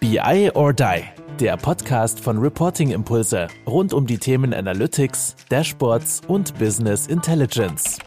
BI 0.00 0.50
or 0.54 0.72
Die, 0.72 1.02
der 1.38 1.58
Podcast 1.58 2.20
von 2.20 2.38
Reporting 2.38 2.90
Impulse 2.90 3.48
rund 3.66 3.92
um 3.92 4.06
die 4.06 4.16
Themen 4.16 4.54
Analytics, 4.54 5.36
Dashboards 5.50 6.22
und 6.26 6.58
Business 6.58 7.06
Intelligence. 7.06 7.98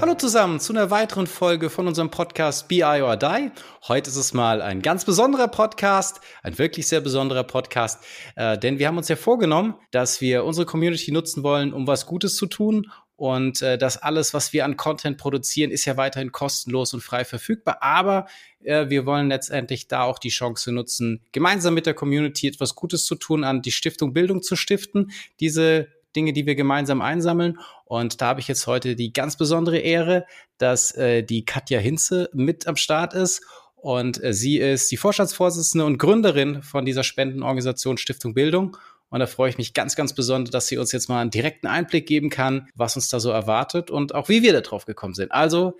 Hallo 0.00 0.14
zusammen 0.14 0.60
zu 0.60 0.72
einer 0.72 0.92
weiteren 0.92 1.26
Folge 1.26 1.70
von 1.70 1.88
unserem 1.88 2.08
Podcast 2.08 2.68
BI 2.68 2.84
or 2.84 3.16
Die. 3.16 3.50
Heute 3.88 4.10
ist 4.10 4.16
es 4.16 4.32
mal 4.32 4.62
ein 4.62 4.80
ganz 4.80 5.04
besonderer 5.04 5.48
Podcast, 5.48 6.20
ein 6.44 6.56
wirklich 6.56 6.86
sehr 6.86 7.00
besonderer 7.00 7.42
Podcast, 7.42 8.04
äh, 8.36 8.56
denn 8.56 8.78
wir 8.78 8.86
haben 8.86 8.96
uns 8.96 9.08
ja 9.08 9.16
vorgenommen, 9.16 9.74
dass 9.90 10.20
wir 10.20 10.44
unsere 10.44 10.66
Community 10.66 11.10
nutzen 11.10 11.42
wollen, 11.42 11.72
um 11.72 11.88
was 11.88 12.06
Gutes 12.06 12.36
zu 12.36 12.46
tun 12.46 12.92
und 13.24 13.62
äh, 13.62 13.78
das 13.78 13.96
alles, 13.96 14.34
was 14.34 14.52
wir 14.52 14.66
an 14.66 14.76
Content 14.76 15.16
produzieren, 15.16 15.70
ist 15.70 15.86
ja 15.86 15.96
weiterhin 15.96 16.30
kostenlos 16.30 16.92
und 16.92 17.00
frei 17.00 17.24
verfügbar. 17.24 17.78
Aber 17.80 18.26
äh, 18.62 18.90
wir 18.90 19.06
wollen 19.06 19.28
letztendlich 19.28 19.88
da 19.88 20.02
auch 20.02 20.18
die 20.18 20.28
Chance 20.28 20.72
nutzen, 20.72 21.22
gemeinsam 21.32 21.72
mit 21.72 21.86
der 21.86 21.94
Community 21.94 22.48
etwas 22.48 22.74
Gutes 22.74 23.06
zu 23.06 23.14
tun, 23.14 23.42
an 23.42 23.62
die 23.62 23.72
Stiftung 23.72 24.12
Bildung 24.12 24.42
zu 24.42 24.56
stiften. 24.56 25.10
Diese 25.40 25.88
Dinge, 26.14 26.34
die 26.34 26.44
wir 26.44 26.54
gemeinsam 26.54 27.00
einsammeln. 27.00 27.58
Und 27.86 28.20
da 28.20 28.26
habe 28.26 28.40
ich 28.40 28.48
jetzt 28.48 28.66
heute 28.66 28.94
die 28.94 29.14
ganz 29.14 29.38
besondere 29.38 29.78
Ehre, 29.78 30.26
dass 30.58 30.94
äh, 30.94 31.22
die 31.22 31.46
Katja 31.46 31.80
Hinze 31.80 32.28
mit 32.34 32.66
am 32.66 32.76
Start 32.76 33.14
ist. 33.14 33.40
Und 33.76 34.22
äh, 34.22 34.34
sie 34.34 34.58
ist 34.58 34.92
die 34.92 34.98
Vorstandsvorsitzende 34.98 35.86
und 35.86 35.96
Gründerin 35.96 36.62
von 36.62 36.84
dieser 36.84 37.04
Spendenorganisation 37.04 37.96
Stiftung 37.96 38.34
Bildung. 38.34 38.76
Und 39.10 39.20
da 39.20 39.26
freue 39.26 39.50
ich 39.50 39.58
mich 39.58 39.74
ganz, 39.74 39.96
ganz 39.96 40.12
besonders, 40.14 40.50
dass 40.50 40.66
sie 40.66 40.76
uns 40.76 40.92
jetzt 40.92 41.08
mal 41.08 41.20
einen 41.20 41.30
direkten 41.30 41.66
Einblick 41.66 42.06
geben 42.06 42.30
kann, 42.30 42.68
was 42.74 42.96
uns 42.96 43.08
da 43.08 43.20
so 43.20 43.30
erwartet 43.30 43.90
und 43.90 44.14
auch 44.14 44.28
wie 44.28 44.42
wir 44.42 44.52
da 44.52 44.60
drauf 44.60 44.86
gekommen 44.86 45.14
sind. 45.14 45.30
Also 45.30 45.76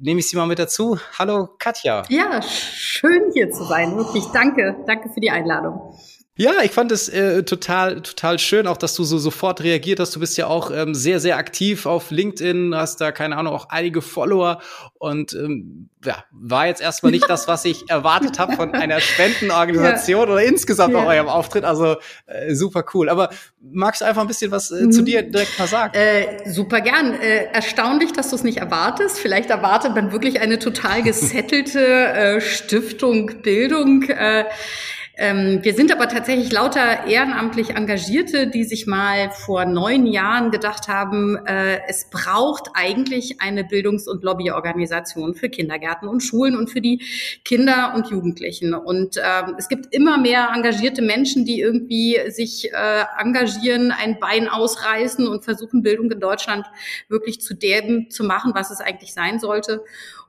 nehme 0.00 0.20
ich 0.20 0.28
Sie 0.28 0.36
mal 0.36 0.46
mit 0.46 0.58
dazu. 0.58 0.98
Hallo 1.18 1.48
Katja. 1.58 2.02
Ja, 2.08 2.42
schön 2.42 3.30
hier 3.32 3.50
zu 3.50 3.64
sein. 3.64 3.96
Wirklich 3.96 4.24
danke. 4.32 4.76
Danke 4.86 5.10
für 5.10 5.20
die 5.20 5.30
Einladung. 5.30 5.94
Ja, 6.36 6.62
ich 6.64 6.72
fand 6.72 6.90
es 6.90 7.08
äh, 7.08 7.44
total, 7.44 8.00
total 8.00 8.40
schön, 8.40 8.66
auch 8.66 8.76
dass 8.76 8.96
du 8.96 9.04
so 9.04 9.18
sofort 9.18 9.62
reagiert 9.62 10.00
hast. 10.00 10.16
Du 10.16 10.20
bist 10.20 10.36
ja 10.36 10.48
auch 10.48 10.72
ähm, 10.72 10.92
sehr, 10.92 11.20
sehr 11.20 11.36
aktiv 11.36 11.86
auf 11.86 12.10
LinkedIn, 12.10 12.74
hast 12.74 13.00
da, 13.00 13.12
keine 13.12 13.36
Ahnung, 13.36 13.54
auch 13.54 13.68
einige 13.68 14.02
Follower 14.02 14.60
und 14.98 15.32
ähm, 15.34 15.90
ja, 16.04 16.24
war 16.32 16.66
jetzt 16.66 16.82
erstmal 16.82 17.12
nicht 17.12 17.30
das, 17.30 17.46
was 17.46 17.64
ich 17.64 17.88
erwartet 17.88 18.40
habe 18.40 18.54
von 18.54 18.74
einer 18.74 18.98
Spendenorganisation 19.00 20.26
ja. 20.26 20.32
oder 20.32 20.42
insgesamt 20.42 20.94
ja. 20.94 21.06
eurem 21.06 21.28
Auftritt. 21.28 21.64
Also 21.64 21.98
äh, 22.26 22.52
super 22.52 22.84
cool. 22.94 23.08
Aber 23.08 23.30
magst 23.60 24.00
du 24.00 24.04
einfach 24.04 24.22
ein 24.22 24.28
bisschen 24.28 24.50
was 24.50 24.72
äh, 24.72 24.90
zu 24.90 25.02
mhm. 25.02 25.04
dir 25.04 25.22
direkt 25.22 25.56
mal 25.56 25.68
sagen? 25.68 25.94
Äh, 25.94 26.50
super 26.50 26.80
gern. 26.80 27.14
Äh, 27.14 27.44
erstaunlich, 27.52 28.12
dass 28.12 28.30
du 28.30 28.36
es 28.36 28.42
nicht 28.42 28.58
erwartest. 28.58 29.20
Vielleicht 29.20 29.50
erwartet 29.50 29.94
man 29.94 30.10
wirklich 30.10 30.40
eine 30.40 30.58
total 30.58 31.04
gesettelte 31.04 31.78
äh, 31.78 32.40
Stiftung 32.40 33.40
Bildung. 33.42 34.02
Äh, 34.02 34.46
wir 35.16 35.74
sind 35.74 35.92
aber 35.92 36.08
tatsächlich 36.08 36.50
lauter 36.50 37.06
ehrenamtlich 37.06 37.70
Engagierte, 37.70 38.48
die 38.48 38.64
sich 38.64 38.88
mal 38.88 39.30
vor 39.30 39.64
neun 39.64 40.06
Jahren 40.06 40.50
gedacht 40.50 40.88
haben, 40.88 41.36
äh, 41.46 41.78
es 41.86 42.10
braucht 42.10 42.70
eigentlich 42.74 43.40
eine 43.40 43.62
Bildungs- 43.62 44.08
und 44.08 44.24
Lobbyorganisation 44.24 45.34
für 45.34 45.48
Kindergärten 45.48 46.08
und 46.08 46.20
Schulen 46.20 46.56
und 46.56 46.68
für 46.68 46.80
die 46.80 47.00
Kinder 47.44 47.92
und 47.94 48.10
Jugendlichen. 48.10 48.74
Und 48.74 49.16
ähm, 49.18 49.54
es 49.56 49.68
gibt 49.68 49.94
immer 49.94 50.18
mehr 50.18 50.50
engagierte 50.52 51.00
Menschen, 51.00 51.44
die 51.44 51.60
irgendwie 51.60 52.18
sich 52.30 52.72
äh, 52.72 53.04
engagieren, 53.16 53.92
ein 53.92 54.18
Bein 54.18 54.48
ausreißen 54.48 55.28
und 55.28 55.44
versuchen, 55.44 55.82
Bildung 55.82 56.10
in 56.10 56.18
Deutschland 56.18 56.66
wirklich 57.08 57.40
zu 57.40 57.54
dem 57.54 58.10
zu 58.10 58.24
machen, 58.24 58.52
was 58.54 58.72
es 58.72 58.80
eigentlich 58.80 59.14
sein 59.14 59.38
sollte. 59.38 59.84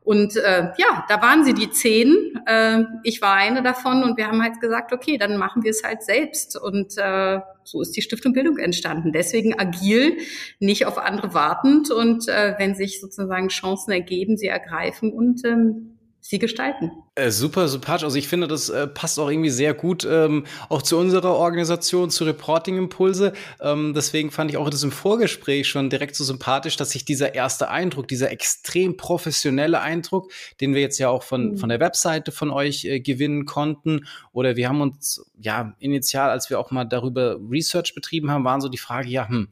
Und 0.06 0.38
äh, 0.38 0.70
ja, 0.78 1.04
da 1.10 1.20
waren 1.22 1.44
sie 1.44 1.56
die 1.56 1.72
zehn. 1.72 2.40
Äh, 2.46 2.84
ich 3.04 3.24
war 3.24 3.34
eine 3.34 3.64
davon 3.64 4.04
und 4.04 4.18
wir 4.18 4.28
haben 4.28 4.42
halt 4.42 4.62
gesagt, 4.62 4.94
okay, 4.94 5.18
dann 5.18 5.38
machen 5.38 5.64
wir 5.64 5.72
es 5.72 5.84
halt 5.84 6.04
selbst. 6.04 6.62
Und 6.62 6.94
äh, 6.98 7.40
so 7.64 7.82
ist 7.82 7.98
die 7.98 8.04
Stiftung 8.04 8.32
Bildung 8.32 8.60
entstanden. 8.60 9.12
Deswegen 9.12 9.60
agil, 9.60 10.18
nicht 10.60 10.86
auf 10.86 11.00
andere 11.00 11.34
wartend 11.34 11.90
und 11.90 12.28
äh, 12.28 12.54
wenn 12.60 12.76
sich 12.76 13.02
sozusagen 13.02 13.48
Chancen 13.48 13.92
ergeben, 13.92 14.38
sie 14.38 14.46
ergreifen 14.46 15.12
und 15.12 15.44
ähm, 15.44 15.95
sie 16.28 16.40
gestalten. 16.40 16.92
Äh, 17.14 17.30
super 17.30 17.68
sympathisch. 17.68 18.04
Also 18.04 18.18
ich 18.18 18.28
finde, 18.28 18.48
das 18.48 18.70
äh, 18.70 18.88
passt 18.88 19.20
auch 19.20 19.30
irgendwie 19.30 19.52
sehr 19.52 19.76
gut 19.76 20.08
ähm, 20.10 20.48
auch 20.70 20.82
zu 20.82 20.98
unserer 20.98 21.36
Organisation, 21.36 22.10
zu 22.10 22.24
Reporting 22.24 22.78
Impulse. 22.78 23.34
Ähm, 23.62 23.94
deswegen 23.94 24.32
fand 24.32 24.50
ich 24.50 24.58
auch 24.58 24.68
das 24.72 24.82
im 24.82 24.92
Vorgespräch 24.92 25.68
schon 25.68 25.92
direkt 25.92 26.16
so 26.16 26.24
sympathisch, 26.24 26.78
dass 26.78 26.90
sich 26.90 27.06
dieser 27.06 27.36
erste 27.36 27.70
Eindruck, 27.70 28.08
dieser 28.08 28.32
extrem 28.32 28.98
professionelle 28.98 29.82
Eindruck, 29.82 30.32
den 30.62 30.74
wir 30.74 30.82
jetzt 30.82 30.98
ja 30.98 31.10
auch 31.10 31.22
von, 31.22 31.52
mhm. 31.52 31.58
von 31.58 31.70
der 31.70 31.80
Webseite 31.80 32.32
von 32.32 32.50
euch 32.50 32.86
äh, 32.86 33.00
gewinnen 33.02 33.46
konnten, 33.46 34.08
oder 34.32 34.56
wir 34.56 34.68
haben 34.68 34.82
uns 34.82 35.24
ja 35.40 35.76
initial, 35.78 36.32
als 36.32 36.50
wir 36.50 36.60
auch 36.60 36.72
mal 36.72 36.86
darüber 36.86 37.38
Research 37.52 37.94
betrieben 37.94 38.32
haben, 38.32 38.44
waren 38.44 38.62
so 38.62 38.70
die 38.70 38.80
Frage, 38.80 39.10
ja, 39.10 39.30
hm, 39.30 39.50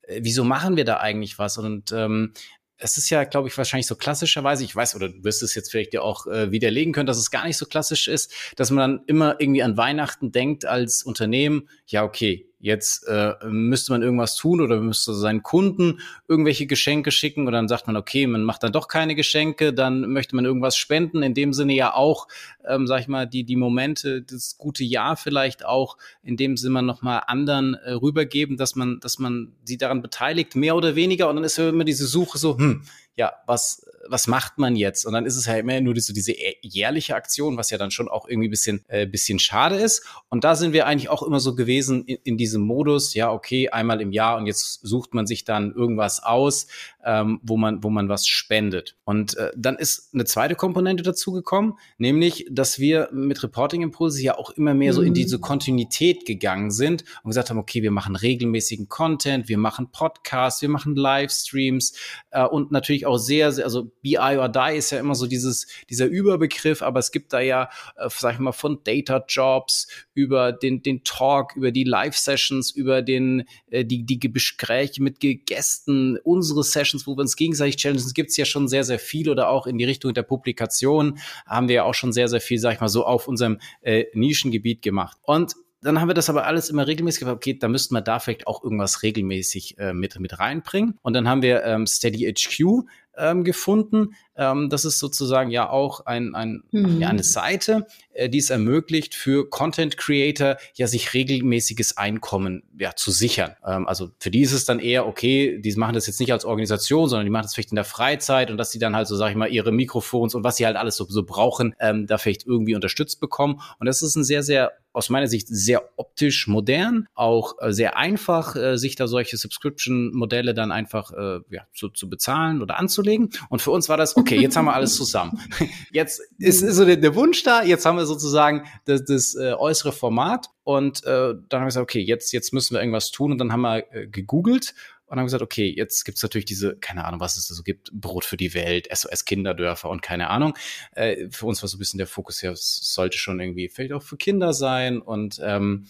äh, 0.00 0.20
wieso 0.22 0.42
machen 0.42 0.78
wir 0.78 0.86
da 0.86 0.96
eigentlich 0.96 1.38
was? 1.38 1.58
Und 1.58 1.92
ähm, 1.92 2.32
es 2.76 2.96
ist 2.96 3.10
ja, 3.10 3.24
glaube 3.24 3.48
ich, 3.48 3.56
wahrscheinlich 3.56 3.86
so 3.86 3.94
klassischerweise, 3.94 4.64
ich 4.64 4.74
weiß, 4.74 4.96
oder 4.96 5.08
du 5.08 5.24
wirst 5.24 5.42
es 5.42 5.54
jetzt 5.54 5.70
vielleicht 5.70 5.94
ja 5.94 6.02
auch 6.02 6.26
äh, 6.26 6.50
widerlegen 6.50 6.92
können, 6.92 7.06
dass 7.06 7.18
es 7.18 7.30
gar 7.30 7.46
nicht 7.46 7.56
so 7.56 7.66
klassisch 7.66 8.08
ist, 8.08 8.32
dass 8.56 8.70
man 8.70 8.96
dann 8.96 9.04
immer 9.06 9.36
irgendwie 9.38 9.62
an 9.62 9.76
Weihnachten 9.76 10.32
denkt 10.32 10.64
als 10.64 11.02
Unternehmen, 11.02 11.68
ja, 11.86 12.04
okay, 12.04 12.46
Jetzt 12.64 13.06
äh, 13.08 13.34
müsste 13.46 13.92
man 13.92 14.00
irgendwas 14.00 14.36
tun 14.36 14.62
oder 14.62 14.80
müsste 14.80 15.12
seinen 15.12 15.42
Kunden 15.42 16.00
irgendwelche 16.28 16.64
Geschenke 16.64 17.10
schicken 17.10 17.46
und 17.46 17.52
dann 17.52 17.68
sagt 17.68 17.86
man, 17.86 17.94
okay, 17.94 18.26
man 18.26 18.42
macht 18.42 18.62
dann 18.62 18.72
doch 18.72 18.88
keine 18.88 19.14
Geschenke, 19.14 19.74
dann 19.74 20.10
möchte 20.10 20.34
man 20.34 20.46
irgendwas 20.46 20.74
spenden. 20.74 21.22
In 21.22 21.34
dem 21.34 21.52
Sinne 21.52 21.74
ja 21.74 21.92
auch, 21.92 22.26
ähm, 22.66 22.86
sag 22.86 23.02
ich 23.02 23.06
mal, 23.06 23.26
die, 23.26 23.44
die 23.44 23.56
Momente, 23.56 24.22
das 24.22 24.56
gute 24.56 24.82
Jahr 24.82 25.18
vielleicht 25.18 25.66
auch 25.66 25.98
in 26.22 26.38
dem 26.38 26.56
Sinne 26.56 26.82
nochmal 26.82 27.24
anderen 27.26 27.74
äh, 27.74 27.92
rübergeben, 27.92 28.56
dass 28.56 28.76
man, 28.76 28.98
dass 28.98 29.18
man 29.18 29.52
sie 29.64 29.76
daran 29.76 30.00
beteiligt, 30.00 30.56
mehr 30.56 30.74
oder 30.74 30.96
weniger. 30.96 31.28
Und 31.28 31.36
dann 31.36 31.44
ist 31.44 31.58
ja 31.58 31.68
immer 31.68 31.84
diese 31.84 32.06
Suche 32.06 32.38
so, 32.38 32.56
hm, 32.56 32.80
ja, 33.16 33.32
was, 33.46 33.86
was 34.08 34.26
macht 34.26 34.58
man 34.58 34.76
jetzt? 34.76 35.06
Und 35.06 35.12
dann 35.12 35.26
ist 35.26 35.36
es 35.36 35.46
ja 35.46 35.54
immer 35.54 35.80
nur 35.80 35.94
diese, 35.94 36.12
diese 36.12 36.34
jährliche 36.62 37.14
Aktion, 37.14 37.56
was 37.56 37.70
ja 37.70 37.78
dann 37.78 37.90
schon 37.90 38.08
auch 38.08 38.28
irgendwie 38.28 38.48
bisschen, 38.48 38.84
äh, 38.88 39.06
bisschen 39.06 39.38
schade 39.38 39.76
ist. 39.76 40.04
Und 40.28 40.44
da 40.44 40.56
sind 40.56 40.72
wir 40.72 40.86
eigentlich 40.86 41.08
auch 41.08 41.22
immer 41.22 41.40
so 41.40 41.54
gewesen 41.54 42.04
in, 42.04 42.18
in 42.24 42.36
diesem 42.36 42.62
Modus, 42.62 43.14
ja, 43.14 43.30
okay, 43.32 43.68
einmal 43.68 44.00
im 44.00 44.12
Jahr 44.12 44.36
und 44.36 44.46
jetzt 44.46 44.80
sucht 44.82 45.14
man 45.14 45.26
sich 45.26 45.44
dann 45.44 45.72
irgendwas 45.72 46.22
aus, 46.22 46.66
ähm, 47.04 47.40
wo 47.42 47.56
man, 47.56 47.82
wo 47.84 47.90
man 47.90 48.08
was 48.08 48.26
spendet. 48.26 48.96
Und 49.04 49.36
äh, 49.36 49.50
dann 49.56 49.76
ist 49.76 50.12
eine 50.14 50.24
zweite 50.24 50.54
Komponente 50.54 51.02
dazu 51.02 51.32
gekommen, 51.32 51.78
nämlich, 51.98 52.46
dass 52.50 52.78
wir 52.78 53.08
mit 53.12 53.42
Reporting 53.42 53.82
Impulse 53.82 54.22
ja 54.22 54.36
auch 54.38 54.50
immer 54.50 54.74
mehr 54.74 54.92
so 54.92 55.02
in 55.02 55.14
diese 55.14 55.38
mhm. 55.38 55.42
Kontinuität 55.42 56.26
gegangen 56.26 56.70
sind 56.70 57.04
und 57.22 57.30
gesagt 57.30 57.50
haben, 57.50 57.58
okay, 57.58 57.82
wir 57.82 57.90
machen 57.90 58.16
regelmäßigen 58.16 58.88
Content, 58.88 59.48
wir 59.48 59.58
machen 59.58 59.90
Podcasts, 59.92 60.62
wir 60.62 60.68
machen 60.68 60.96
Livestreams 60.96 61.94
äh, 62.30 62.44
und 62.44 62.72
natürlich 62.72 63.03
auch 63.06 63.18
sehr, 63.18 63.52
sehr, 63.52 63.64
also 63.64 63.90
BI 64.02 64.16
or 64.16 64.48
Die 64.48 64.76
ist 64.76 64.90
ja 64.90 64.98
immer 64.98 65.14
so 65.14 65.26
dieses, 65.26 65.66
dieser 65.90 66.06
Überbegriff, 66.06 66.82
aber 66.82 67.00
es 67.00 67.12
gibt 67.12 67.32
da 67.32 67.40
ja, 67.40 67.70
äh, 67.96 68.08
sag 68.10 68.34
ich 68.34 68.38
mal, 68.40 68.52
von 68.52 68.80
Data 68.84 69.24
Jobs 69.28 69.88
über 70.14 70.52
den, 70.52 70.82
den 70.82 71.04
Talk, 71.04 71.56
über 71.56 71.70
die 71.70 71.84
Live-Sessions, 71.84 72.70
über 72.70 73.02
den, 73.02 73.44
äh, 73.70 73.84
die, 73.84 74.04
die 74.04 74.18
Gespräche 74.18 75.02
mit 75.02 75.20
Gästen, 75.20 76.18
unsere 76.22 76.62
Sessions, 76.62 77.06
wo 77.06 77.16
wir 77.16 77.20
uns 77.20 77.36
gegenseitig 77.36 77.76
challengen, 77.76 78.12
gibt 78.14 78.30
es 78.30 78.36
ja 78.36 78.44
schon 78.44 78.68
sehr, 78.68 78.84
sehr 78.84 78.98
viel 78.98 79.28
oder 79.28 79.48
auch 79.48 79.66
in 79.66 79.78
die 79.78 79.84
Richtung 79.84 80.14
der 80.14 80.22
Publikation 80.22 81.18
haben 81.46 81.68
wir 81.68 81.76
ja 81.76 81.84
auch 81.84 81.94
schon 81.94 82.12
sehr, 82.12 82.28
sehr 82.28 82.40
viel, 82.40 82.58
sag 82.58 82.74
ich 82.74 82.80
mal, 82.80 82.88
so 82.88 83.04
auf 83.04 83.28
unserem 83.28 83.58
äh, 83.82 84.04
Nischengebiet 84.14 84.82
gemacht. 84.82 85.16
Und 85.22 85.54
dann 85.84 86.00
haben 86.00 86.08
wir 86.08 86.14
das 86.14 86.30
aber 86.30 86.46
alles 86.46 86.70
immer 86.70 86.86
regelmäßig 86.86 87.20
gemacht. 87.20 87.36
Okay, 87.36 87.58
da 87.58 87.68
müssten 87.68 87.94
wir 87.94 88.00
da 88.00 88.18
vielleicht 88.18 88.46
auch 88.46 88.64
irgendwas 88.64 89.02
regelmäßig 89.02 89.78
äh, 89.78 89.92
mit, 89.92 90.18
mit 90.18 90.38
reinbringen. 90.38 90.98
Und 91.02 91.12
dann 91.12 91.28
haben 91.28 91.42
wir 91.42 91.62
ähm, 91.64 91.86
Steady 91.86 92.32
HQ 92.32 92.86
ähm, 93.16 93.44
gefunden. 93.44 94.14
Ähm, 94.34 94.70
das 94.70 94.86
ist 94.86 94.98
sozusagen 94.98 95.50
ja 95.50 95.68
auch 95.68 96.06
ein, 96.06 96.34
ein, 96.34 96.62
mhm. 96.70 97.00
ja, 97.00 97.08
eine 97.08 97.22
Seite, 97.22 97.86
äh, 98.14 98.28
die 98.28 98.38
es 98.38 98.50
ermöglicht 98.50 99.14
für 99.14 99.48
Content 99.48 99.96
Creator 99.96 100.56
ja 100.74 100.86
sich 100.86 101.14
regelmäßiges 101.14 101.96
Einkommen 101.96 102.62
ja 102.78 102.94
zu 102.96 103.10
sichern. 103.10 103.56
Ähm, 103.66 103.86
also 103.86 104.10
für 104.18 104.30
die 104.30 104.42
ist 104.42 104.52
es 104.52 104.64
dann 104.64 104.80
eher 104.80 105.06
okay, 105.06 105.60
die 105.60 105.74
machen 105.74 105.94
das 105.94 106.06
jetzt 106.06 106.20
nicht 106.20 106.32
als 106.32 106.44
Organisation, 106.44 107.08
sondern 107.08 107.26
die 107.26 107.30
machen 107.30 107.44
das 107.44 107.54
vielleicht 107.54 107.72
in 107.72 107.76
der 107.76 107.84
Freizeit 107.84 108.50
und 108.50 108.56
dass 108.56 108.70
sie 108.70 108.78
dann 108.78 108.96
halt 108.96 109.08
so 109.08 109.16
sag 109.16 109.30
ich 109.30 109.36
mal 109.36 109.50
ihre 109.50 109.72
Mikrofons 109.72 110.34
und 110.34 110.44
was 110.44 110.56
sie 110.56 110.66
halt 110.66 110.76
alles 110.76 110.96
so, 110.96 111.04
so 111.08 111.24
brauchen, 111.24 111.74
ähm, 111.80 112.06
da 112.06 112.18
vielleicht 112.18 112.46
irgendwie 112.46 112.74
unterstützt 112.74 113.20
bekommen. 113.20 113.60
Und 113.78 113.86
das 113.86 114.02
ist 114.02 114.16
ein 114.16 114.24
sehr 114.24 114.42
sehr 114.42 114.72
aus 114.92 115.10
meiner 115.10 115.26
Sicht 115.26 115.48
sehr 115.48 115.82
optisch 115.96 116.46
modern, 116.46 117.08
auch 117.14 117.56
äh, 117.60 117.72
sehr 117.72 117.96
einfach, 117.96 118.54
äh, 118.54 118.78
sich 118.78 118.94
da 118.94 119.08
solche 119.08 119.36
Subscription-Modelle 119.36 120.54
dann 120.54 120.70
einfach 120.70 121.12
ja, 121.50 121.62
zu, 121.74 121.88
zu 121.88 122.08
bezahlen 122.08 122.62
oder 122.62 122.78
anzulegen. 122.78 123.30
Und 123.48 123.60
für 123.60 123.70
uns 123.70 123.88
war 123.88 123.96
das, 123.96 124.16
okay, 124.16 124.40
jetzt 124.40 124.56
haben 124.56 124.66
wir 124.66 124.74
alles 124.74 124.94
zusammen. 124.94 125.40
Jetzt 125.90 126.20
ist, 126.38 126.62
ist 126.62 126.76
so 126.76 126.84
der, 126.84 126.96
der 126.96 127.14
Wunsch 127.14 127.42
da, 127.42 127.62
jetzt 127.62 127.86
haben 127.86 127.96
wir 127.96 128.03
sozusagen 128.06 128.64
das, 128.84 129.04
das 129.04 129.34
äh, 129.34 129.52
äußere 129.52 129.92
Format. 129.92 130.48
Und 130.62 131.04
äh, 131.04 131.34
dann 131.48 131.60
haben 131.60 131.62
wir 131.62 131.66
gesagt, 131.66 131.82
okay, 131.82 132.00
jetzt, 132.00 132.32
jetzt 132.32 132.52
müssen 132.52 132.74
wir 132.74 132.80
irgendwas 132.80 133.10
tun. 133.10 133.32
Und 133.32 133.38
dann 133.38 133.52
haben 133.52 133.62
wir 133.62 133.84
äh, 133.92 134.06
gegoogelt 134.06 134.74
und 135.06 135.18
haben 135.18 135.26
gesagt, 135.26 135.42
okay, 135.42 135.72
jetzt 135.74 136.04
gibt's 136.04 136.22
natürlich 136.22 136.46
diese, 136.46 136.76
keine 136.76 137.04
Ahnung, 137.04 137.20
was 137.20 137.36
es 137.36 137.48
da 137.48 137.54
so 137.54 137.62
gibt, 137.62 137.92
Brot 137.92 138.24
für 138.24 138.36
die 138.36 138.54
Welt, 138.54 138.88
SOS 138.92 139.24
Kinderdörfer 139.24 139.90
und 139.90 140.02
keine 140.02 140.30
Ahnung. 140.30 140.56
Äh, 140.92 141.28
für 141.30 141.46
uns 141.46 141.62
war 141.62 141.68
so 141.68 141.76
ein 141.76 141.78
bisschen 141.78 141.98
der 141.98 142.06
Fokus 142.06 142.40
ja, 142.42 142.52
es 142.52 142.80
sollte 142.94 143.18
schon 143.18 143.40
irgendwie 143.40 143.68
vielleicht 143.68 143.92
auch 143.92 144.02
für 144.02 144.16
Kinder 144.16 144.52
sein. 144.52 145.00
Und 145.00 145.40
ähm, 145.42 145.86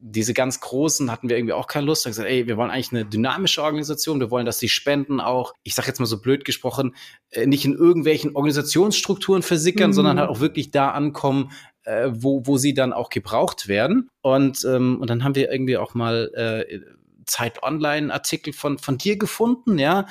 diese 0.00 0.34
ganz 0.34 0.60
großen 0.60 1.10
hatten 1.10 1.28
wir 1.28 1.36
irgendwie 1.36 1.54
auch 1.54 1.66
keine 1.66 1.86
Lust. 1.86 2.04
Wir 2.04 2.10
haben 2.10 2.12
gesagt, 2.12 2.28
ey, 2.28 2.46
wir 2.46 2.56
wollen 2.56 2.70
eigentlich 2.70 2.92
eine 2.92 3.04
dynamische 3.04 3.62
Organisation. 3.62 4.20
Wir 4.20 4.30
wollen, 4.30 4.46
dass 4.46 4.58
die 4.58 4.68
Spenden 4.68 5.20
auch, 5.20 5.54
ich 5.62 5.74
sage 5.74 5.88
jetzt 5.88 5.98
mal 5.98 6.06
so 6.06 6.20
blöd 6.20 6.44
gesprochen, 6.44 6.94
äh, 7.30 7.46
nicht 7.46 7.64
in 7.64 7.74
irgendwelchen 7.74 8.36
Organisationsstrukturen 8.36 9.42
versickern, 9.42 9.90
mhm. 9.90 9.94
sondern 9.94 10.18
halt 10.18 10.30
auch 10.30 10.40
wirklich 10.40 10.70
da 10.70 10.90
ankommen, 10.90 11.50
äh, 11.84 12.10
wo, 12.12 12.46
wo 12.46 12.58
sie 12.58 12.74
dann 12.74 12.92
auch 12.92 13.10
gebraucht 13.10 13.68
werden. 13.68 14.08
Und, 14.20 14.64
ähm, 14.64 14.98
und 15.00 15.10
dann 15.10 15.24
haben 15.24 15.34
wir 15.34 15.50
irgendwie 15.50 15.76
auch 15.76 15.94
mal 15.94 16.30
äh, 16.34 16.80
Zeit 17.26 17.62
Online-Artikel 17.62 18.52
von, 18.52 18.78
von 18.78 18.98
dir 18.98 19.18
gefunden, 19.18 19.78
ja, 19.78 20.06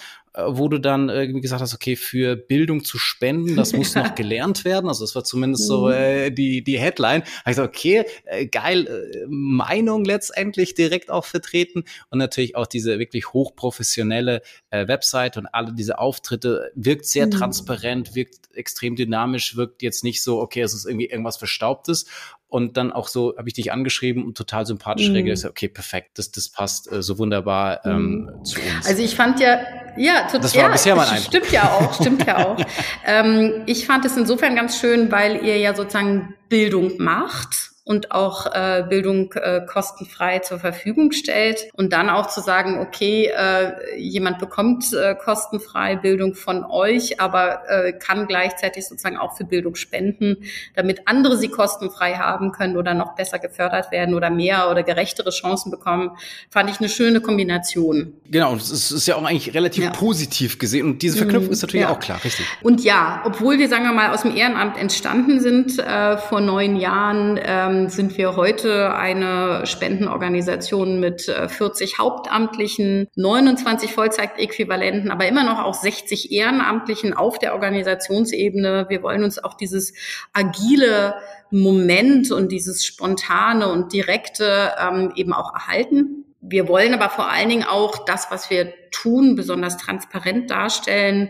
wo 0.46 0.68
du 0.68 0.80
dann 0.80 1.10
irgendwie 1.10 1.42
gesagt 1.42 1.62
hast, 1.62 1.74
okay, 1.74 1.96
für 1.96 2.36
Bildung 2.36 2.84
zu 2.84 3.00
spenden, 3.00 3.56
das 3.56 3.74
muss 3.74 3.96
noch 3.96 4.14
gelernt 4.16 4.66
werden. 4.66 4.88
Also 4.88 5.04
das 5.04 5.16
war 5.16 5.24
zumindest 5.24 5.66
so 5.66 5.88
mhm. 5.88 5.94
äh, 5.94 6.30
die, 6.32 6.64
die 6.64 6.78
Headline. 6.78 7.24
Also 7.44 7.64
okay, 7.64 8.06
äh, 8.26 8.46
geil, 8.46 8.88
äh, 8.88 9.26
Meinung 9.28 10.06
letztendlich 10.06 10.76
direkt 10.76 11.10
auch 11.10 11.26
vertreten 11.26 11.86
und 12.12 12.20
natürlich 12.20 12.56
auch 12.56 12.68
diese 12.68 13.00
wirklich 13.00 13.34
hochprofessionelle 13.34 14.42
äh, 14.70 14.88
Website 14.88 15.38
und 15.38 15.48
alle 15.48 15.74
diese 15.74 15.98
Auftritte 15.98 16.72
wirkt 16.76 17.06
sehr 17.06 17.26
mhm. 17.26 17.32
transparent, 17.32 18.14
wirkt 18.14 18.50
extrem 18.54 18.96
dynamisch, 18.96 19.56
wirkt 19.56 19.82
jetzt 19.82 20.04
nicht 20.04 20.22
so, 20.22 20.40
okay, 20.40 20.62
es 20.62 20.74
ist 20.74 20.86
irgendwie 20.86 21.08
irgendwas 21.08 21.38
Verstaubtes 21.38 22.06
und 22.50 22.78
dann 22.78 22.92
auch 22.92 23.08
so 23.08 23.36
habe 23.38 23.50
ich 23.50 23.54
dich 23.54 23.72
angeschrieben 23.72 24.26
und 24.26 24.38
total 24.38 24.66
sympathisch 24.66 25.10
mhm. 25.10 25.16
reagiert. 25.16 25.46
Okay, 25.46 25.68
perfekt, 25.68 26.12
das, 26.18 26.32
das 26.32 26.50
passt 26.50 26.92
äh, 26.92 27.02
so 27.02 27.18
wunderbar 27.18 27.86
ähm, 27.86 28.30
mhm. 28.40 28.46
zu 28.46 28.60
uns. 28.60 28.88
Also 28.88 29.04
ich 29.04 29.16
fand 29.16 29.40
ja, 29.40 29.60
ja, 29.98 30.24
total. 30.24 30.42
Das 30.42 30.56
war 30.56 30.62
ja, 30.64 30.68
bisher 30.70 30.96
mein 30.96 31.08
Eindruck. 31.08 31.26
Stimmt 31.26 31.52
ja 31.52 31.72
auch, 31.72 31.94
stimmt 32.02 32.26
ja 32.26 32.46
auch. 32.46 32.58
ähm, 33.06 33.64
ich 33.66 33.86
fand 33.86 34.06
es 34.06 34.16
insofern 34.16 34.56
ganz 34.56 34.80
schön, 34.80 35.12
weil 35.12 35.46
ihr 35.46 35.58
ja 35.58 35.76
sozusagen 35.76 36.36
Bildung 36.50 36.94
macht 36.98 37.72
und 37.88 38.12
auch 38.12 38.48
äh, 38.54 38.84
Bildung 38.90 39.32
äh, 39.34 39.62
kostenfrei 39.66 40.40
zur 40.40 40.60
Verfügung 40.60 41.14
stellt 41.14 41.70
und 41.74 41.94
dann 41.94 42.10
auch 42.10 42.28
zu 42.28 42.42
sagen, 42.42 42.80
okay, 42.80 43.32
äh, 43.34 43.98
jemand 43.98 44.40
bekommt 44.40 44.94
äh, 44.94 45.16
kostenfrei 45.16 45.96
Bildung 45.96 46.36
von 46.36 46.66
euch, 46.66 47.22
aber 47.22 47.62
äh, 47.70 47.94
kann 47.94 48.28
gleichzeitig 48.28 48.86
sozusagen 48.86 49.16
auch 49.16 49.38
für 49.38 49.46
Bildung 49.46 49.76
spenden, 49.76 50.44
damit 50.76 51.04
andere 51.06 51.38
sie 51.38 51.48
kostenfrei 51.48 52.16
haben 52.16 52.52
können 52.52 52.76
oder 52.76 52.94
noch 52.94 53.16
besser 53.16 53.40
gefördert 53.40 53.90
werden 53.92 54.16
oder 54.16 54.30
mehr 54.30 54.70
oder 54.70 54.84
gerechtere 54.84 55.30
Chancen 55.30 55.72
bekommen, 55.72 56.12
fand 56.50 56.70
ich 56.70 56.80
eine 56.80 56.90
schöne 56.90 57.22
Kombination. 57.22 58.14
Genau, 58.30 58.52
und 58.52 58.62
es 58.62 58.92
ist 58.92 59.08
ja 59.08 59.16
auch 59.16 59.24
eigentlich 59.24 59.54
relativ 59.54 59.86
ja. 59.86 59.92
positiv 59.92 60.60
gesehen 60.60 60.88
und 60.88 61.02
diese 61.02 61.20
Verknüpfung 61.20 61.52
ist 61.52 61.62
natürlich 61.62 61.86
ja. 61.86 61.94
auch 61.94 62.00
klar, 62.00 62.22
richtig. 62.22 62.46
Und 62.62 62.84
ja, 62.84 63.22
obwohl 63.26 63.60
wir, 63.60 63.70
sagen 63.70 63.86
wir 63.86 63.94
mal, 63.94 64.14
aus 64.14 64.24
dem 64.24 64.36
Ehrenamt 64.36 64.78
entstanden 64.78 65.40
sind 65.40 65.80
äh, 65.80 66.18
vor 66.18 66.42
neun 66.42 66.76
Jahren, 66.76 67.40
ähm, 67.42 67.77
sind 67.90 68.18
wir 68.18 68.36
heute 68.36 68.94
eine 68.96 69.66
Spendenorganisation 69.66 71.00
mit 71.00 71.24
40 71.24 71.94
äh, 71.94 71.98
Hauptamtlichen, 71.98 73.08
29 73.16 73.94
Vollzeitäquivalenten, 73.94 75.12
aber 75.12 75.28
immer 75.28 75.44
noch 75.44 75.64
auch 75.64 75.74
60 75.74 76.32
Ehrenamtlichen 76.32 77.14
auf 77.14 77.40
der 77.40 77.54
Organisationsebene. 77.54 78.88
Wir 78.90 79.04
wollen 79.04 79.24
uns 79.24 79.42
auch 79.44 79.54
dieses 79.54 79.94
agile 80.34 81.16
Moment 81.52 82.32
und 82.32 82.52
dieses 82.52 82.86
spontane 82.86 83.70
und 83.70 83.94
direkte 83.94 84.74
ähm, 84.80 85.14
eben 85.16 85.34
auch 85.34 85.54
erhalten. 85.54 86.26
Wir 86.42 86.68
wollen 86.68 86.94
aber 86.94 87.10
vor 87.10 87.30
allen 87.30 87.50
Dingen 87.50 87.66
auch 87.68 88.06
das, 88.06 88.28
was 88.30 88.50
wir 88.50 88.74
tun, 88.92 89.36
besonders 89.36 89.78
transparent 89.78 90.50
darstellen. 90.50 91.30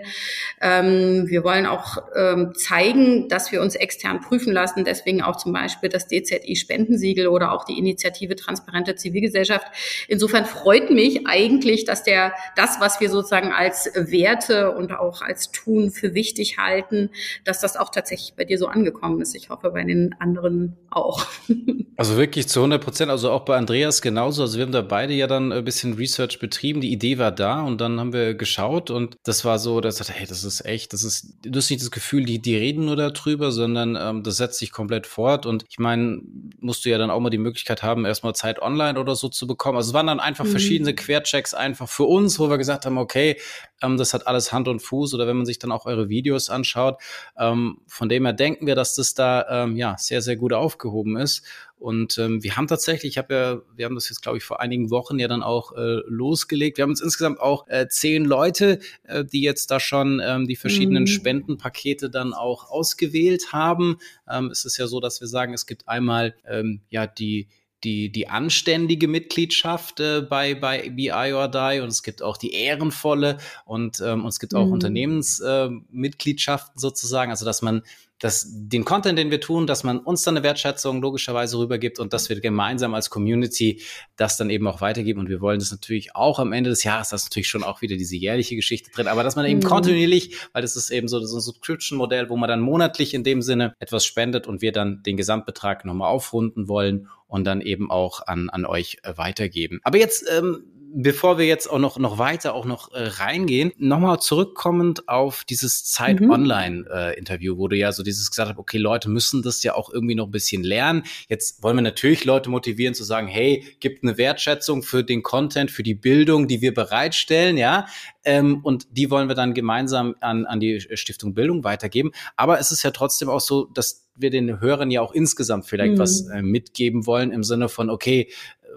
Ähm, 0.61 1.25
wir 1.27 1.43
wollen 1.43 1.65
auch 1.65 1.97
ähm, 2.15 2.53
zeigen, 2.55 3.29
dass 3.29 3.51
wir 3.51 3.61
uns 3.61 3.75
extern 3.75 4.21
prüfen 4.21 4.53
lassen. 4.53 4.83
Deswegen 4.83 5.21
auch 5.21 5.37
zum 5.37 5.53
Beispiel 5.53 5.89
das 5.89 6.07
DZI-Spendensiegel 6.07 7.27
oder 7.27 7.51
auch 7.51 7.65
die 7.65 7.77
Initiative 7.77 8.35
Transparente 8.35 8.95
Zivilgesellschaft. 8.95 9.67
Insofern 10.07 10.45
freut 10.45 10.89
mich 10.91 11.27
eigentlich, 11.27 11.85
dass 11.85 12.03
der, 12.03 12.33
das, 12.55 12.79
was 12.79 12.99
wir 12.99 13.09
sozusagen 13.09 13.51
als 13.51 13.91
Werte 13.95 14.71
und 14.71 14.91
auch 14.91 15.21
als 15.21 15.51
Tun 15.51 15.91
für 15.91 16.13
wichtig 16.13 16.57
halten, 16.57 17.09
dass 17.43 17.59
das 17.61 17.77
auch 17.77 17.89
tatsächlich 17.89 18.33
bei 18.35 18.45
dir 18.45 18.57
so 18.57 18.67
angekommen 18.67 19.21
ist. 19.21 19.35
Ich 19.35 19.49
hoffe, 19.49 19.71
bei 19.71 19.83
den 19.83 20.15
anderen 20.19 20.75
auch. 20.89 21.25
Also 21.99 22.15
wirklich 22.15 22.47
zu 22.47 22.59
100 22.59 22.83
Prozent, 22.83 23.09
also 23.09 23.31
auch 23.31 23.43
bei 23.43 23.57
Andreas 23.57 24.03
genauso. 24.03 24.43
Also 24.43 24.59
wir 24.59 24.65
haben 24.65 24.71
da 24.71 24.83
beide 24.83 25.13
ja 25.13 25.25
dann 25.25 25.51
ein 25.51 25.65
bisschen 25.65 25.93
Research 25.93 26.37
betrieben. 26.37 26.79
Die 26.79 26.91
Idee 26.91 27.17
war 27.17 27.31
da 27.31 27.56
und 27.61 27.81
dann 27.81 27.99
haben 27.99 28.13
wir 28.13 28.35
geschaut 28.35 28.89
und 28.89 29.17
das 29.23 29.45
war 29.45 29.59
so, 29.59 29.81
dass 29.81 29.99
ich 29.99 30.09
hey, 30.09 30.25
das 30.25 30.43
ist 30.43 30.65
echt, 30.65 30.93
das 30.93 31.03
ist, 31.03 31.37
du 31.41 31.57
hast 31.57 31.69
nicht 31.69 31.81
das 31.81 31.91
Gefühl, 31.91 32.25
die, 32.25 32.39
die 32.39 32.55
reden 32.55 32.85
nur 32.85 32.95
darüber, 32.95 33.51
sondern 33.51 33.97
ähm, 33.99 34.23
das 34.23 34.37
setzt 34.37 34.59
sich 34.59 34.71
komplett 34.71 35.07
fort 35.07 35.45
und 35.45 35.65
ich 35.69 35.79
meine, 35.79 36.21
musst 36.59 36.85
du 36.85 36.89
ja 36.89 36.97
dann 36.97 37.09
auch 37.09 37.19
mal 37.19 37.29
die 37.29 37.37
Möglichkeit 37.37 37.83
haben, 37.83 38.05
erstmal 38.05 38.35
Zeit 38.35 38.61
online 38.61 38.99
oder 38.99 39.15
so 39.15 39.29
zu 39.29 39.47
bekommen. 39.47 39.77
Also 39.77 39.89
es 39.89 39.93
waren 39.93 40.07
dann 40.07 40.19
einfach 40.19 40.45
mhm. 40.45 40.51
verschiedene 40.51 40.95
Querchecks 40.95 41.53
einfach 41.53 41.89
für 41.89 42.05
uns, 42.05 42.39
wo 42.39 42.49
wir 42.49 42.57
gesagt 42.57 42.85
haben, 42.85 42.97
okay, 42.97 43.37
ähm, 43.81 43.97
das 43.97 44.13
hat 44.13 44.27
alles 44.27 44.51
Hand 44.51 44.67
und 44.67 44.81
Fuß 44.81 45.13
oder 45.13 45.27
wenn 45.27 45.37
man 45.37 45.45
sich 45.45 45.59
dann 45.59 45.71
auch 45.71 45.85
eure 45.85 46.09
Videos 46.09 46.49
anschaut, 46.49 46.99
ähm, 47.37 47.79
von 47.87 48.09
dem 48.09 48.25
her 48.25 48.33
denken 48.33 48.67
wir, 48.67 48.75
dass 48.75 48.95
das 48.95 49.13
da 49.13 49.63
ähm, 49.63 49.77
ja 49.77 49.95
sehr, 49.97 50.21
sehr 50.21 50.35
gut 50.35 50.53
aufgehoben 50.53 51.17
ist 51.17 51.43
und 51.79 52.17
ähm, 52.17 52.43
wir 52.43 52.57
haben 52.57 52.67
tatsächlich, 52.67 53.13
ich 53.13 53.17
habe 53.17 53.33
ja, 53.33 53.61
wir 53.75 53.85
haben 53.85 53.95
das 53.95 54.09
jetzt, 54.09 54.21
glaube 54.21 54.39
ich, 54.39 54.43
vor 54.43 54.59
einigen 54.59 54.89
Wochen 54.89 55.19
ja 55.19 55.27
dann 55.27 55.43
auch 55.43 55.73
äh, 55.73 56.01
losgelegt. 56.07 56.77
Wir 56.77 56.83
haben 56.83 56.89
uns 56.89 57.01
insgesamt 57.01 57.39
auch 57.39 57.67
äh, 57.67 57.87
zehn 57.87 58.25
Leute, 58.25 58.79
äh, 59.03 59.23
die 59.23 59.41
jetzt 59.41 59.69
da 59.69 59.79
schon 59.79 60.19
ähm, 60.23 60.47
die 60.47 60.55
verschiedenen 60.55 61.03
mhm. 61.03 61.07
Spendenpakete 61.07 62.09
dann 62.09 62.33
auch 62.33 62.69
ausgewählt 62.69 63.53
haben. 63.53 63.97
Ähm, 64.27 64.49
es 64.51 64.65
ist 64.65 64.77
ja 64.77 64.87
so, 64.87 64.99
dass 64.99 65.21
wir 65.21 65.27
sagen, 65.27 65.53
es 65.53 65.67
gibt 65.67 65.87
einmal 65.87 66.35
ähm, 66.47 66.81
ja 66.89 67.05
die 67.05 67.47
die, 67.83 68.11
die 68.11 68.27
anständige 68.27 69.07
Mitgliedschaft 69.07 69.99
äh, 69.99 70.25
bei, 70.27 70.55
bei 70.55 70.89
BI 70.89 71.11
or 71.11 71.47
Die 71.47 71.79
und 71.81 71.89
es 71.89 72.01
gibt 72.01 72.23
auch 72.23 72.37
die 72.37 72.53
ehrenvolle 72.53 73.37
und, 73.65 74.01
ähm, 74.01 74.23
und 74.23 74.29
es 74.29 74.39
gibt 74.39 74.55
auch 74.55 74.65
mhm. 74.65 74.73
Unternehmensmitgliedschaften 74.73 76.75
äh, 76.75 76.79
sozusagen, 76.79 77.29
also 77.29 77.45
dass 77.45 77.61
man 77.61 77.83
dass 78.19 78.47
den 78.49 78.83
Content, 78.83 79.19
den 79.19 79.29
wir 79.29 79.39
tun, 79.39 79.67
dass 79.67 79.83
man 79.83 79.99
uns 79.99 80.23
dann 80.23 80.35
eine 80.35 80.43
Wertschätzung 80.43 81.01
logischerweise 81.01 81.57
rübergibt 81.59 81.99
und 81.99 82.13
dass 82.13 82.29
wir 82.29 82.39
gemeinsam 82.39 82.95
als 82.95 83.09
Community 83.09 83.81
das 84.15 84.37
dann 84.37 84.49
eben 84.49 84.67
auch 84.67 84.81
weitergeben. 84.81 85.19
Und 85.19 85.29
wir 85.29 85.41
wollen 85.41 85.59
das 85.59 85.71
natürlich 85.71 86.15
auch 86.15 86.39
am 86.39 86.53
Ende 86.53 86.69
des 86.69 86.83
Jahres, 86.83 87.09
das 87.09 87.23
ist 87.23 87.29
natürlich 87.29 87.49
schon 87.49 87.63
auch 87.63 87.81
wieder 87.81 87.95
diese 87.95 88.15
jährliche 88.15 88.55
Geschichte 88.55 88.89
drin, 88.91 89.07
aber 89.07 89.23
dass 89.23 89.35
man 89.35 89.45
eben 89.45 89.59
mhm. 89.59 89.65
kontinuierlich, 89.65 90.37
weil 90.53 90.61
das 90.61 90.75
ist 90.75 90.89
eben 90.89 91.07
so, 91.07 91.23
so 91.25 91.37
ein 91.37 91.41
Subscription-Modell, 91.41 92.29
wo 92.29 92.37
man 92.37 92.49
dann 92.49 92.61
monatlich 92.61 93.13
in 93.13 93.23
dem 93.23 93.41
Sinne 93.41 93.75
etwas 93.79 94.05
spendet 94.05 94.47
und 94.47 94.61
wir 94.61 94.71
dann 94.71 95.03
den 95.03 95.17
Gesamtbetrag 95.17 95.85
nochmal 95.85 96.09
aufrunden 96.09 96.67
wollen 96.67 97.07
und 97.27 97.45
dann 97.45 97.61
eben 97.61 97.91
auch 97.91 98.25
an, 98.25 98.49
an 98.49 98.65
euch 98.65 98.97
äh, 99.03 99.17
weitergeben. 99.17 99.79
Aber 99.83 99.97
jetzt 99.97 100.25
ähm, 100.35 100.63
bevor 100.93 101.37
wir 101.37 101.45
jetzt 101.45 101.67
auch 101.67 101.79
noch, 101.79 101.97
noch 101.97 102.17
weiter 102.17 102.53
auch 102.53 102.65
noch 102.65 102.91
äh, 102.91 103.07
reingehen, 103.07 103.71
nochmal 103.77 104.19
zurückkommend 104.19 105.07
auf 105.07 105.43
dieses 105.43 105.85
Zeit 105.85 106.19
mhm. 106.19 106.31
Online-Interview, 106.31 107.55
äh, 107.55 107.57
wo 107.57 107.67
du 107.67 107.75
ja 107.75 107.91
so 107.91 108.03
dieses 108.03 108.29
gesagt 108.29 108.49
hast, 108.49 108.57
okay, 108.57 108.77
Leute 108.77 109.09
müssen 109.09 109.41
das 109.41 109.63
ja 109.63 109.75
auch 109.75 109.91
irgendwie 109.91 110.15
noch 110.15 110.25
ein 110.25 110.31
bisschen 110.31 110.63
lernen. 110.63 111.03
Jetzt 111.29 111.61
wollen 111.63 111.77
wir 111.77 111.81
natürlich 111.81 112.25
Leute 112.25 112.49
motivieren 112.49 112.93
zu 112.93 113.03
sagen, 113.03 113.27
hey, 113.27 113.63
gibt 113.79 114.03
eine 114.03 114.17
Wertschätzung 114.17 114.83
für 114.83 115.03
den 115.03 115.23
Content, 115.23 115.71
für 115.71 115.83
die 115.83 115.95
Bildung, 115.95 116.47
die 116.47 116.61
wir 116.61 116.73
bereitstellen, 116.73 117.57
ja. 117.57 117.85
Ähm, 118.23 118.61
und 118.63 118.87
die 118.91 119.09
wollen 119.09 119.27
wir 119.27 119.35
dann 119.35 119.53
gemeinsam 119.53 120.15
an, 120.21 120.45
an 120.45 120.59
die 120.59 120.81
Stiftung 120.93 121.33
Bildung 121.33 121.63
weitergeben. 121.63 122.11
Aber 122.35 122.59
es 122.59 122.71
ist 122.71 122.83
ja 122.83 122.91
trotzdem 122.91 123.29
auch 123.29 123.41
so, 123.41 123.65
dass 123.65 124.06
wir 124.17 124.29
den 124.29 124.59
Hörern 124.59 124.91
ja 124.91 125.01
auch 125.01 125.13
insgesamt 125.13 125.65
vielleicht 125.65 125.93
mhm. 125.93 125.99
was 125.99 126.27
äh, 126.27 126.41
mitgeben 126.41 127.05
wollen 127.05 127.31
im 127.31 127.43
Sinne 127.43 127.69
von, 127.69 127.89
okay, 127.89 128.29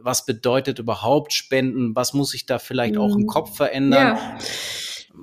was 0.03 0.25
bedeutet 0.25 0.79
überhaupt 0.79 1.33
Spenden? 1.33 1.95
Was 1.95 2.15
muss 2.15 2.35
ich 2.35 2.47
da 2.47 2.59
vielleicht 2.59 2.97
auch 2.97 3.15
im 3.15 3.23
mhm. 3.23 3.27
Kopf 3.27 3.57
verändern? 3.57 4.17
Ja. 4.17 4.39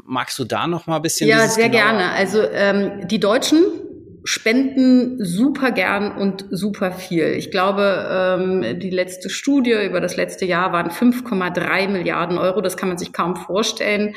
Magst 0.05 0.37
du 0.37 0.43
da 0.43 0.67
noch 0.67 0.85
mal 0.87 0.97
ein 0.97 1.01
bisschen? 1.01 1.27
Ja, 1.29 1.47
sehr 1.47 1.69
genauer? 1.69 1.83
gerne. 1.83 2.11
Also 2.11 2.41
ähm, 2.43 3.07
die 3.07 3.19
Deutschen 3.19 3.63
spenden 4.27 5.23
super 5.23 5.71
gern 5.71 6.11
und 6.11 6.45
super 6.49 6.91
viel. 6.91 7.27
Ich 7.37 7.49
glaube, 7.49 8.05
ähm, 8.11 8.77
die 8.77 8.89
letzte 8.89 9.29
Studie 9.29 9.85
über 9.85 10.01
das 10.01 10.17
letzte 10.17 10.43
Jahr 10.43 10.73
waren 10.73 10.91
5,3 10.91 11.87
Milliarden 11.87 12.37
Euro. 12.37 12.59
Das 12.59 12.75
kann 12.75 12.89
man 12.89 12.97
sich 12.97 13.13
kaum 13.13 13.37
vorstellen. 13.37 14.15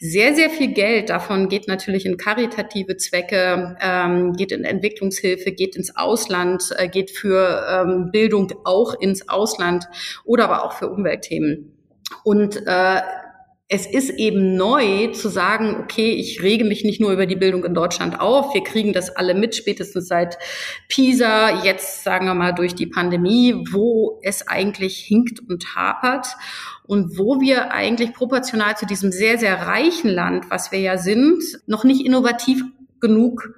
Sehr, 0.00 0.34
sehr 0.34 0.50
viel 0.50 0.72
Geld 0.72 1.10
davon 1.10 1.48
geht 1.48 1.68
natürlich 1.68 2.06
in 2.06 2.16
karitative 2.16 2.96
Zwecke, 2.96 3.76
ähm, 3.80 4.32
geht 4.32 4.50
in 4.50 4.64
Entwicklungshilfe, 4.64 5.52
geht 5.52 5.76
ins 5.76 5.96
Ausland, 5.96 6.74
äh, 6.76 6.88
geht 6.88 7.12
für 7.12 7.64
ähm, 7.70 8.10
Bildung 8.10 8.52
auch 8.64 8.94
ins 9.00 9.28
Ausland 9.28 9.84
oder 10.24 10.46
aber 10.46 10.64
auch 10.64 10.72
für 10.72 10.88
Umweltthemen. 10.88 11.72
Und 12.24 12.56
äh, 12.66 13.00
es 13.74 13.86
ist 13.86 14.10
eben 14.10 14.54
neu 14.54 15.06
zu 15.12 15.30
sagen, 15.30 15.78
okay, 15.80 16.12
ich 16.12 16.42
rege 16.42 16.62
mich 16.62 16.84
nicht 16.84 17.00
nur 17.00 17.10
über 17.10 17.24
die 17.24 17.36
Bildung 17.36 17.64
in 17.64 17.72
Deutschland 17.72 18.20
auf, 18.20 18.52
wir 18.52 18.62
kriegen 18.62 18.92
das 18.92 19.08
alle 19.08 19.34
mit, 19.34 19.54
spätestens 19.54 20.08
seit 20.08 20.36
PISA, 20.88 21.64
jetzt 21.64 22.04
sagen 22.04 22.26
wir 22.26 22.34
mal 22.34 22.52
durch 22.52 22.74
die 22.74 22.86
Pandemie, 22.86 23.64
wo 23.72 24.20
es 24.22 24.46
eigentlich 24.46 24.98
hinkt 24.98 25.40
und 25.48 25.74
hapert 25.74 26.26
und 26.84 27.16
wo 27.16 27.40
wir 27.40 27.72
eigentlich 27.72 28.12
proportional 28.12 28.76
zu 28.76 28.84
diesem 28.84 29.10
sehr, 29.10 29.38
sehr 29.38 29.66
reichen 29.66 30.10
Land, 30.10 30.50
was 30.50 30.70
wir 30.70 30.80
ja 30.80 30.98
sind, 30.98 31.42
noch 31.66 31.84
nicht 31.84 32.04
innovativ 32.04 32.62
genug 33.00 33.54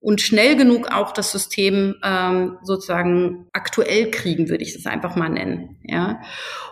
und 0.00 0.20
schnell 0.20 0.56
genug 0.56 0.90
auch 0.92 1.12
das 1.12 1.30
System 1.30 1.94
ähm, 2.02 2.58
sozusagen 2.64 3.46
aktuell 3.52 4.10
kriegen, 4.10 4.48
würde 4.48 4.64
ich 4.64 4.74
das 4.74 4.86
einfach 4.86 5.14
mal 5.14 5.28
nennen. 5.28 5.76
Ja. 5.84 6.22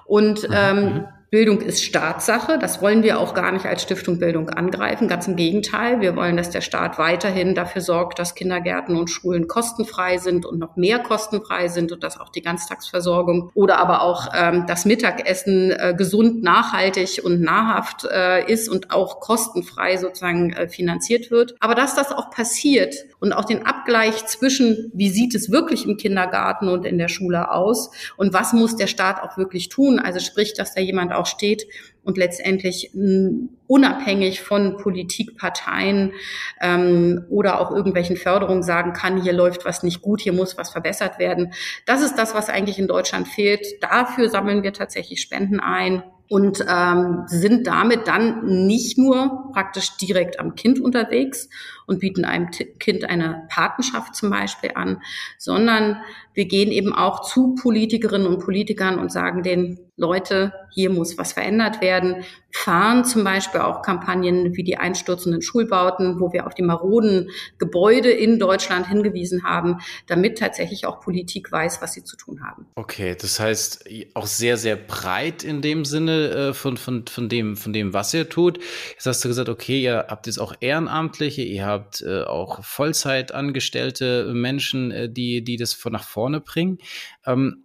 Und 0.04 0.48
ähm, 0.52 0.84
mhm. 0.84 1.04
Bildung 1.32 1.62
ist 1.62 1.82
Staatssache. 1.82 2.58
Das 2.58 2.82
wollen 2.82 3.02
wir 3.02 3.18
auch 3.18 3.32
gar 3.32 3.52
nicht 3.52 3.64
als 3.64 3.84
Stiftung 3.84 4.18
Bildung 4.18 4.50
angreifen. 4.50 5.08
Ganz 5.08 5.26
im 5.26 5.34
Gegenteil. 5.34 6.02
Wir 6.02 6.14
wollen, 6.14 6.36
dass 6.36 6.50
der 6.50 6.60
Staat 6.60 6.98
weiterhin 6.98 7.54
dafür 7.54 7.80
sorgt, 7.80 8.18
dass 8.18 8.34
Kindergärten 8.34 8.96
und 8.96 9.08
Schulen 9.08 9.48
kostenfrei 9.48 10.18
sind 10.18 10.44
und 10.44 10.58
noch 10.58 10.76
mehr 10.76 10.98
kostenfrei 10.98 11.68
sind 11.68 11.90
und 11.90 12.02
dass 12.04 12.20
auch 12.20 12.28
die 12.28 12.42
Ganztagsversorgung 12.42 13.50
oder 13.54 13.78
aber 13.78 14.02
auch 14.02 14.28
ähm, 14.34 14.66
das 14.66 14.84
Mittagessen 14.84 15.70
äh, 15.70 15.94
gesund, 15.96 16.42
nachhaltig 16.42 17.22
und 17.24 17.40
nahrhaft 17.40 18.04
äh, 18.04 18.44
ist 18.52 18.68
und 18.68 18.90
auch 18.90 19.20
kostenfrei 19.20 19.96
sozusagen 19.96 20.52
äh, 20.52 20.68
finanziert 20.68 21.30
wird. 21.30 21.54
Aber 21.60 21.74
dass 21.74 21.94
das 21.94 22.12
auch 22.12 22.28
passiert 22.28 22.94
und 23.20 23.32
auch 23.32 23.46
den 23.46 23.64
Abgleich 23.64 24.26
zwischen, 24.26 24.90
wie 24.92 25.08
sieht 25.08 25.34
es 25.34 25.50
wirklich 25.50 25.86
im 25.86 25.96
Kindergarten 25.96 26.68
und 26.68 26.84
in 26.84 26.98
der 26.98 27.08
Schule 27.08 27.52
aus 27.52 27.90
und 28.18 28.34
was 28.34 28.52
muss 28.52 28.76
der 28.76 28.88
Staat 28.88 29.22
auch 29.22 29.38
wirklich 29.38 29.70
tun. 29.70 29.98
Also 29.98 30.18
sprich, 30.18 30.52
dass 30.52 30.74
da 30.74 30.82
jemand 30.82 31.12
auch 31.12 31.21
auch 31.22 31.26
steht 31.26 31.66
und 32.04 32.18
letztendlich 32.18 32.90
hm, 32.92 33.50
unabhängig 33.66 34.40
von 34.42 34.76
Politikparteien 34.76 36.12
ähm, 36.60 37.24
oder 37.30 37.60
auch 37.60 37.70
irgendwelchen 37.70 38.16
Förderungen 38.16 38.62
sagen 38.62 38.92
kann, 38.92 39.22
hier 39.22 39.32
läuft 39.32 39.64
was 39.64 39.82
nicht 39.82 40.02
gut, 40.02 40.20
hier 40.20 40.32
muss 40.32 40.58
was 40.58 40.70
verbessert 40.70 41.18
werden. 41.18 41.52
Das 41.86 42.02
ist 42.02 42.16
das, 42.16 42.34
was 42.34 42.48
eigentlich 42.48 42.78
in 42.78 42.88
Deutschland 42.88 43.28
fehlt. 43.28 43.66
Dafür 43.80 44.28
sammeln 44.28 44.62
wir 44.62 44.72
tatsächlich 44.72 45.20
Spenden 45.20 45.60
ein 45.60 46.02
und 46.28 46.64
ähm, 46.68 47.24
sind 47.26 47.66
damit 47.66 48.08
dann 48.08 48.66
nicht 48.66 48.98
nur 48.98 49.50
praktisch 49.52 49.96
direkt 49.98 50.40
am 50.40 50.54
Kind 50.54 50.80
unterwegs 50.80 51.48
und 51.92 52.00
bieten 52.00 52.24
einem 52.24 52.50
Kind 52.50 53.04
eine 53.04 53.46
Patenschaft 53.48 54.16
zum 54.16 54.30
Beispiel 54.30 54.72
an, 54.74 55.00
sondern 55.38 55.98
wir 56.34 56.46
gehen 56.46 56.72
eben 56.72 56.92
auch 56.94 57.22
zu 57.22 57.54
Politikerinnen 57.54 58.26
und 58.26 58.42
Politikern 58.42 58.98
und 58.98 59.12
sagen 59.12 59.42
denen, 59.42 59.78
Leute, 59.96 60.52
hier 60.70 60.90
muss 60.90 61.18
was 61.18 61.34
verändert 61.34 61.80
werden 61.80 62.24
fahren 62.52 63.04
zum 63.04 63.24
Beispiel 63.24 63.60
auch 63.60 63.82
Kampagnen 63.82 64.54
wie 64.54 64.62
die 64.62 64.76
einstürzenden 64.76 65.42
Schulbauten, 65.42 66.20
wo 66.20 66.32
wir 66.32 66.46
auf 66.46 66.54
die 66.54 66.62
maroden 66.62 67.30
Gebäude 67.58 68.10
in 68.10 68.38
Deutschland 68.38 68.86
hingewiesen 68.86 69.42
haben, 69.44 69.78
damit 70.06 70.38
tatsächlich 70.38 70.86
auch 70.86 71.00
Politik 71.00 71.50
weiß, 71.50 71.80
was 71.80 71.94
sie 71.94 72.04
zu 72.04 72.16
tun 72.16 72.42
haben. 72.44 72.66
Okay, 72.74 73.16
das 73.18 73.40
heißt 73.40 73.88
auch 74.14 74.26
sehr, 74.26 74.58
sehr 74.58 74.76
breit 74.76 75.44
in 75.44 75.62
dem 75.62 75.84
Sinne 75.84 76.28
äh, 76.28 76.54
von, 76.54 76.76
von, 76.76 77.06
von, 77.06 77.28
dem, 77.28 77.56
von 77.56 77.72
dem, 77.72 77.94
was 77.94 78.12
ihr 78.12 78.28
tut. 78.28 78.58
Jetzt 78.92 79.06
hast 79.06 79.24
du 79.24 79.28
gesagt, 79.28 79.48
okay, 79.48 79.82
ihr 79.82 80.06
habt 80.08 80.26
jetzt 80.26 80.38
auch 80.38 80.54
Ehrenamtliche, 80.60 81.42
ihr 81.42 81.66
habt 81.66 81.81
äh, 82.06 82.22
auch 82.22 82.64
Vollzeitangestellte 82.64 84.32
Menschen, 84.32 84.90
äh, 84.90 85.08
die, 85.08 85.42
die 85.42 85.56
das 85.56 85.74
von 85.74 85.92
nach 85.92 86.04
vorne 86.04 86.40
bringen. 86.40 86.78
Ähm, 87.26 87.64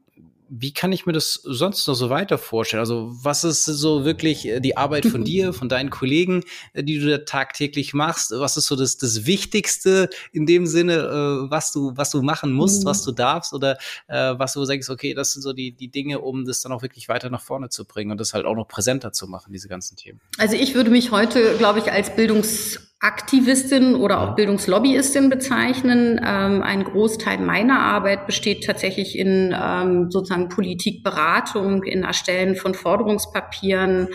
wie 0.50 0.74
kann 0.74 0.92
ich 0.92 1.06
mir 1.06 1.14
das 1.14 1.34
sonst 1.44 1.88
noch 1.88 1.96
so 1.96 2.10
weiter 2.10 2.38
vorstellen? 2.38 2.80
Also 2.80 3.10
was 3.22 3.44
ist 3.44 3.66
so 3.66 4.06
wirklich 4.06 4.48
äh, 4.48 4.60
die 4.60 4.78
Arbeit 4.78 5.06
von 5.06 5.24
dir, 5.24 5.54
von 5.54 5.70
deinen 5.70 5.90
Kollegen, 5.90 6.44
äh, 6.74 6.84
die 6.84 7.00
du 7.00 7.10
da 7.10 7.20
tagtäglich 7.20 7.94
machst? 7.94 8.32
Was 8.32 8.58
ist 8.58 8.68
so 8.68 8.76
das, 8.76 8.98
das 8.98 9.26
Wichtigste 9.26 10.10
in 10.32 10.46
dem 10.46 10.66
Sinne, 10.66 10.94
äh, 10.94 11.52
was 11.52 11.72
du, 11.72 11.94
was 11.96 12.12
du 12.12 12.22
machen 12.22 12.54
musst, 12.54 12.86
was 12.86 13.02
mhm. 13.02 13.06
du 13.06 13.12
darfst 13.14 13.54
oder 13.54 13.78
äh, 14.08 14.36
was 14.38 14.54
du 14.54 14.64
sagst, 14.66 14.90
okay, 14.90 15.14
das 15.14 15.34
sind 15.34 15.42
so 15.42 15.54
die, 15.54 15.72
die 15.72 15.90
Dinge, 15.90 16.20
um 16.20 16.46
das 16.46 16.62
dann 16.62 16.72
auch 16.72 16.82
wirklich 16.82 17.10
weiter 17.10 17.30
nach 17.30 17.42
vorne 17.42 17.70
zu 17.70 17.86
bringen 17.86 18.12
und 18.12 18.20
das 18.20 18.34
halt 18.34 18.46
auch 18.46 18.56
noch 18.56 18.68
präsenter 18.68 19.12
zu 19.12 19.28
machen, 19.28 19.52
diese 19.52 19.68
ganzen 19.68 19.98
Themen? 19.98 20.22
Also 20.38 20.56
ich 20.56 20.76
würde 20.76 20.90
mich 20.90 21.12
heute, 21.12 21.58
glaube 21.58 21.80
ich, 21.80 21.92
als 21.92 22.16
Bildungs 22.16 22.87
Aktivistin 23.00 23.94
oder 23.94 24.22
auch 24.22 24.36
Bildungslobbyistin 24.36 25.30
bezeichnen. 25.30 26.20
Ähm, 26.26 26.64
ein 26.64 26.84
Großteil 26.84 27.38
meiner 27.38 27.80
Arbeit 27.80 28.26
besteht 28.26 28.66
tatsächlich 28.66 29.20
in 29.20 29.56
ähm, 29.56 30.10
sozusagen 30.10 30.50
Politikberatung, 30.50 31.84
in 31.84 32.04
Erstellen 32.04 32.56
von 32.56 32.74
Forderungspapieren, 32.74 34.08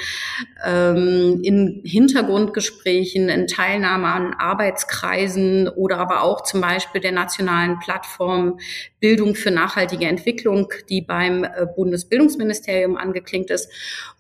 ähm, 0.67 1.39
in 1.45 1.83
Hintergrundgesprächen, 1.85 3.29
in 3.29 3.47
Teilnahme 3.47 4.09
an 4.09 4.35
Arbeitskreisen 4.37 5.69
oder 5.69 5.99
aber 5.99 6.23
auch 6.23 6.43
zum 6.43 6.61
Beispiel 6.61 7.01
der 7.01 7.13
nationalen 7.13 7.79
Plattform 7.79 8.59
Bildung 8.99 9.37
für 9.37 9.51
nachhaltige 9.51 10.07
Entwicklung, 10.07 10.73
die 10.89 11.03
beim 11.03 11.45
äh, 11.45 11.67
Bundesbildungsministerium 11.77 12.97
angeklingt 12.97 13.51
ist, 13.51 13.71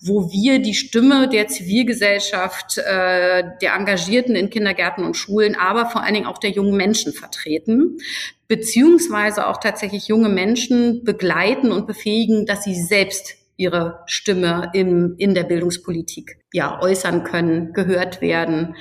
wo 0.00 0.30
wir 0.30 0.60
die 0.60 0.74
Stimme 0.74 1.28
der 1.28 1.48
Zivilgesellschaft, 1.48 2.78
äh, 2.78 3.44
der 3.62 3.74
Engagierten 3.76 4.34
in 4.34 4.50
Kindergärten 4.52 5.04
und 5.04 5.16
Schulen, 5.16 5.56
aber 5.56 5.86
vor 5.86 6.02
allen 6.02 6.14
Dingen 6.14 6.26
auch 6.26 6.38
der 6.38 6.50
jungen 6.50 6.76
Menschen 6.76 7.12
vertreten, 7.12 7.98
beziehungsweise 8.46 9.48
auch 9.48 9.58
tatsächlich 9.58 10.06
junge 10.06 10.28
Menschen 10.28 11.02
begleiten 11.04 11.72
und 11.72 11.86
befähigen, 11.86 12.46
dass 12.46 12.62
sie 12.62 12.74
selbst 12.74 13.34
ihre 13.56 14.00
Stimme 14.06 14.70
im, 14.72 15.14
in 15.18 15.34
der 15.34 15.44
Bildungspolitik 15.44 16.38
ja 16.52 16.80
äußern 16.80 17.24
können, 17.24 17.72
gehört 17.72 18.20
werden, 18.20 18.76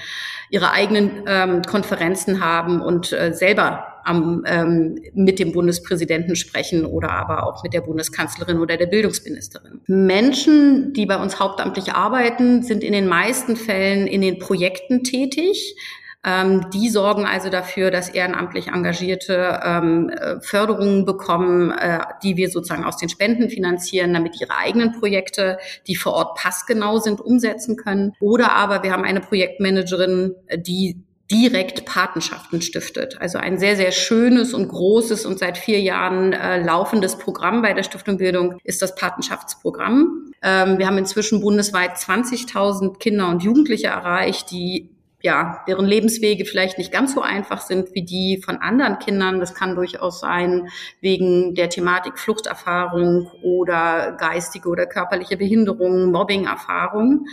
ihre 0.49 0.71
eigenen 0.71 1.23
ähm, 1.27 1.61
Konferenzen 1.61 2.43
haben 2.43 2.81
und 2.81 3.11
äh, 3.11 3.33
selber 3.33 3.90
am, 4.03 4.43
ähm, 4.45 4.99
mit 5.13 5.39
dem 5.39 5.51
Bundespräsidenten 5.51 6.35
sprechen 6.35 6.85
oder 6.85 7.11
aber 7.11 7.45
auch 7.45 7.63
mit 7.63 7.73
der 7.73 7.81
Bundeskanzlerin 7.81 8.59
oder 8.59 8.77
der 8.77 8.87
Bildungsministerin. 8.87 9.81
Menschen, 9.87 10.93
die 10.93 11.05
bei 11.05 11.21
uns 11.21 11.39
hauptamtlich 11.39 11.93
arbeiten, 11.93 12.63
sind 12.63 12.83
in 12.83 12.93
den 12.93 13.07
meisten 13.07 13.55
Fällen 13.55 14.07
in 14.07 14.21
den 14.21 14.39
Projekten 14.39 15.03
tätig. 15.03 15.75
Ähm, 16.23 16.69
die 16.71 16.89
sorgen 16.89 17.25
also 17.25 17.49
dafür, 17.49 17.89
dass 17.89 18.09
ehrenamtlich 18.09 18.67
Engagierte 18.67 19.59
ähm, 19.63 20.09
äh, 20.09 20.39
Förderungen 20.41 21.03
bekommen, 21.03 21.71
äh, 21.71 21.99
die 22.21 22.37
wir 22.37 22.51
sozusagen 22.51 22.83
aus 22.83 22.97
den 22.97 23.09
Spenden 23.09 23.49
finanzieren, 23.49 24.13
damit 24.13 24.39
ihre 24.39 24.55
eigenen 24.55 24.91
Projekte, 24.91 25.57
die 25.87 25.95
vor 25.95 26.13
Ort 26.13 26.37
passgenau 26.37 26.99
sind, 26.99 27.21
umsetzen 27.21 27.75
können. 27.75 28.13
Oder 28.19 28.51
aber 28.51 28.83
wir 28.83 28.91
haben 28.91 29.03
eine 29.03 29.19
Projektmanagerin, 29.19 30.35
die 30.57 31.01
direkt 31.31 31.85
Patenschaften 31.85 32.61
stiftet. 32.61 33.19
Also 33.21 33.37
ein 33.37 33.57
sehr, 33.57 33.75
sehr 33.77 33.91
schönes 33.91 34.53
und 34.53 34.67
großes 34.67 35.25
und 35.25 35.39
seit 35.39 35.57
vier 35.57 35.79
Jahren 35.79 36.33
äh, 36.33 36.61
laufendes 36.61 37.17
Programm 37.17 37.61
bei 37.61 37.73
der 37.73 37.83
Stiftung 37.83 38.17
Bildung 38.17 38.57
ist 38.63 38.81
das 38.81 38.95
Patenschaftsprogramm. 38.95 40.33
Ähm, 40.41 40.77
wir 40.77 40.87
haben 40.87 40.97
inzwischen 40.97 41.41
bundesweit 41.41 41.95
20.000 41.95 42.97
Kinder 42.99 43.29
und 43.29 43.43
Jugendliche 43.43 43.87
erreicht, 43.87 44.51
die 44.51 44.89
ja, 45.23 45.63
deren 45.67 45.85
Lebenswege 45.85 46.45
vielleicht 46.45 46.77
nicht 46.77 46.91
ganz 46.91 47.13
so 47.13 47.21
einfach 47.21 47.61
sind 47.61 47.93
wie 47.93 48.03
die 48.03 48.41
von 48.43 48.57
anderen 48.57 48.99
Kindern. 48.99 49.39
Das 49.39 49.53
kann 49.53 49.75
durchaus 49.75 50.19
sein 50.19 50.69
wegen 50.99 51.53
der 51.55 51.69
Thematik 51.69 52.17
Fluchterfahrung 52.17 53.31
oder 53.43 54.17
geistige 54.19 54.67
oder 54.67 54.87
körperliche 54.87 55.37
Behinderung, 55.37 56.11
Mobbingerfahrung. 56.11 57.27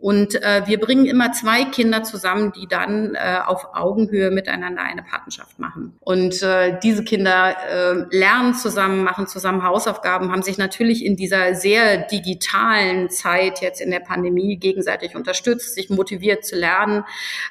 Und 0.00 0.42
äh, 0.42 0.62
wir 0.66 0.80
bringen 0.80 1.04
immer 1.04 1.32
zwei 1.32 1.64
Kinder 1.64 2.02
zusammen, 2.02 2.52
die 2.52 2.66
dann 2.66 3.14
äh, 3.14 3.38
auf 3.44 3.74
Augenhöhe 3.74 4.30
miteinander 4.30 4.82
eine 4.82 5.02
Partnerschaft 5.02 5.58
machen. 5.58 5.94
Und 6.00 6.42
äh, 6.42 6.78
diese 6.82 7.04
Kinder 7.04 7.54
äh, 7.68 8.16
lernen 8.16 8.54
zusammen, 8.54 9.04
machen 9.04 9.26
zusammen 9.26 9.62
Hausaufgaben, 9.62 10.32
haben 10.32 10.42
sich 10.42 10.56
natürlich 10.56 11.04
in 11.04 11.16
dieser 11.16 11.54
sehr 11.54 11.98
digitalen 11.98 13.10
Zeit 13.10 13.60
jetzt 13.60 13.82
in 13.82 13.90
der 13.90 14.00
Pandemie 14.00 14.56
gegenseitig 14.56 15.16
unterstützt, 15.16 15.74
sich 15.74 15.90
motiviert 15.90 16.46
zu 16.46 16.56
lernen 16.56 17.04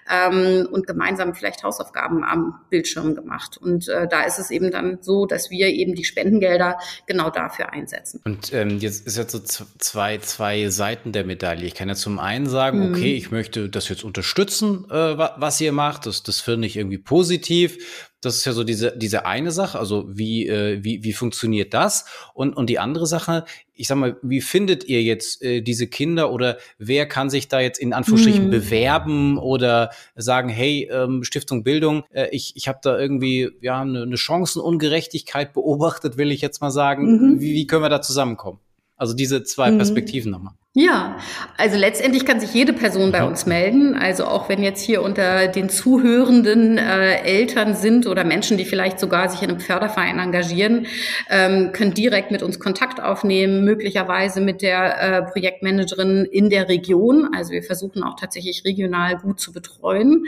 ähm, 0.10 0.68
und 0.72 0.88
gemeinsam 0.88 1.36
vielleicht 1.36 1.64
Hausaufgaben 1.64 2.24
am 2.24 2.60
Bildschirm 2.72 3.14
gemacht. 3.14 3.58
Und 3.58 3.88
äh, 3.90 4.08
da 4.08 4.24
ist 4.24 4.40
es 4.40 4.50
eben 4.50 4.72
dann 4.72 4.98
so, 5.02 5.28
dass 5.28 5.52
wir 5.52 5.68
eben 5.68 5.94
die 5.94 6.04
Spendengelder 6.04 6.80
genau 7.06 7.30
dafür 7.30 7.74
einsetzen. 7.74 8.22
Und 8.26 8.52
ähm, 8.54 8.80
jetzt 8.80 9.06
ist 9.06 9.18
jetzt 9.18 9.34
so 9.34 9.66
zwei, 9.78 10.18
zwei 10.18 10.70
Seiten 10.70 11.12
der 11.12 11.26
Medaille. 11.26 11.66
Ich 11.66 11.76
kann 11.76 11.90
ja 11.90 11.96
zum 11.96 12.18
einen 12.18 12.39
einen 12.40 12.50
sagen, 12.50 12.80
mhm. 12.80 12.94
okay, 12.94 13.16
ich 13.16 13.32
möchte 13.32 13.70
das 13.70 13.90
jetzt 13.90 14.04
unterstützen, 14.04 14.86
äh, 14.90 15.18
was 15.18 15.60
ihr 15.62 15.72
macht. 15.72 16.06
Das, 16.06 16.24
das 16.24 16.40
finde 16.40 16.68
ich 16.68 16.78
irgendwie 16.78 16.98
positiv. 16.98 17.78
Das 18.22 18.36
ist 18.36 18.46
ja 18.46 18.52
so 18.52 18.66
diese, 18.66 18.98
diese 18.98 19.26
eine 19.26 19.52
Sache, 19.52 19.80
also 19.80 20.06
wie, 20.10 20.46
äh, 20.48 20.84
wie, 20.84 21.04
wie 21.04 21.14
funktioniert 21.14 21.74
das? 21.74 22.06
Und, 22.34 22.58
und 22.58 22.70
die 22.70 22.78
andere 22.78 23.08
Sache, 23.08 23.46
ich 23.74 23.88
sag 23.88 23.98
mal, 23.98 24.18
wie 24.22 24.42
findet 24.42 24.84
ihr 24.84 25.02
jetzt 25.02 25.42
äh, 25.42 25.62
diese 25.62 25.88
Kinder 25.88 26.32
oder 26.32 26.58
wer 26.78 27.06
kann 27.08 27.30
sich 27.30 27.48
da 27.48 27.62
jetzt 27.62 27.80
in 27.80 27.94
Anführungsstrichen 27.94 28.48
mhm. 28.48 28.52
bewerben 28.52 29.38
oder 29.38 29.92
sagen, 30.16 30.50
hey, 30.50 30.90
ähm, 30.92 31.24
Stiftung 31.24 31.64
Bildung, 31.64 32.04
äh, 32.12 32.28
ich, 32.32 32.58
ich 32.58 32.68
habe 32.68 32.80
da 32.84 33.00
irgendwie 33.00 33.52
ja 33.62 33.82
eine, 33.82 34.02
eine 34.02 34.18
Chancenungerechtigkeit 34.18 35.54
beobachtet, 35.54 36.18
will 36.18 36.32
ich 36.32 36.42
jetzt 36.42 36.60
mal 36.60 36.72
sagen. 36.72 37.36
Mhm. 37.36 37.40
Wie, 37.40 37.54
wie 37.54 37.68
können 37.68 37.84
wir 37.84 37.90
da 37.90 38.02
zusammenkommen? 38.02 38.60
Also 38.98 39.14
diese 39.14 39.44
zwei 39.44 39.72
mhm. 39.72 39.78
Perspektiven 39.78 40.30
nochmal. 40.30 40.54
Ja, 40.76 41.18
also 41.58 41.78
letztendlich 41.80 42.28
kann 42.28 42.40
sich 42.40 42.54
jede 42.54 42.74
Person 42.74 43.12
bei 43.12 43.24
uns 43.24 43.48
melden. 43.48 43.96
Also 43.96 44.26
auch 44.26 44.50
wenn 44.50 44.62
jetzt 44.62 44.82
hier 44.84 45.02
unter 45.02 45.48
den 45.48 45.68
Zuhörenden 45.68 46.78
äh, 46.78 47.24
Eltern 47.24 47.74
sind 47.74 48.06
oder 48.06 48.24
Menschen, 48.24 48.56
die 48.56 48.66
vielleicht 48.66 49.00
sogar 49.00 49.30
sich 49.30 49.42
in 49.42 49.50
einem 49.50 49.60
Förderverein 49.60 50.20
engagieren, 50.20 50.86
ähm, 51.32 51.72
können 51.72 51.96
direkt 51.96 52.30
mit 52.30 52.44
uns 52.44 52.60
Kontakt 52.60 53.02
aufnehmen, 53.02 53.66
möglicherweise 53.66 54.42
mit 54.42 54.62
der 54.62 55.02
äh, 55.02 55.22
Projektmanagerin 55.24 56.26
in 56.26 56.52
der 56.52 56.70
Region. 56.70 57.30
Also 57.36 57.52
wir 57.52 57.64
versuchen 57.64 58.04
auch 58.04 58.16
tatsächlich 58.20 58.64
regional 58.64 59.18
gut 59.18 59.40
zu 59.40 59.52
betreuen. 59.52 60.26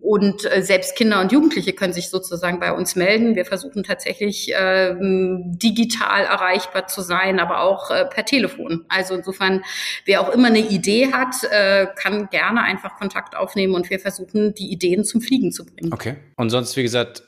Und 0.00 0.50
äh, 0.50 0.62
selbst 0.62 0.96
Kinder 0.96 1.20
und 1.20 1.30
Jugendliche 1.30 1.74
können 1.74 1.92
sich 1.92 2.08
sozusagen 2.08 2.58
bei 2.58 2.72
uns 2.72 2.96
melden. 2.96 3.36
Wir 3.36 3.44
versuchen 3.44 3.84
tatsächlich 3.84 4.50
äh, 4.54 4.94
digital 4.98 6.24
erreichbar 6.24 6.86
zu 6.86 7.02
sein, 7.02 7.38
aber 7.38 7.60
auch 7.60 7.90
äh, 7.90 8.06
per 8.06 8.24
Telefon. 8.24 8.86
Also 8.88 9.14
insofern 9.14 9.62
wer 10.04 10.20
auch 10.20 10.30
immer 10.30 10.48
eine 10.48 10.68
Idee 10.68 11.12
hat, 11.12 11.36
äh, 11.50 11.86
kann 11.96 12.28
gerne 12.30 12.62
einfach 12.62 12.96
Kontakt 12.96 13.36
aufnehmen 13.36 13.74
und 13.74 13.90
wir 13.90 14.00
versuchen, 14.00 14.54
die 14.54 14.70
Ideen 14.72 15.04
zum 15.04 15.20
Fliegen 15.20 15.52
zu 15.52 15.64
bringen. 15.64 15.92
Okay. 15.92 16.16
Und 16.36 16.50
sonst, 16.50 16.76
wie 16.76 16.82
gesagt, 16.82 17.22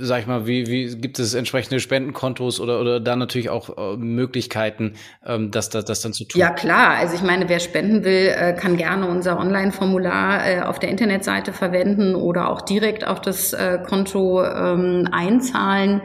sag 0.00 0.20
ich 0.20 0.26
mal, 0.26 0.46
wie, 0.46 0.66
wie 0.66 0.96
gibt 0.96 1.18
es 1.18 1.34
entsprechende 1.34 1.80
Spendenkontos 1.80 2.60
oder, 2.60 2.80
oder 2.80 3.00
da 3.00 3.16
natürlich 3.16 3.50
auch 3.50 3.76
äh, 3.76 3.96
Möglichkeiten, 3.96 4.94
ähm, 5.26 5.50
das, 5.50 5.70
das, 5.70 5.84
das 5.84 6.00
dann 6.00 6.12
zu 6.12 6.24
tun? 6.24 6.40
Ja, 6.40 6.50
klar. 6.50 6.96
Also 6.96 7.14
ich 7.14 7.22
meine, 7.22 7.48
wer 7.48 7.60
spenden 7.60 8.04
will, 8.04 8.32
äh, 8.36 8.52
kann 8.54 8.76
gerne 8.76 9.06
unser 9.06 9.38
Online-Formular 9.38 10.46
äh, 10.46 10.60
auf 10.62 10.78
der 10.78 10.90
Internetseite 10.90 11.52
verwenden 11.52 12.14
oder 12.14 12.48
auch 12.48 12.62
direkt 12.62 13.06
auf 13.06 13.20
das 13.20 13.52
äh, 13.52 13.78
Konto 13.86 14.44
ähm, 14.44 15.08
einzahlen. 15.10 16.02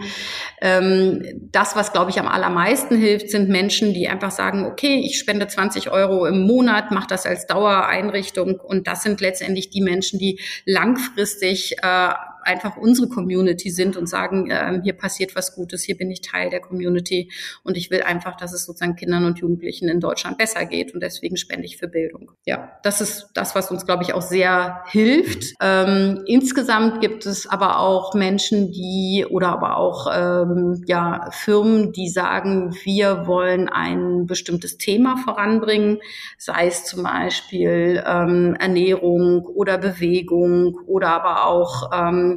Ähm, 0.62 1.24
das, 1.52 1.76
was, 1.76 1.94
glaube 1.94 2.12
ich, 2.12 2.20
am 2.20 2.28
allermeisten 2.28 2.98
hilft, 2.98 3.30
sind 3.30 3.50
Menschen, 3.50 3.94
die 3.94 4.08
einfach 4.08 4.32
sagen, 4.32 4.66
okay, 4.66 5.02
ich 5.04 5.20
spende 5.20 5.48
20 5.48 5.92
Euro 5.92 6.26
im 6.26 6.48
Monat, 6.48 6.92
mache 6.92 7.08
das 7.08 7.26
als 7.26 7.46
Dauereinrichtung. 7.48 8.60
Und 8.60 8.88
das 8.88 9.04
sind 9.04 9.22
letztendlich 9.22 9.70
die 9.70 9.82
Menschen, 9.82 10.20
die 10.20 10.40
langfristig 10.66 11.76
äh, 11.84 12.10
einfach 12.48 12.78
unsere 12.78 13.10
Community 13.10 13.70
sind 13.70 13.98
und 13.98 14.08
sagen, 14.08 14.50
äh, 14.50 14.80
hier 14.84 14.94
passiert 14.94 15.36
was 15.36 15.54
Gutes, 15.54 15.84
hier 15.84 15.98
bin 15.98 16.10
ich 16.10 16.22
Teil 16.22 16.50
der 16.50 16.62
Community 16.62 17.30
und 17.64 17.78
ich 17.78 17.92
will 17.92 18.02
einfach, 18.02 18.38
dass 18.38 18.54
es 18.54 18.66
sozusagen 18.66 18.96
Kindern 18.96 19.26
und 19.26 19.40
Jugendlichen 19.40 19.90
in 19.90 20.00
Deutschland 20.00 20.38
besser 20.38 20.66
geht 20.66 20.94
und 20.94 21.02
deswegen 21.02 21.38
spende 21.38 21.66
ich 21.66 21.78
für 21.78 21.88
Bildung. 21.88 22.32
Ja, 22.46 22.72
das 22.84 23.02
ist 23.02 23.30
das, 23.34 23.54
was 23.54 23.70
uns, 23.70 23.86
glaube 23.86 24.04
ich, 24.04 24.14
auch 24.14 24.22
sehr 24.22 24.84
hilft. 24.88 25.54
Ähm, 25.62 26.24
insgesamt 26.26 27.02
gibt 27.02 27.26
es 27.26 27.48
aber 27.48 27.80
auch 27.80 28.14
Menschen, 28.14 28.72
die 28.72 29.26
oder 29.30 29.50
aber 29.50 29.78
auch 29.78 30.08
ähm, 30.14 30.84
ja 30.88 31.30
Firmen, 31.32 31.92
die 31.92 32.10
sagen, 32.10 32.76
wir 32.84 33.28
wollen 33.28 33.68
ein 33.68 34.26
bestimmtes 34.26 34.78
Thema 34.78 35.18
voranbringen, 35.18 36.00
sei 36.38 36.68
es 36.68 36.86
zum 36.86 37.04
Beispiel 37.04 38.04
ähm, 38.06 38.56
Ernährung 38.60 39.46
oder 39.46 39.78
Bewegung 39.78 40.80
oder 40.86 41.10
aber 41.10 41.46
auch 41.46 41.92
ähm, 41.94 42.37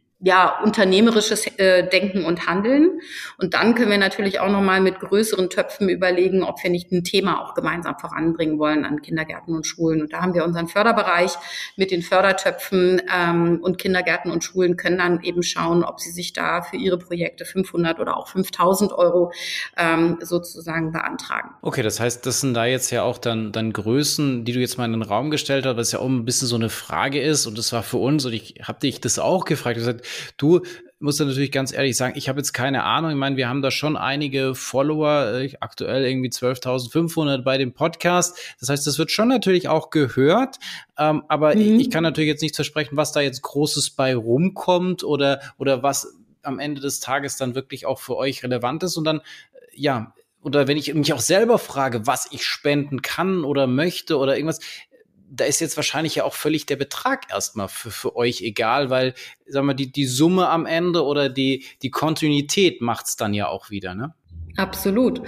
ja, 0.23 0.59
unternehmerisches 0.63 1.47
äh, 1.57 1.87
Denken 1.87 2.25
und 2.25 2.45
Handeln. 2.45 3.01
Und 3.39 3.55
dann 3.55 3.73
können 3.73 3.89
wir 3.89 3.97
natürlich 3.97 4.39
auch 4.39 4.49
nochmal 4.49 4.79
mit 4.79 4.99
größeren 4.99 5.49
Töpfen 5.49 5.89
überlegen, 5.89 6.43
ob 6.43 6.61
wir 6.63 6.69
nicht 6.69 6.91
ein 6.91 7.03
Thema 7.03 7.41
auch 7.41 7.55
gemeinsam 7.55 7.97
voranbringen 7.97 8.59
wollen 8.59 8.85
an 8.85 9.01
Kindergärten 9.01 9.55
und 9.55 9.65
Schulen. 9.65 10.01
Und 10.01 10.13
da 10.13 10.21
haben 10.21 10.35
wir 10.35 10.45
unseren 10.45 10.67
Förderbereich 10.67 11.33
mit 11.75 11.89
den 11.89 12.03
Fördertöpfen 12.03 13.01
ähm, 13.11 13.59
und 13.63 13.79
Kindergärten 13.79 14.31
und 14.31 14.43
Schulen 14.43 14.77
können 14.77 14.99
dann 14.99 15.23
eben 15.23 15.41
schauen, 15.41 15.83
ob 15.83 15.99
sie 15.99 16.11
sich 16.11 16.33
da 16.33 16.61
für 16.61 16.77
ihre 16.77 16.99
Projekte 16.99 17.43
500 17.43 17.99
oder 17.99 18.15
auch 18.17 18.27
5000 18.27 18.93
Euro 18.93 19.31
ähm, 19.75 20.19
sozusagen 20.21 20.91
beantragen. 20.91 21.49
Okay, 21.63 21.81
das 21.81 21.99
heißt, 21.99 22.25
das 22.27 22.41
sind 22.41 22.53
da 22.53 22.65
jetzt 22.65 22.91
ja 22.91 23.01
auch 23.01 23.17
dann, 23.17 23.51
dann 23.51 23.73
Größen, 23.73 24.45
die 24.45 24.51
du 24.51 24.59
jetzt 24.59 24.77
mal 24.77 24.85
in 24.85 24.91
den 24.91 25.01
Raum 25.01 25.31
gestellt 25.31 25.65
hast, 25.65 25.77
was 25.77 25.91
ja 25.91 25.99
auch 25.99 26.07
ein 26.07 26.25
bisschen 26.25 26.47
so 26.47 26.57
eine 26.57 26.69
Frage 26.69 27.19
ist. 27.19 27.47
Und 27.47 27.57
das 27.57 27.73
war 27.73 27.81
für 27.81 27.97
uns, 27.97 28.23
und 28.25 28.33
ich 28.33 28.55
habe 28.61 28.79
dich 28.79 29.01
das 29.01 29.17
auch 29.17 29.45
gefragt, 29.45 29.77
gesagt, 29.77 30.05
Du 30.37 30.61
musst 31.01 31.19
du 31.19 31.25
natürlich 31.25 31.51
ganz 31.51 31.73
ehrlich 31.73 31.97
sagen, 31.97 32.13
ich 32.15 32.29
habe 32.29 32.39
jetzt 32.39 32.53
keine 32.53 32.83
Ahnung. 32.83 33.11
Ich 33.11 33.17
meine, 33.17 33.37
wir 33.37 33.49
haben 33.49 33.61
da 33.61 33.71
schon 33.71 33.97
einige 33.97 34.55
Follower, 34.55 35.41
äh, 35.41 35.51
aktuell 35.59 36.05
irgendwie 36.05 36.29
12.500 36.29 37.43
bei 37.43 37.57
dem 37.57 37.73
Podcast. 37.73 38.37
Das 38.59 38.69
heißt, 38.69 38.85
das 38.85 38.99
wird 38.99 39.11
schon 39.11 39.27
natürlich 39.27 39.67
auch 39.67 39.89
gehört. 39.89 40.57
Ähm, 40.97 41.23
aber 41.27 41.55
mhm. 41.55 41.61
ich, 41.61 41.87
ich 41.87 41.89
kann 41.89 42.03
natürlich 42.03 42.29
jetzt 42.29 42.41
nicht 42.41 42.55
versprechen, 42.55 42.97
was 42.97 43.11
da 43.11 43.21
jetzt 43.21 43.41
Großes 43.41 43.91
bei 43.91 44.15
rumkommt 44.15 45.03
oder, 45.03 45.41
oder 45.57 45.83
was 45.83 46.15
am 46.43 46.59
Ende 46.59 46.81
des 46.81 46.99
Tages 46.99 47.37
dann 47.37 47.55
wirklich 47.55 47.85
auch 47.85 47.99
für 47.99 48.15
euch 48.15 48.43
relevant 48.43 48.83
ist. 48.83 48.97
Und 48.97 49.05
dann, 49.05 49.21
ja, 49.73 50.13
oder 50.41 50.67
wenn 50.67 50.77
ich 50.77 50.93
mich 50.93 51.13
auch 51.13 51.19
selber 51.19 51.59
frage, 51.59 52.07
was 52.07 52.27
ich 52.31 52.45
spenden 52.45 53.01
kann 53.01 53.43
oder 53.43 53.67
möchte 53.67 54.17
oder 54.17 54.35
irgendwas, 54.35 54.59
da 55.33 55.45
ist 55.45 55.61
jetzt 55.61 55.77
wahrscheinlich 55.77 56.15
ja 56.15 56.25
auch 56.25 56.33
völlig 56.33 56.65
der 56.65 56.75
Betrag 56.75 57.31
erstmal 57.31 57.69
für, 57.69 57.89
für 57.89 58.15
euch 58.17 58.41
egal, 58.41 58.89
weil, 58.89 59.13
sagen 59.47 59.65
wir, 59.65 59.73
die, 59.73 59.91
die 59.91 60.05
Summe 60.05 60.49
am 60.49 60.65
Ende 60.65 61.05
oder 61.05 61.29
die, 61.29 61.65
die 61.81 61.89
Kontinuität 61.89 62.81
macht's 62.81 63.15
dann 63.15 63.33
ja 63.33 63.47
auch 63.47 63.69
wieder, 63.69 63.95
ne? 63.95 64.13
Absolut. 64.57 65.21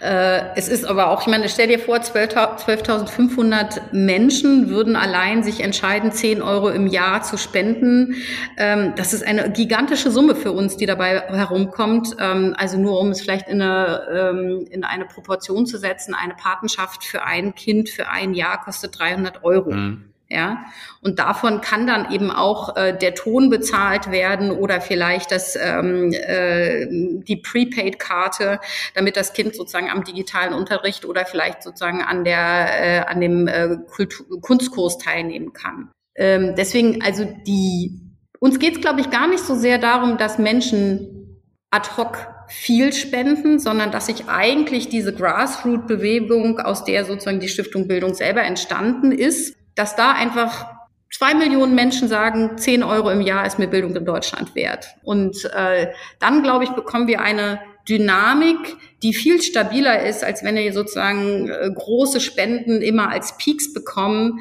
Äh, 0.00 0.54
es 0.56 0.68
ist 0.68 0.84
aber 0.84 1.08
auch, 1.10 1.22
ich 1.22 1.26
meine, 1.26 1.48
stell 1.48 1.68
dir 1.68 1.78
vor, 1.78 1.96
12.500 1.96 3.92
Menschen 3.92 4.68
würden 4.68 4.94
allein 4.94 5.42
sich 5.42 5.60
entscheiden, 5.60 6.12
10 6.12 6.42
Euro 6.42 6.68
im 6.68 6.86
Jahr 6.86 7.22
zu 7.22 7.38
spenden. 7.38 8.16
Ähm, 8.56 8.92
das 8.96 9.14
ist 9.14 9.26
eine 9.26 9.50
gigantische 9.50 10.10
Summe 10.10 10.34
für 10.34 10.52
uns, 10.52 10.76
die 10.76 10.86
dabei 10.86 11.20
herumkommt. 11.20 12.16
Ähm, 12.20 12.54
also 12.58 12.78
nur 12.78 13.00
um 13.00 13.10
es 13.10 13.20
vielleicht 13.20 13.48
in 13.48 13.62
eine, 13.62 14.02
ähm, 14.12 14.66
in 14.70 14.84
eine 14.84 15.06
Proportion 15.06 15.66
zu 15.66 15.78
setzen, 15.78 16.14
eine 16.14 16.34
Patenschaft 16.34 17.04
für 17.04 17.24
ein 17.24 17.54
Kind 17.54 17.88
für 17.88 18.08
ein 18.08 18.34
Jahr 18.34 18.62
kostet 18.62 18.98
300 18.98 19.44
Euro. 19.44 19.70
Mhm. 19.70 20.07
Ja, 20.30 20.66
und 21.00 21.18
davon 21.18 21.62
kann 21.62 21.86
dann 21.86 22.12
eben 22.12 22.30
auch 22.30 22.76
äh, 22.76 22.94
der 22.94 23.14
Ton 23.14 23.48
bezahlt 23.48 24.10
werden 24.10 24.50
oder 24.50 24.82
vielleicht 24.82 25.32
das 25.32 25.56
ähm, 25.56 26.12
äh, 26.12 26.86
die 26.90 27.36
Prepaid-Karte, 27.36 28.60
damit 28.94 29.16
das 29.16 29.32
Kind 29.32 29.54
sozusagen 29.54 29.88
am 29.88 30.04
digitalen 30.04 30.52
Unterricht 30.52 31.06
oder 31.06 31.24
vielleicht 31.24 31.62
sozusagen 31.62 32.02
an 32.02 32.24
der 32.24 32.36
äh, 32.78 32.98
an 33.06 33.22
dem 33.22 33.48
äh, 33.48 33.78
Kultur 33.90 34.38
Kunstkurs 34.42 34.98
teilnehmen 34.98 35.54
kann. 35.54 35.90
Ähm, 36.14 36.54
deswegen 36.58 37.02
also 37.02 37.24
die 37.46 37.98
uns 38.38 38.58
geht 38.58 38.74
es 38.74 38.80
glaube 38.82 39.00
ich 39.00 39.08
gar 39.08 39.28
nicht 39.28 39.42
so 39.42 39.54
sehr 39.54 39.78
darum, 39.78 40.18
dass 40.18 40.36
Menschen 40.36 41.40
ad 41.70 41.88
hoc 41.96 42.28
viel 42.48 42.92
spenden, 42.92 43.58
sondern 43.58 43.90
dass 43.92 44.06
sich 44.06 44.28
eigentlich 44.28 44.88
diese 44.88 45.14
Grassroot-Bewegung, 45.14 46.60
aus 46.60 46.84
der 46.84 47.04
sozusagen 47.04 47.40
die 47.40 47.48
Stiftung 47.48 47.88
Bildung 47.88 48.14
selber 48.14 48.42
entstanden 48.42 49.12
ist, 49.12 49.57
dass 49.78 49.94
da 49.94 50.12
einfach 50.12 50.66
zwei 51.10 51.34
Millionen 51.34 51.74
Menschen 51.74 52.08
sagen, 52.08 52.58
zehn 52.58 52.82
Euro 52.82 53.10
im 53.10 53.20
Jahr 53.20 53.46
ist 53.46 53.58
mir 53.58 53.68
Bildung 53.68 53.94
in 53.94 54.04
Deutschland 54.04 54.54
wert. 54.54 54.96
Und 55.04 55.44
äh, 55.54 55.92
dann, 56.18 56.42
glaube 56.42 56.64
ich, 56.64 56.70
bekommen 56.70 57.06
wir 57.06 57.20
eine 57.20 57.60
Dynamik, 57.88 58.76
die 59.02 59.14
viel 59.14 59.40
stabiler 59.40 60.04
ist, 60.04 60.24
als 60.24 60.42
wenn 60.42 60.56
wir 60.56 60.72
sozusagen 60.72 61.48
äh, 61.48 61.70
große 61.72 62.20
Spenden 62.20 62.82
immer 62.82 63.10
als 63.10 63.36
Peaks 63.38 63.72
bekommen. 63.72 64.40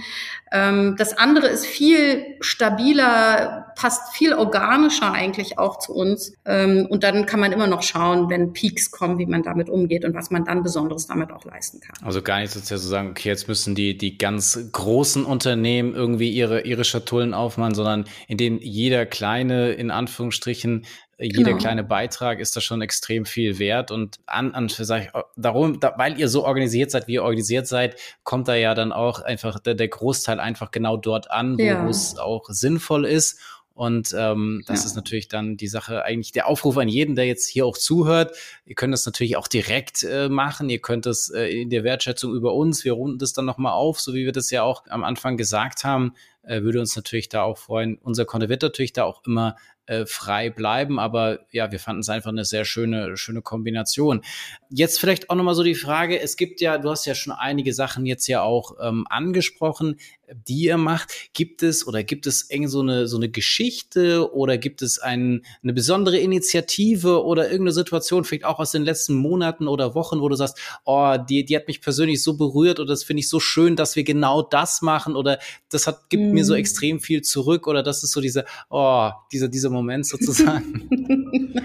Ähm, 0.52 0.96
das 0.98 1.18
andere 1.18 1.48
ist 1.48 1.66
viel 1.66 2.38
stabiler, 2.40 3.74
passt 3.76 4.16
viel 4.16 4.34
organischer 4.34 5.12
eigentlich 5.12 5.60
auch 5.60 5.78
zu 5.78 5.94
uns. 5.94 6.34
Ähm, 6.46 6.88
und 6.90 7.04
dann 7.04 7.28
kann 7.28 7.40
man 7.40 7.52
immer 7.52 7.68
noch 7.68 7.84
schauen, 7.84 8.30
wenn 8.30 8.54
Peaks 8.54 8.90
kommen, 8.90 9.20
wie 9.20 9.28
man 9.28 9.44
damit 9.44 9.70
umgeht 9.70 10.06
und 10.06 10.16
was 10.16 10.32
man 10.32 10.46
dann 10.46 10.64
Besonderes 10.64 11.06
damit 11.06 11.32
auch 11.32 11.46
leisten 11.46 11.80
kann. 11.80 11.96
Also 12.04 12.24
gar 12.24 12.40
nicht 12.40 12.52
sozusagen 12.52 12.82
zu 12.82 12.88
sagen, 12.88 13.10
okay, 13.12 13.30
jetzt 13.30 13.48
müssen 13.48 13.76
die, 13.76 13.96
die 13.96 14.18
ganz 14.18 14.60
großen 14.72 15.24
Unternehmen 15.24 15.94
irgendwie 15.94 16.32
ihre, 16.32 16.62
ihre 16.62 16.84
Schatullen 16.84 17.36
aufmachen, 17.36 17.76
sondern 17.76 18.06
in 18.28 18.38
denen 18.38 18.60
jeder 18.60 19.06
kleine, 19.06 19.74
in 19.74 19.92
Anführungsstrichen, 19.92 20.86
jeder 21.20 21.52
genau. 21.52 21.58
kleine 21.58 21.84
Beitrag 21.84 22.40
ist 22.40 22.56
da 22.56 22.62
schon 22.62 22.82
extrem 22.82 23.26
viel 23.26 23.58
wert 23.58 23.90
und 23.90 24.20
an, 24.28 24.54
an 24.54 24.70
sag 24.70 25.04
ich, 25.04 25.10
darum, 25.36 25.80
da, 25.80 25.96
weil 25.98 26.20
ihr 26.20 26.30
so 26.30 26.46
organisiert 26.46 26.92
seid, 26.92 27.08
wie 27.08 27.14
ihr 27.14 27.24
organisiert 27.24 27.68
seid, 27.68 27.96
kommt 28.24 28.48
da 28.48 28.56
ja 28.56 28.76
dann 28.76 28.92
auch 28.92 29.22
einfach 29.22 29.60
der, 29.60 29.74
der 29.74 29.88
Großteil 29.88 30.40
einfach 30.40 30.70
genau 30.70 30.96
dort 30.96 31.32
an, 31.32 31.58
wo 31.58 31.64
ja. 31.64 31.88
es 31.88 32.18
auch 32.20 32.46
sinnvoll 32.50 33.06
ist. 33.06 33.40
Und 33.74 34.12
ähm, 34.18 34.64
das 34.66 34.82
ja. 34.82 34.86
ist 34.88 34.96
natürlich 34.96 35.28
dann 35.28 35.56
die 35.56 35.68
Sache, 35.68 36.04
eigentlich 36.04 36.32
der 36.32 36.48
Aufruf 36.48 36.78
an 36.78 36.88
jeden, 36.88 37.16
der 37.16 37.28
jetzt 37.28 37.48
hier 37.48 37.64
auch 37.64 37.78
zuhört. 37.78 38.36
Ihr 38.66 38.74
könnt 38.74 38.92
das 38.92 39.06
natürlich 39.06 39.38
auch 39.38 39.48
direkt 39.48 40.02
äh, 40.02 40.30
machen. 40.30 40.68
Ihr 40.70 40.80
könnt 40.80 41.06
das 41.06 41.30
äh, 41.30 41.62
in 41.62 41.70
der 41.70 41.84
Wertschätzung 41.84 42.34
über 42.34 42.56
uns. 42.56 42.86
Wir 42.86 42.94
runden 42.94 43.20
das 43.20 43.34
dann 43.34 43.46
nochmal 43.46 43.74
auf, 43.74 44.00
so 44.02 44.16
wie 44.16 44.26
wir 44.26 44.32
das 44.32 44.50
ja 44.50 44.64
auch 44.64 44.88
am 44.88 45.04
Anfang 45.04 45.38
gesagt 45.38 45.84
haben. 45.84 46.14
Äh, 46.42 46.64
würde 46.64 46.80
uns 46.80 46.96
natürlich 46.96 47.30
da 47.30 47.44
auch 47.44 47.60
freuen. 47.60 48.00
Unser 48.02 48.26
Konto 48.26 48.50
wird 48.50 48.64
natürlich 48.64 48.94
da 48.94 49.04
auch 49.04 49.22
immer 49.28 49.56
äh, 49.88 50.06
frei 50.06 50.50
bleiben. 50.50 51.00
Aber 51.00 51.40
ja, 51.52 51.72
wir 51.72 51.80
fanden 51.80 52.02
es 52.02 52.10
einfach 52.10 52.30
eine 52.30 52.46
sehr 52.46 52.66
schöne, 52.66 53.18
schöne 53.18 53.42
Kombination. 53.42 54.22
Jetzt 54.70 55.00
vielleicht 55.00 55.30
auch 55.30 55.36
nochmal 55.36 55.56
so 55.56 55.64
die 55.64 55.76
Frage, 55.76 56.20
es 56.20 56.38
gibt 56.38 56.62
ja, 56.62 56.78
du 56.78 56.90
hast 56.90 57.06
ja 57.06 57.16
schon 57.16 57.34
einige 57.34 57.74
Sachen 57.74 58.06
jetzt 58.06 58.28
ja 58.28 58.42
auch 58.42 58.76
ähm, 58.82 59.06
angesprochen, 59.10 59.98
die 60.34 60.66
ihr 60.66 60.78
macht. 60.78 61.12
Gibt 61.34 61.64
es 61.64 61.88
oder 61.88 62.04
gibt 62.04 62.28
es 62.28 62.44
eng 62.44 62.68
so 62.68 62.82
eine, 62.82 63.08
so 63.08 63.18
eine 63.18 63.30
Geschichte 63.30 64.34
oder 64.34 64.58
gibt 64.58 64.82
es 64.82 65.00
ein, 65.00 65.44
eine 65.64 65.74
besondere 65.74 66.18
Initiative 66.18 67.24
oder 67.24 67.46
irgendeine 67.46 67.72
Situation, 67.72 68.24
vielleicht 68.24 68.46
auch 68.46 68.60
aus 68.60 68.72
den 68.72 68.84
letzten 68.84 69.16
Monaten 69.16 69.68
oder 69.68 69.96
Wochen, 69.96 70.22
wo 70.22 70.30
du 70.30 70.36
sagst, 70.36 70.60
oh, 70.86 71.16
die, 71.18 71.46
die 71.46 71.56
hat 71.56 71.68
mich 71.68 71.82
persönlich 71.82 72.22
so 72.24 72.38
berührt 72.38 72.80
oder 72.80 72.90
das 72.90 73.04
finde 73.04 73.22
ich 73.22 73.30
so 73.30 73.40
schön, 73.40 73.76
dass 73.76 73.96
wir 73.96 74.04
genau 74.04 74.42
das 74.42 74.82
machen 74.82 75.16
oder 75.16 75.40
das 75.70 75.88
hat, 75.88 76.10
gibt 76.10 76.24
mm. 76.24 76.32
mir 76.32 76.46
so 76.46 76.54
mhm. 76.54 76.60
extrem 76.60 77.00
viel 77.00 77.22
zurück 77.22 77.68
oder 77.68 77.84
das 77.84 78.04
ist 78.04 78.12
so 78.12 78.22
diese, 78.22 78.46
oh, 78.70 79.10
dieser, 79.32 79.48
dieser 79.48 79.70
Moment 79.70 80.06
sozusagen. 80.06 80.90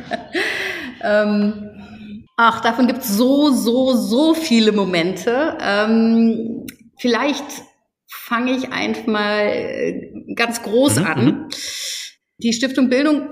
ähm 1.03 1.70
Ach, 2.37 2.61
davon 2.61 2.87
gibt 2.87 3.03
es 3.03 3.16
so, 3.16 3.51
so, 3.53 3.94
so 3.94 4.35
viele 4.35 4.72
Momente. 4.72 5.57
Ähm, 5.61 6.66
vielleicht 6.96 7.44
fange 8.12 8.53
ich 8.53 8.72
einfach 8.72 9.07
mal 9.07 9.46
äh, 9.46 10.35
ganz 10.35 10.62
groß 10.62 11.01
mhm. 11.01 11.07
an. 11.07 11.25
Mhm. 11.25 11.48
Die 12.38 12.53
Stiftung 12.53 12.88
Bildung 12.88 13.29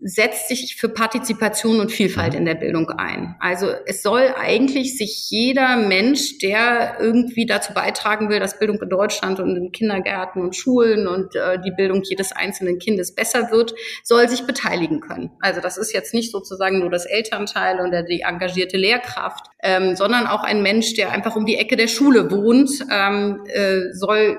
setzt 0.00 0.48
sich 0.48 0.76
für 0.76 0.88
Partizipation 0.88 1.80
und 1.80 1.90
Vielfalt 1.90 2.32
mhm. 2.32 2.38
in 2.38 2.44
der 2.44 2.54
Bildung 2.54 2.88
ein. 2.90 3.34
Also 3.40 3.68
es 3.86 4.02
soll 4.02 4.32
eigentlich 4.38 4.96
sich 4.96 5.28
jeder 5.28 5.76
Mensch, 5.76 6.38
der 6.38 6.98
irgendwie 7.00 7.46
dazu 7.46 7.72
beitragen 7.74 8.28
will, 8.28 8.38
dass 8.38 8.58
Bildung 8.58 8.80
in 8.80 8.88
Deutschland 8.88 9.40
und 9.40 9.56
in 9.56 9.72
Kindergärten 9.72 10.40
und 10.40 10.54
Schulen 10.54 11.08
und 11.08 11.34
äh, 11.34 11.60
die 11.60 11.72
Bildung 11.72 12.02
jedes 12.04 12.32
einzelnen 12.32 12.78
Kindes 12.78 13.14
besser 13.14 13.50
wird, 13.50 13.74
soll 14.04 14.28
sich 14.28 14.46
beteiligen 14.46 15.00
können. 15.00 15.30
Also 15.40 15.60
das 15.60 15.76
ist 15.76 15.92
jetzt 15.92 16.14
nicht 16.14 16.30
sozusagen 16.30 16.78
nur 16.78 16.90
das 16.90 17.04
Elternteil 17.04 17.80
oder 17.80 18.04
die 18.04 18.20
engagierte 18.20 18.76
Lehrkraft, 18.76 19.46
ähm, 19.62 19.96
sondern 19.96 20.28
auch 20.28 20.44
ein 20.44 20.62
Mensch, 20.62 20.94
der 20.94 21.10
einfach 21.10 21.34
um 21.34 21.44
die 21.44 21.56
Ecke 21.56 21.76
der 21.76 21.88
Schule 21.88 22.30
wohnt, 22.30 22.70
ähm, 22.90 23.42
äh, 23.46 23.92
soll 23.92 24.38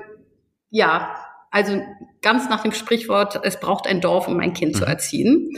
ja 0.70 1.16
also 1.50 1.82
ganz 2.22 2.48
nach 2.48 2.62
dem 2.62 2.72
Sprichwort, 2.72 3.40
es 3.44 3.60
braucht 3.60 3.86
ein 3.86 4.00
Dorf, 4.00 4.28
um 4.28 4.40
ein 4.40 4.52
Kind 4.52 4.74
mhm. 4.74 4.78
zu 4.78 4.84
erziehen. 4.84 5.50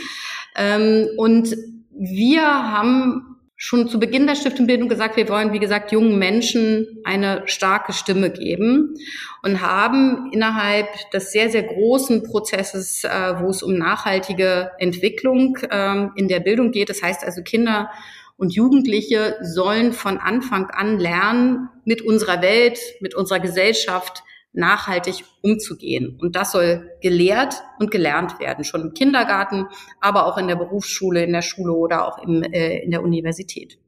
Ähm, 0.56 1.08
und 1.16 1.56
wir 1.90 2.42
haben 2.42 3.32
schon 3.64 3.88
zu 3.88 4.00
Beginn 4.00 4.26
der 4.26 4.34
Stiftung 4.34 4.66
Bildung 4.66 4.88
gesagt, 4.88 5.16
wir 5.16 5.28
wollen, 5.28 5.52
wie 5.52 5.60
gesagt, 5.60 5.92
jungen 5.92 6.18
Menschen 6.18 6.98
eine 7.04 7.42
starke 7.46 7.92
Stimme 7.92 8.30
geben 8.30 8.96
und 9.42 9.60
haben 9.60 10.30
innerhalb 10.32 10.88
des 11.12 11.30
sehr, 11.30 11.48
sehr 11.48 11.62
großen 11.62 12.24
Prozesses, 12.24 13.04
äh, 13.04 13.34
wo 13.38 13.50
es 13.50 13.62
um 13.62 13.74
nachhaltige 13.78 14.72
Entwicklung 14.78 15.58
äh, 15.70 16.08
in 16.16 16.26
der 16.26 16.40
Bildung 16.40 16.72
geht, 16.72 16.90
das 16.90 17.02
heißt 17.02 17.22
also 17.22 17.42
Kinder 17.42 17.88
und 18.36 18.52
Jugendliche 18.52 19.36
sollen 19.42 19.92
von 19.92 20.18
Anfang 20.18 20.68
an 20.70 20.98
lernen, 20.98 21.68
mit 21.84 22.02
unserer 22.02 22.42
Welt, 22.42 22.80
mit 23.00 23.14
unserer 23.14 23.38
Gesellschaft 23.38 24.24
nachhaltig 24.52 25.24
umzugehen. 25.42 26.18
Und 26.20 26.36
das 26.36 26.52
soll 26.52 26.90
gelehrt 27.00 27.62
und 27.78 27.90
gelernt 27.90 28.38
werden, 28.38 28.64
schon 28.64 28.82
im 28.82 28.94
Kindergarten, 28.94 29.66
aber 30.00 30.26
auch 30.26 30.38
in 30.38 30.48
der 30.48 30.56
Berufsschule, 30.56 31.24
in 31.24 31.32
der 31.32 31.42
Schule 31.42 31.72
oder 31.72 32.06
auch 32.06 32.22
im, 32.22 32.42
äh, 32.42 32.78
in 32.78 32.90
der 32.90 33.02
Universität. 33.02 33.78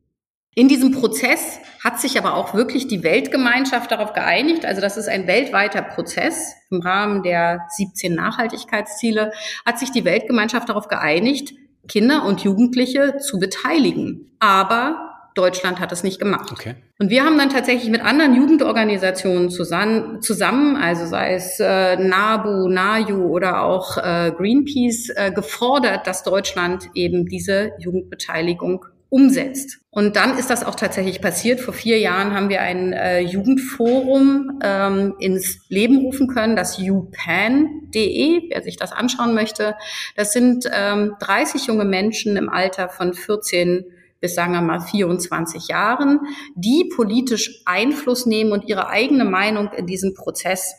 In 0.57 0.68
diesem 0.68 0.92
Prozess 0.92 1.59
hat 1.83 2.00
sich 2.00 2.16
aber 2.16 2.35
auch 2.35 2.55
wirklich 2.55 2.87
die 2.87 3.03
Weltgemeinschaft 3.03 3.90
darauf 3.90 4.12
geeinigt, 4.12 4.64
also 4.64 4.81
das 4.81 4.96
ist 4.96 5.09
ein 5.09 5.27
weltweiter 5.27 5.83
Prozess 5.83 6.55
im 6.70 6.81
Rahmen 6.81 7.24
der 7.24 7.66
17 7.70 8.14
Nachhaltigkeitsziele, 8.14 9.33
hat 9.66 9.81
sich 9.81 9.90
die 9.90 10.05
Weltgemeinschaft 10.05 10.68
darauf 10.68 10.87
geeinigt, 10.87 11.55
Kinder 11.88 12.24
und 12.24 12.42
Jugendliche 12.42 13.18
zu 13.18 13.40
beteiligen. 13.40 14.37
Aber 14.38 15.13
Deutschland 15.35 15.81
hat 15.81 15.90
es 15.92 16.03
nicht 16.03 16.18
gemacht. 16.18 16.53
Okay. 16.53 16.77
Und 16.99 17.11
wir 17.11 17.25
haben 17.25 17.37
dann 17.37 17.51
tatsächlich 17.51 17.90
mit 17.90 18.05
anderen 18.05 18.35
Jugendorganisationen 18.35 19.51
zusammen, 19.51 20.23
zusammen 20.23 20.77
also 20.77 21.07
sei 21.07 21.35
es 21.35 21.59
äh, 21.61 21.97
NABU, 21.97 22.68
NAJU 22.68 23.27
oder 23.27 23.62
auch 23.62 23.99
äh, 23.99 24.33
Greenpeace, 24.37 25.11
äh, 25.16 25.33
gefordert, 25.33 26.07
dass 26.07 26.23
Deutschland 26.23 26.88
eben 26.94 27.27
diese 27.27 27.73
Jugendbeteiligung 27.79 28.87
umsetzt. 29.14 29.79
Und 29.90 30.16
dann 30.16 30.37
ist 30.38 30.51
das 30.51 30.64
auch 30.64 30.75
tatsächlich 30.75 31.20
passiert. 31.20 31.61
Vor 31.61 31.73
vier 31.73 32.01
Jahren 32.01 32.35
haben 32.35 32.49
wir 32.49 32.62
ein 32.62 32.92
äh, 32.92 33.20
Jugendforum 33.20 34.59
ähm, 34.61 35.14
ins 35.20 35.61
Leben 35.68 35.99
rufen 35.99 36.27
können, 36.27 36.57
das 36.57 36.81
upan.de, 36.81 38.51
wer 38.51 38.62
sich 38.62 38.77
das 38.77 38.90
anschauen 38.90 39.35
möchte. 39.35 39.77
Das 40.16 40.33
sind 40.33 40.68
ähm, 40.73 41.14
30 41.20 41.68
junge 41.68 41.85
Menschen 41.85 42.37
im 42.37 42.49
Alter 42.49 42.88
von 42.88 43.14
14 43.14 43.85
bis 44.24 44.34
sagen 44.34 44.54
wir 44.54 44.62
mal 44.62 44.80
24 44.80 45.68
Jahren, 45.68 46.18
die 46.54 46.90
politisch 46.96 47.60
Einfluss 47.66 48.24
nehmen 48.24 48.52
und 48.52 48.64
ihre 48.70 48.88
eigene 48.88 49.26
Meinung 49.26 49.70
in 49.76 49.87
diesem 49.87 50.14
Prozess 50.14 50.76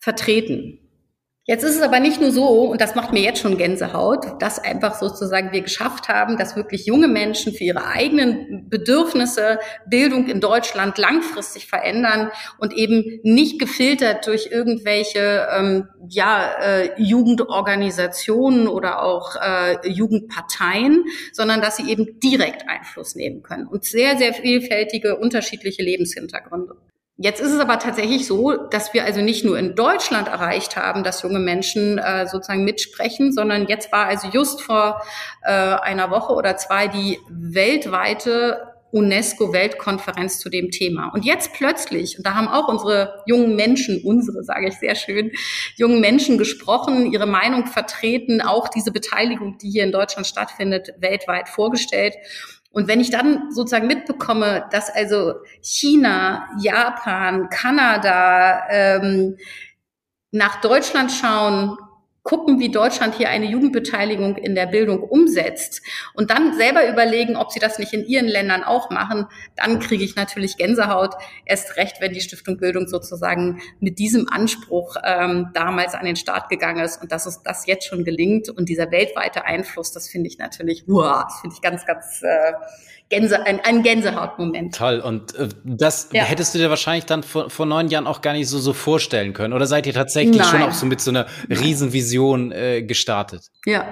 vertreten. 0.00 0.80
Jetzt 1.50 1.64
ist 1.64 1.76
es 1.76 1.80
aber 1.80 1.98
nicht 1.98 2.20
nur 2.20 2.30
so, 2.30 2.46
und 2.46 2.78
das 2.78 2.94
macht 2.94 3.14
mir 3.14 3.22
jetzt 3.22 3.40
schon 3.40 3.56
Gänsehaut, 3.56 4.42
dass 4.42 4.58
einfach 4.58 4.96
sozusagen 4.96 5.50
wir 5.50 5.62
geschafft 5.62 6.10
haben, 6.10 6.36
dass 6.36 6.56
wirklich 6.56 6.84
junge 6.84 7.08
Menschen 7.08 7.54
für 7.54 7.64
ihre 7.64 7.86
eigenen 7.86 8.68
Bedürfnisse 8.68 9.58
Bildung 9.86 10.26
in 10.26 10.42
Deutschland 10.42 10.98
langfristig 10.98 11.66
verändern 11.66 12.30
und 12.58 12.74
eben 12.74 13.20
nicht 13.22 13.58
gefiltert 13.58 14.26
durch 14.26 14.50
irgendwelche 14.52 15.48
ähm, 15.50 15.88
ja, 16.10 16.52
äh, 16.62 16.90
Jugendorganisationen 17.00 18.68
oder 18.68 19.02
auch 19.02 19.34
äh, 19.36 19.88
Jugendparteien, 19.88 21.06
sondern 21.32 21.62
dass 21.62 21.78
sie 21.78 21.90
eben 21.90 22.20
direkt 22.20 22.68
Einfluss 22.68 23.14
nehmen 23.14 23.42
können 23.42 23.66
und 23.66 23.86
sehr, 23.86 24.18
sehr 24.18 24.34
vielfältige, 24.34 25.16
unterschiedliche 25.16 25.82
Lebenshintergründe. 25.82 26.74
Jetzt 27.20 27.40
ist 27.40 27.50
es 27.50 27.58
aber 27.58 27.80
tatsächlich 27.80 28.28
so, 28.28 28.52
dass 28.52 28.94
wir 28.94 29.04
also 29.04 29.20
nicht 29.20 29.44
nur 29.44 29.58
in 29.58 29.74
Deutschland 29.74 30.28
erreicht 30.28 30.76
haben, 30.76 31.02
dass 31.02 31.22
junge 31.22 31.40
Menschen 31.40 31.98
äh, 31.98 32.28
sozusagen 32.28 32.62
mitsprechen, 32.62 33.32
sondern 33.32 33.66
jetzt 33.66 33.90
war 33.90 34.06
also 34.06 34.28
just 34.28 34.62
vor 34.62 35.02
äh, 35.42 35.50
einer 35.50 36.12
Woche 36.12 36.32
oder 36.32 36.56
zwei 36.56 36.86
die 36.86 37.18
weltweite 37.28 38.68
UNESCO-Weltkonferenz 38.92 40.38
zu 40.38 40.48
dem 40.48 40.70
Thema. 40.70 41.08
Und 41.08 41.24
jetzt 41.24 41.52
plötzlich, 41.52 42.16
und 42.16 42.26
da 42.26 42.34
haben 42.34 42.48
auch 42.48 42.68
unsere 42.68 43.22
jungen 43.26 43.54
Menschen, 43.56 44.00
unsere 44.02 44.42
sage 44.44 44.68
ich 44.68 44.74
sehr 44.76 44.94
schön, 44.94 45.32
jungen 45.76 46.00
Menschen 46.00 46.38
gesprochen, 46.38 47.12
ihre 47.12 47.26
Meinung 47.26 47.66
vertreten, 47.66 48.40
auch 48.40 48.68
diese 48.68 48.92
Beteiligung, 48.92 49.58
die 49.58 49.70
hier 49.70 49.84
in 49.84 49.92
Deutschland 49.92 50.26
stattfindet, 50.26 50.94
weltweit 50.98 51.48
vorgestellt. 51.48 52.14
Und 52.70 52.86
wenn 52.86 53.00
ich 53.00 53.10
dann 53.10 53.50
sozusagen 53.50 53.86
mitbekomme, 53.86 54.66
dass 54.70 54.90
also 54.90 55.34
China, 55.62 56.48
Japan, 56.60 57.48
Kanada 57.48 58.68
ähm, 58.68 59.36
nach 60.30 60.60
Deutschland 60.60 61.10
schauen 61.10 61.78
gucken, 62.28 62.58
wie 62.58 62.70
Deutschland 62.70 63.14
hier 63.14 63.30
eine 63.30 63.46
Jugendbeteiligung 63.46 64.36
in 64.36 64.54
der 64.54 64.66
Bildung 64.66 65.02
umsetzt 65.02 65.80
und 66.12 66.30
dann 66.30 66.54
selber 66.54 66.86
überlegen, 66.86 67.36
ob 67.36 67.50
sie 67.50 67.58
das 67.58 67.78
nicht 67.78 67.94
in 67.94 68.04
ihren 68.04 68.26
Ländern 68.26 68.64
auch 68.64 68.90
machen, 68.90 69.24
dann 69.56 69.80
kriege 69.80 70.04
ich 70.04 70.14
natürlich 70.14 70.58
Gänsehaut. 70.58 71.14
Erst 71.46 71.78
recht, 71.78 72.02
wenn 72.02 72.12
die 72.12 72.20
Stiftung 72.20 72.58
Bildung 72.58 72.86
sozusagen 72.86 73.62
mit 73.80 73.98
diesem 73.98 74.28
Anspruch 74.28 74.96
ähm, 75.04 75.48
damals 75.54 75.94
an 75.94 76.04
den 76.04 76.16
Start 76.16 76.50
gegangen 76.50 76.84
ist 76.84 77.00
und 77.00 77.12
dass 77.12 77.24
es 77.24 77.42
das 77.42 77.66
jetzt 77.66 77.86
schon 77.86 78.04
gelingt 78.04 78.50
und 78.50 78.68
dieser 78.68 78.90
weltweite 78.90 79.46
Einfluss, 79.46 79.92
das 79.92 80.06
finde 80.06 80.28
ich 80.28 80.36
natürlich, 80.36 80.84
wow, 80.86 81.24
das 81.24 81.40
finde 81.40 81.56
ich 81.56 81.62
ganz, 81.62 81.86
ganz 81.86 82.22
äh, 82.22 82.52
Gänse, 83.10 83.44
ein, 83.46 83.60
ein 83.60 83.82
Gänsehautmoment. 83.82 84.74
Toll. 84.74 85.00
Und 85.00 85.34
äh, 85.34 85.48
das 85.64 86.10
ja. 86.12 86.24
hättest 86.24 86.54
du 86.54 86.58
dir 86.58 86.68
wahrscheinlich 86.68 87.06
dann 87.06 87.22
vor, 87.22 87.48
vor 87.48 87.64
neun 87.66 87.88
Jahren 87.88 88.06
auch 88.06 88.20
gar 88.20 88.34
nicht 88.34 88.48
so, 88.48 88.58
so 88.58 88.72
vorstellen 88.72 89.32
können. 89.32 89.54
Oder 89.54 89.66
seid 89.66 89.86
ihr 89.86 89.94
tatsächlich 89.94 90.38
Nein. 90.38 90.46
schon 90.46 90.62
auch 90.62 90.72
so 90.72 90.86
mit 90.86 91.00
so 91.00 91.10
einer 91.10 91.26
Riesenvision 91.48 92.52
äh, 92.52 92.82
gestartet? 92.82 93.46
Ja, 93.64 93.86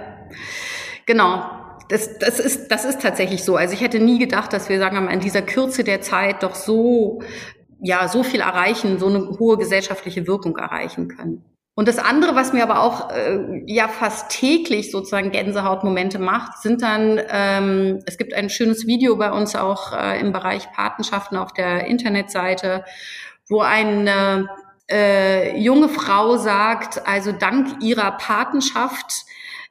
genau. 1.07 1.45
Das, 1.89 2.19
das, 2.19 2.41
ist, 2.41 2.69
das 2.71 2.85
ist 2.85 3.01
tatsächlich 3.01 3.45
so. 3.45 3.57
Also 3.57 3.73
ich 3.73 3.81
hätte 3.81 4.01
nie 4.01 4.19
gedacht, 4.19 4.53
dass 4.53 4.69
wir, 4.69 4.79
sagen 4.79 4.97
wir 4.97 5.03
mal, 5.03 5.15
in 5.15 5.21
dieser 5.21 5.43
Kürze 5.43 5.85
der 5.85 6.01
Zeit 6.01 6.43
doch 6.43 6.55
so, 6.55 7.23
ja, 7.81 8.09
so 8.09 8.23
viel 8.23 8.41
erreichen, 8.41 8.99
so 8.99 9.07
eine 9.07 9.39
hohe 9.39 9.57
gesellschaftliche 9.57 10.27
Wirkung 10.27 10.57
erreichen 10.57 11.09
können. 11.09 11.45
Und 11.79 11.89
das 11.89 11.99
andere, 11.99 12.35
was 12.35 12.55
mir 12.55 12.63
aber 12.63 12.81
auch 12.81 13.11
äh, 13.11 13.63
ja 13.67 13.87
fast 13.87 14.31
täglich 14.31 14.91
sozusagen 14.91 15.31
Gänsehautmomente 15.31 16.19
macht, 16.19 16.57
sind 16.63 16.81
dann, 16.81 17.21
ähm, 17.29 18.03
es 18.07 18.17
gibt 18.17 18.33
ein 18.33 18.49
schönes 18.49 18.87
Video 18.87 19.17
bei 19.17 19.31
uns 19.31 19.55
auch 19.55 19.93
äh, 19.93 20.19
im 20.19 20.33
Bereich 20.33 20.73
Patenschaften 20.73 21.37
auf 21.37 21.53
der 21.53 21.87
Internetseite, 21.87 22.83
wo 23.47 23.61
eine 23.61 24.49
äh, 24.91 25.59
junge 25.59 25.91
Frau 25.91 26.39
sagt, 26.39 27.07
also 27.07 27.33
dank 27.33 27.83
ihrer 27.83 28.13
Patenschaft 28.13 29.27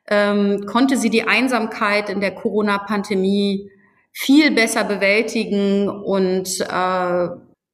ähm, 0.07 0.67
konnte 0.67 0.97
sie 0.97 1.09
die 1.09 1.27
Einsamkeit 1.27 2.11
in 2.11 2.21
der 2.21 2.35
Corona-Pandemie 2.35 3.71
viel 4.11 4.51
besser 4.51 4.83
bewältigen 4.83 5.89
und 5.89 6.61
äh, 6.61 7.27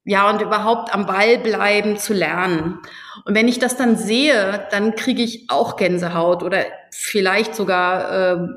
ja, 0.04 0.30
und 0.30 0.42
überhaupt 0.42 0.92
am 0.92 1.06
Ball 1.06 1.38
bleiben 1.38 1.96
zu 1.96 2.12
lernen. 2.12 2.80
Und 3.24 3.34
wenn 3.34 3.48
ich 3.48 3.58
das 3.58 3.76
dann 3.76 3.96
sehe, 3.96 4.66
dann 4.70 4.94
kriege 4.94 5.22
ich 5.22 5.46
auch 5.48 5.76
Gänsehaut 5.76 6.42
oder 6.42 6.64
vielleicht 6.90 7.54
sogar 7.54 8.42
äh, 8.42 8.48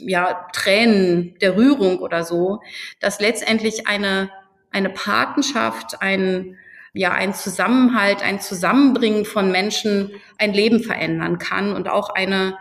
ja 0.00 0.46
Tränen 0.52 1.34
der 1.40 1.56
Rührung 1.56 1.98
oder 1.98 2.24
so, 2.24 2.60
dass 3.00 3.20
letztendlich 3.20 3.86
eine 3.86 4.30
eine 4.70 4.90
Patenschaft, 4.90 6.02
ein 6.02 6.56
ja 6.92 7.12
ein 7.12 7.34
Zusammenhalt, 7.34 8.22
ein 8.22 8.40
Zusammenbringen 8.40 9.26
von 9.26 9.52
Menschen 9.52 10.12
ein 10.38 10.54
Leben 10.54 10.82
verändern 10.82 11.38
kann 11.38 11.74
und 11.74 11.88
auch 11.88 12.10
eine 12.10 12.56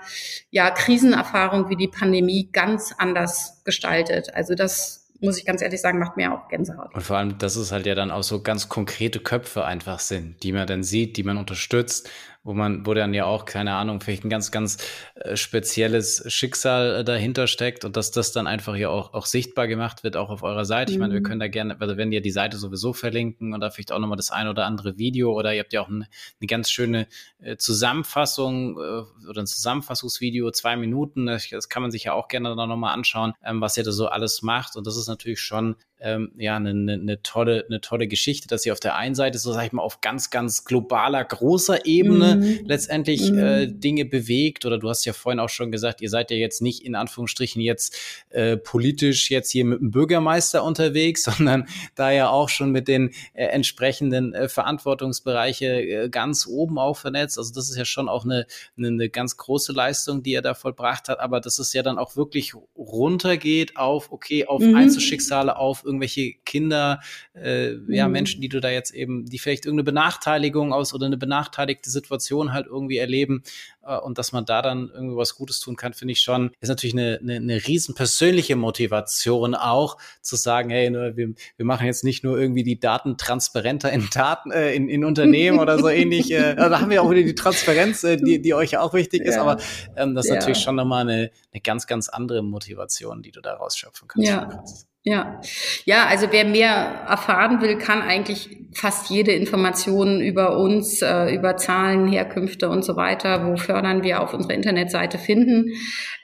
ja 0.52 0.70
Krisenerfahrung 0.72 1.70
wie 1.70 1.78
die 1.78 1.88
Pandemie 1.88 2.50
ganz 2.52 2.94
anders 2.98 3.62
gestaltet. 3.64 4.34
Also 4.34 4.54
das 4.56 5.05
muss 5.22 5.38
ich 5.38 5.46
ganz 5.46 5.62
ehrlich 5.62 5.82
sagen, 5.82 6.00
macht 6.00 6.18
mir 6.18 6.34
auch 6.34 6.48
Gänsehaut. 6.48 6.94
Und 6.94 7.02
vor 7.02 7.18
allem, 7.18 7.38
dass 7.38 7.56
es 7.56 7.72
halt 7.72 7.86
ja 7.86 7.96
dann 7.96 8.12
auch 8.12 8.24
so 8.24 8.42
ganz 8.42 8.70
konkrete 8.70 9.20
Köpfe 9.20 9.66
einfach 9.66 10.00
sind, 10.00 10.44
die 10.44 10.52
man 10.52 10.68
dann 10.68 10.84
sieht, 10.84 11.18
die 11.18 11.24
man 11.24 11.38
unterstützt 11.38 12.10
wo 12.46 12.54
man, 12.54 12.86
wo 12.86 12.94
dann 12.94 13.14
ja 13.16 13.26
auch, 13.26 13.46
keine 13.46 13.74
Ahnung, 13.74 14.00
vielleicht 14.00 14.24
ein 14.24 14.30
ganz, 14.30 14.52
ganz 14.52 14.78
äh, 15.16 15.36
spezielles 15.36 16.24
Schicksal 16.32 16.98
äh, 16.98 17.04
dahinter 17.04 17.48
steckt 17.48 17.84
und 17.84 17.98
dass 17.98 18.12
das 18.12 18.32
dann 18.32 18.46
einfach 18.46 18.76
ja 18.76 18.90
auch, 18.90 19.16
auch 19.16 19.26
sichtbar 19.26 19.68
gemacht 19.68 20.04
wird, 20.04 20.16
auch 20.16 20.30
auf 20.30 20.44
eurer 20.44 20.64
Seite. 20.64 20.92
Ich 20.92 21.00
meine, 21.00 21.14
wir 21.14 21.22
mhm. 21.22 21.26
können 21.26 21.40
da 21.40 21.48
gerne, 21.48 21.76
also 21.82 21.98
wenn 21.98 22.12
ihr 22.12 22.22
die 22.22 22.32
Seite 22.32 22.58
sowieso 22.58 22.94
verlinken 22.94 23.56
und 23.56 23.62
da 23.62 23.72
vielleicht 23.72 23.92
auch 23.92 23.98
nochmal 23.98 24.16
das 24.16 24.30
ein 24.30 24.48
oder 24.48 24.68
andere 24.68 25.00
Video 25.00 25.34
oder 25.34 25.56
ihr 25.56 25.62
habt 25.62 25.74
ja 25.74 25.82
auch 25.82 25.90
eine, 25.90 26.08
eine 26.40 26.48
ganz 26.48 26.70
schöne 26.70 27.08
äh, 27.40 27.58
Zusammenfassung 27.58 28.76
oder 28.76 29.42
ein 29.42 29.48
Zusammenfassungsvideo, 29.48 30.52
zwei 30.52 30.78
Minuten, 30.78 31.26
das, 31.26 31.50
das 31.50 31.68
kann 31.68 31.82
man 31.82 31.90
sich 31.90 32.04
ja 32.04 32.14
auch 32.14 32.28
gerne 32.28 32.56
dann 32.56 32.70
nochmal 32.70 32.94
anschauen, 32.94 33.34
ähm, 33.44 33.60
was 33.60 33.76
ihr 33.76 33.84
da 33.84 33.92
so 33.92 34.08
alles 34.08 34.44
macht 34.44 34.76
und 34.76 34.86
das 34.86 34.98
ist 34.98 35.08
natürlich 35.08 35.42
schon 35.42 35.78
ähm, 36.00 36.32
ja 36.38 36.58
eine, 36.58 36.72
eine, 36.72 36.94
eine 36.94 37.22
tolle 37.22 37.66
eine 37.68 37.82
tolle 37.82 38.08
Geschichte, 38.08 38.48
dass 38.48 38.64
sie 38.64 38.72
auf 38.72 38.80
der 38.80 38.96
einen 38.96 39.16
Seite 39.16 39.38
so 39.38 39.54
sag 39.54 39.66
ich 39.66 39.72
mal 39.72 39.82
auf 39.82 40.02
ganz 40.02 40.30
ganz 40.30 40.66
globaler 40.66 41.24
großer 41.24 41.86
Ebene 41.86 42.36
mhm. 42.36 42.60
letztendlich 42.66 43.32
mhm. 43.32 43.40
Äh, 43.40 43.68
Dinge 43.68 44.06
bewegt 44.06 44.66
oder 44.66 44.78
du 44.78 44.90
hast 44.90 45.06
ja 45.06 45.14
vorhin 45.14 45.40
auch 45.40 45.50
schon 45.50 45.72
gesagt, 45.72 46.02
ihr 46.02 46.10
seid 46.10 46.32
ja 46.32 46.38
jetzt 46.38 46.62
nicht 46.62 46.84
in 46.84 46.96
Anführungsstrichen 46.96 47.62
jetzt 47.62 47.98
äh, 48.30 48.58
politisch 48.58 49.32
jetzt 49.32 49.52
hier 49.52 49.66
mit 49.66 49.80
dem 49.80 49.92
Bürgermeister 49.92 50.64
unterwegs, 50.64 51.24
sondern 51.38 51.68
da 51.96 52.12
ja 52.12 52.30
auch 52.30 52.50
schon 52.50 52.72
mit 52.72 52.88
den 52.88 53.12
äh, 53.34 53.46
entsprechenden 53.46 54.34
äh, 54.34 54.50
Verantwortungsbereiche 54.50 55.66
äh, 55.66 56.10
ganz 56.10 56.46
oben 56.46 56.78
auch 56.78 56.98
vernetzt. 56.98 57.38
Also 57.38 57.54
das 57.54 57.70
ist 57.70 57.78
ja 57.78 57.86
schon 57.86 58.10
auch 58.10 58.26
eine, 58.26 58.46
eine, 58.78 58.88
eine 58.88 59.10
ganz 59.10 59.38
große 59.38 59.72
Leistung, 59.72 60.24
die 60.24 60.34
er 60.34 60.42
da 60.42 60.54
vollbracht 60.54 61.10
hat, 61.10 61.20
aber 61.20 61.40
dass 61.40 61.60
es 61.60 61.74
ja 61.74 61.84
dann 61.84 61.98
auch 61.98 62.16
wirklich 62.16 62.54
runtergeht 62.76 63.78
auf 63.78 64.12
okay 64.12 64.46
auf 64.46 64.62
mhm. 64.62 64.76
Einzelschicksale 64.76 65.56
auf 65.58 65.84
irgendwelche 65.96 66.34
Kinder, 66.46 67.00
äh, 67.34 67.76
ja, 67.88 68.08
mhm. 68.08 68.14
Menschen, 68.14 68.42
die 68.42 68.50
du 68.50 68.60
da 68.60 68.70
jetzt 68.70 68.94
eben, 68.94 69.26
die 69.26 69.40
vielleicht 69.40 69.66
irgendeine 69.66 69.86
Benachteiligung 69.86 70.74
aus 70.74 70.94
oder 70.94 71.06
eine 71.06 71.18
benachteiligte 71.18 71.90
Situation 71.90 72.54
halt 72.54 72.68
irgendwie 72.68 72.98
erleben 72.98 73.44
äh, 73.84 73.98
und 73.98 74.18
dass 74.18 74.32
man 74.32 74.46
da 74.46 74.62
dann 74.62 74.92
irgendwie 74.94 75.16
was 75.16 75.36
Gutes 75.36 75.60
tun 75.60 75.76
kann, 75.76 75.94
finde 75.94 76.12
ich 76.12 76.22
schon, 76.22 76.52
ist 76.60 76.70
natürlich 76.70 76.94
eine, 76.94 77.20
eine, 77.22 77.36
eine 77.36 77.68
riesen 77.68 77.96
persönliche 77.96 78.56
Motivation 78.56 79.56
auch, 79.56 79.98
zu 80.22 80.36
sagen, 80.36 80.70
hey, 80.70 80.92
wir, 80.94 81.34
wir 81.58 81.66
machen 81.66 81.86
jetzt 81.86 82.04
nicht 82.04 82.24
nur 82.24 82.40
irgendwie 82.40 82.64
die 82.64 82.80
Daten 82.80 83.18
transparenter 83.18 83.92
in 83.92 84.10
Daten, 84.14 84.52
äh, 84.52 84.74
in, 84.74 84.90
in 84.90 85.06
Unternehmen 85.06 85.60
oder 85.60 85.80
so 85.80 85.90
ähnlich. 85.90 86.32
Äh, 86.32 86.56
da 86.56 86.82
haben 86.82 86.90
wir 86.90 87.04
auch 87.04 87.10
wieder 87.10 87.24
die 87.24 87.36
Transparenz, 87.36 88.04
äh, 88.04 88.18
die, 88.18 88.42
die 88.42 88.54
euch 88.54 88.78
auch 88.78 88.94
wichtig 88.94 89.22
ist, 89.22 89.36
ja. 89.36 89.42
aber 89.42 89.62
ähm, 89.96 90.16
das 90.16 90.26
ist 90.26 90.30
ja. 90.30 90.36
natürlich 90.36 90.60
schon 90.60 90.76
nochmal 90.76 91.02
eine, 91.02 91.32
eine 91.54 91.62
ganz, 91.62 91.88
ganz 91.88 92.10
andere 92.10 92.44
Motivation, 92.44 93.22
die 93.22 93.32
du 93.32 93.42
da 93.42 93.54
rausschöpfen 93.54 94.08
kannst. 94.08 94.28
Ja. 94.28 94.64
Ja, 95.08 95.40
ja, 95.86 96.08
also 96.08 96.28
wer 96.32 96.46
mehr 96.46 97.06
erfahren 97.08 97.62
will, 97.62 97.78
kann 97.78 98.02
eigentlich 98.02 98.50
fast 98.74 99.12
jede 99.12 99.34
Information 99.34 100.20
über 100.20 100.58
uns, 100.58 101.04
äh, 101.04 101.34
über 101.34 101.58
Zahlen, 101.58 102.08
Herkünfte 102.08 102.70
und 102.70 102.84
so 102.84 102.96
weiter, 102.96 103.46
wo 103.46 103.56
fördern 103.56 104.02
wir 104.02 104.20
auf 104.22 104.34
unserer 104.34 104.56
Internetseite 104.56 105.20
finden. 105.20 105.74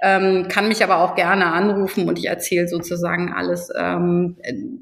Ähm, 0.01 0.47
kann 0.47 0.67
mich 0.67 0.83
aber 0.83 0.97
auch 0.97 1.13
gerne 1.13 1.45
anrufen 1.45 2.09
und 2.09 2.17
ich 2.17 2.25
erzähle 2.25 2.67
sozusagen 2.67 3.31
alles. 3.31 3.69
Ähm, 3.77 4.37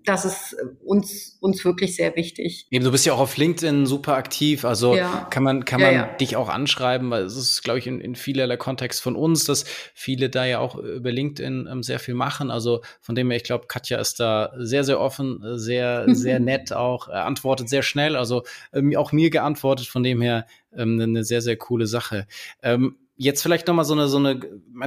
das 0.06 0.24
ist 0.24 0.56
uns, 0.86 1.38
uns 1.40 1.64
wirklich 1.64 1.96
sehr 1.96 2.16
wichtig. 2.16 2.68
Eben, 2.70 2.84
du 2.84 2.92
bist 2.92 3.06
ja 3.06 3.14
auch 3.14 3.20
auf 3.20 3.38
LinkedIn 3.38 3.86
super 3.86 4.16
aktiv, 4.16 4.66
also 4.66 4.96
ja. 4.96 5.28
kann 5.30 5.44
man, 5.44 5.66
kann 5.66 5.80
man 5.80 5.94
ja, 5.94 6.02
ja. 6.02 6.14
dich 6.18 6.36
auch 6.36 6.50
anschreiben, 6.50 7.10
weil 7.10 7.24
es 7.24 7.36
ist, 7.36 7.64
glaube 7.64 7.80
ich, 7.80 7.88
in, 7.88 8.02
in 8.02 8.16
vielerlei 8.16 8.58
Kontext 8.58 9.02
von 9.02 9.16
uns, 9.16 9.46
dass 9.46 9.66
viele 9.94 10.30
da 10.30 10.46
ja 10.46 10.60
auch 10.60 10.76
über 10.76 11.12
LinkedIn 11.12 11.68
ähm, 11.72 11.84
sehr 11.84 12.00
viel 12.00 12.14
machen. 12.14 12.52
Also 12.52 12.82
von 13.00 13.16
dem 13.16 13.30
her, 13.30 13.38
ich 13.38 13.44
glaube, 13.44 13.68
Katja 13.68 14.00
ist 14.00 14.20
da 14.20 14.52
sehr, 14.58 14.84
sehr 14.84 15.00
offen, 15.00 15.42
sehr, 15.58 16.06
sehr 16.14 16.40
nett 16.40 16.74
auch, 16.74 17.08
er 17.08 17.26
antwortet 17.26 17.70
sehr 17.70 17.84
schnell, 17.84 18.16
also 18.16 18.44
ähm, 18.74 18.96
auch 18.98 19.12
mir 19.12 19.30
geantwortet, 19.30 19.88
von 19.88 20.04
dem 20.04 20.22
her 20.22 20.46
ähm, 20.76 21.00
eine 21.00 21.24
sehr, 21.24 21.42
sehr 21.42 21.58
coole 21.58 21.88
Sache. 21.88 22.28
Ähm, 22.62 22.98
jetzt 23.20 23.44
vielleicht 23.44 23.68
noch 23.68 23.76
mal 23.76 23.84
so 23.84 23.94
eine, 23.94 24.08
so 24.08 24.18
eine, 24.18 24.40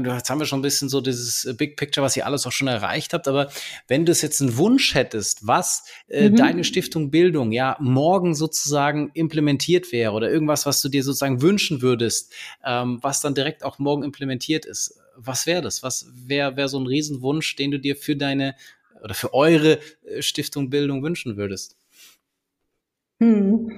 jetzt 0.07 0.31
haben 0.31 0.41
wir 0.41 0.47
schon 0.47 0.61
ein 0.61 0.63
bisschen 0.63 0.89
so 0.89 1.03
dieses 1.03 1.45
äh, 1.45 1.53
Big 1.53 1.77
Picture, 1.77 2.05
was 2.05 2.17
ihr 2.17 2.25
alles 2.25 2.47
auch 2.47 2.53
schon 2.53 2.67
erreicht 2.67 3.13
habt, 3.13 3.29
aber 3.29 3.51
wenn 3.89 4.07
du 4.07 4.13
es 4.13 4.23
jetzt 4.23 4.41
einen 4.41 4.57
Wunsch 4.57 4.95
hättest, 4.95 5.47
was 5.47 5.85
äh, 6.09 6.31
mhm. 6.31 6.37
deine 6.37 6.65
Stiftung 6.65 7.11
Bildung 7.11 7.53
ja 7.53 7.77
morgen 7.79 8.35
sozusagen 8.35 9.11
implementiert 9.13 9.93
wäre 9.93 10.13
oder 10.13 10.31
irgendwas, 10.31 10.65
was 10.65 10.81
du 10.81 10.89
dir 10.89 11.05
sozusagen 11.05 11.43
wünschen 11.43 11.83
würdest, 11.83 12.33
ähm, 12.65 12.99
was 13.03 13.21
dann 13.21 13.35
direkt 13.35 13.65
auch 13.65 13.79
morgen 13.79 14.03
implementiert 14.03 14.65
ist, 14.65 14.99
was 15.15 15.47
wäre 15.47 15.61
das? 15.61 15.83
Was 15.83 16.07
wäre 16.15 16.57
wär 16.57 16.69
so 16.69 16.81
ein 16.81 16.87
Riesenwunsch, 16.87 17.55
den 17.57 17.71
du 17.71 17.79
dir 17.79 17.97
für 17.97 18.17
deine 18.17 18.55
oder 19.03 19.13
für 19.13 19.35
eure 19.35 19.79
äh, 20.07 20.23
Stiftung 20.23 20.71
Bildung 20.71 21.03
wünschen 21.03 21.37
würdest? 21.37 21.77
Hm. 23.21 23.77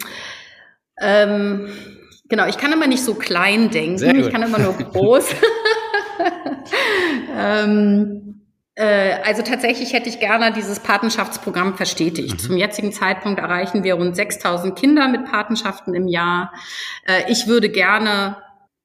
Ähm, 1.00 1.68
Genau, 2.28 2.46
ich 2.46 2.56
kann 2.56 2.72
immer 2.72 2.86
nicht 2.86 3.02
so 3.02 3.14
klein 3.14 3.70
denken, 3.70 4.18
ich 4.18 4.30
kann 4.30 4.42
immer 4.42 4.58
nur 4.58 4.72
groß. 4.92 5.28
ähm, 7.38 8.40
äh, 8.76 9.16
also 9.24 9.42
tatsächlich 9.42 9.92
hätte 9.92 10.08
ich 10.08 10.18
gerne 10.20 10.52
dieses 10.52 10.80
Patenschaftsprogramm 10.80 11.76
verstetigt. 11.76 12.34
Mhm. 12.34 12.38
Zum 12.38 12.56
jetzigen 12.56 12.92
Zeitpunkt 12.92 13.40
erreichen 13.40 13.84
wir 13.84 13.94
rund 13.94 14.16
6000 14.16 14.76
Kinder 14.76 15.08
mit 15.08 15.24
Patenschaften 15.26 15.94
im 15.94 16.08
Jahr. 16.08 16.52
Äh, 17.06 17.30
ich 17.30 17.46
würde 17.46 17.68
gerne 17.68 18.36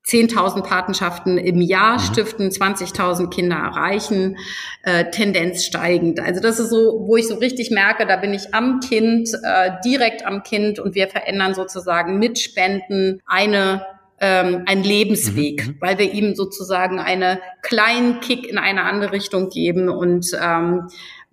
10.000 0.09 0.63
Patenschaften 0.63 1.37
im 1.37 1.61
Jahr 1.61 1.93
mhm. 1.93 1.99
stiften, 1.99 2.49
20.000 2.49 3.29
Kinder 3.29 3.57
erreichen, 3.57 4.37
äh, 4.83 5.11
Tendenz 5.11 5.65
steigend. 5.65 6.19
Also 6.19 6.41
das 6.41 6.59
ist 6.59 6.71
so, 6.71 7.05
wo 7.05 7.15
ich 7.15 7.27
so 7.27 7.35
richtig 7.35 7.69
merke, 7.69 8.07
da 8.07 8.15
bin 8.15 8.33
ich 8.33 8.53
am 8.53 8.79
Kind, 8.79 9.29
äh, 9.43 9.71
direkt 9.85 10.25
am 10.25 10.43
Kind 10.43 10.79
und 10.79 10.95
wir 10.95 11.07
verändern 11.07 11.53
sozusagen 11.53 12.17
mit 12.17 12.39
Spenden 12.39 13.21
eine 13.25 13.85
ähm, 14.21 14.63
ein 14.65 14.83
Lebensweg, 14.83 15.65
mhm. 15.65 15.73
mhm. 15.73 15.77
weil 15.79 15.97
wir 15.97 16.11
ihm 16.11 16.35
sozusagen 16.35 16.99
einen 16.99 17.37
kleinen 17.61 18.19
Kick 18.19 18.47
in 18.47 18.57
eine 18.57 18.83
andere 18.83 19.13
Richtung 19.13 19.49
geben 19.49 19.87
und 19.89 20.27
ähm, 20.41 20.89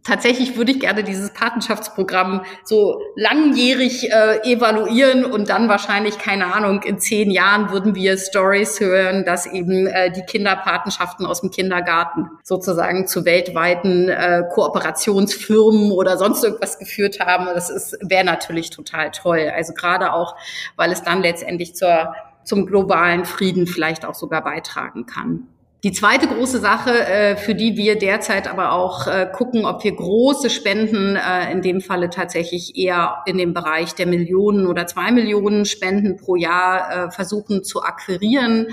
tatsächlich 0.07 0.57
würde 0.57 0.73
ich 0.73 0.81
gerne 0.81 1.03
dieses 1.03 1.33
Patenschaftsprogramm 1.33 2.45
so 2.64 3.01
langjährig 3.16 4.11
äh, 4.12 4.53
evaluieren 4.53 5.25
und 5.25 5.49
dann 5.49 5.69
wahrscheinlich, 5.69 6.19
keine 6.19 6.55
Ahnung, 6.55 6.83
in 6.83 6.99
zehn 6.99 7.31
Jahren 7.31 7.71
würden 7.71 7.95
wir 7.95 8.16
Stories 8.16 8.79
hören, 8.79 9.25
dass 9.25 9.47
eben 9.47 9.87
äh, 9.87 10.12
die 10.12 10.23
Kinderpatenschaften 10.23 11.27
aus 11.27 11.40
dem 11.40 11.51
Kindergarten 11.51 12.31
sozusagen 12.45 13.07
zu 13.07 13.25
weltweiten 13.25 14.09
äh, 14.09 14.45
Kooperationsfirmen 14.55 15.90
oder 15.90 16.16
sonst 16.16 16.45
irgendwas 16.45 16.79
geführt 16.79 17.19
haben. 17.21 17.47
Das 17.47 17.97
wäre 18.01 18.25
natürlich 18.25 18.71
total 18.71 19.11
toll. 19.11 19.51
Also 19.55 19.75
gerade 19.75 20.12
auch, 20.12 20.37
weil 20.77 20.92
es 20.92 21.03
dann 21.03 21.23
letztendlich 21.23 21.75
zur 21.75 22.14
zum 22.45 22.64
globalen 22.64 23.25
Frieden 23.25 23.66
vielleicht 23.66 24.05
auch 24.05 24.14
sogar 24.14 24.45
beitragen 24.45 25.05
kann. 25.07 25.49
Die 25.85 25.93
zweite 25.93 26.27
große 26.27 26.59
Sache, 26.59 27.07
äh, 27.07 27.37
für 27.37 27.55
die 27.55 27.77
wir 27.77 27.99
derzeit 27.99 28.49
aber 28.49 28.73
auch 28.73 29.07
äh, 29.07 29.29
gucken, 29.31 29.67
ob 29.67 29.85
wir 29.85 29.95
große 29.95 30.49
Spenden, 30.49 31.17
äh, 31.17 31.53
in 31.53 31.61
dem 31.61 31.83
Falle 31.83 32.09
tatsächlich 32.09 32.79
eher 32.79 33.19
in 33.27 33.37
dem 33.37 33.53
Bereich 33.53 33.95
der 33.95 34.07
Millionen 34.07 34.67
oder 34.67 34.87
zwei 34.87 35.12
Millionen 35.12 35.67
Spenden 35.67 36.17
pro 36.17 36.35
Jahr 36.35 37.11
versuchen 37.11 37.62
zu 37.62 37.83
akquirieren, 37.83 38.69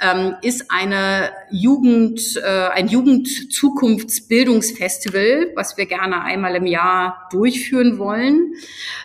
ähm, 0.00 0.34
ist 0.42 0.70
eine 0.70 1.30
Jugend, 1.50 2.20
ein 2.44 2.88
Jugendzukunftsbildungsfestival, 2.88 5.52
was 5.56 5.78
wir 5.78 5.86
gerne 5.86 6.22
einmal 6.22 6.56
im 6.56 6.66
Jahr 6.66 7.26
durchführen 7.30 7.98
wollen. 7.98 8.52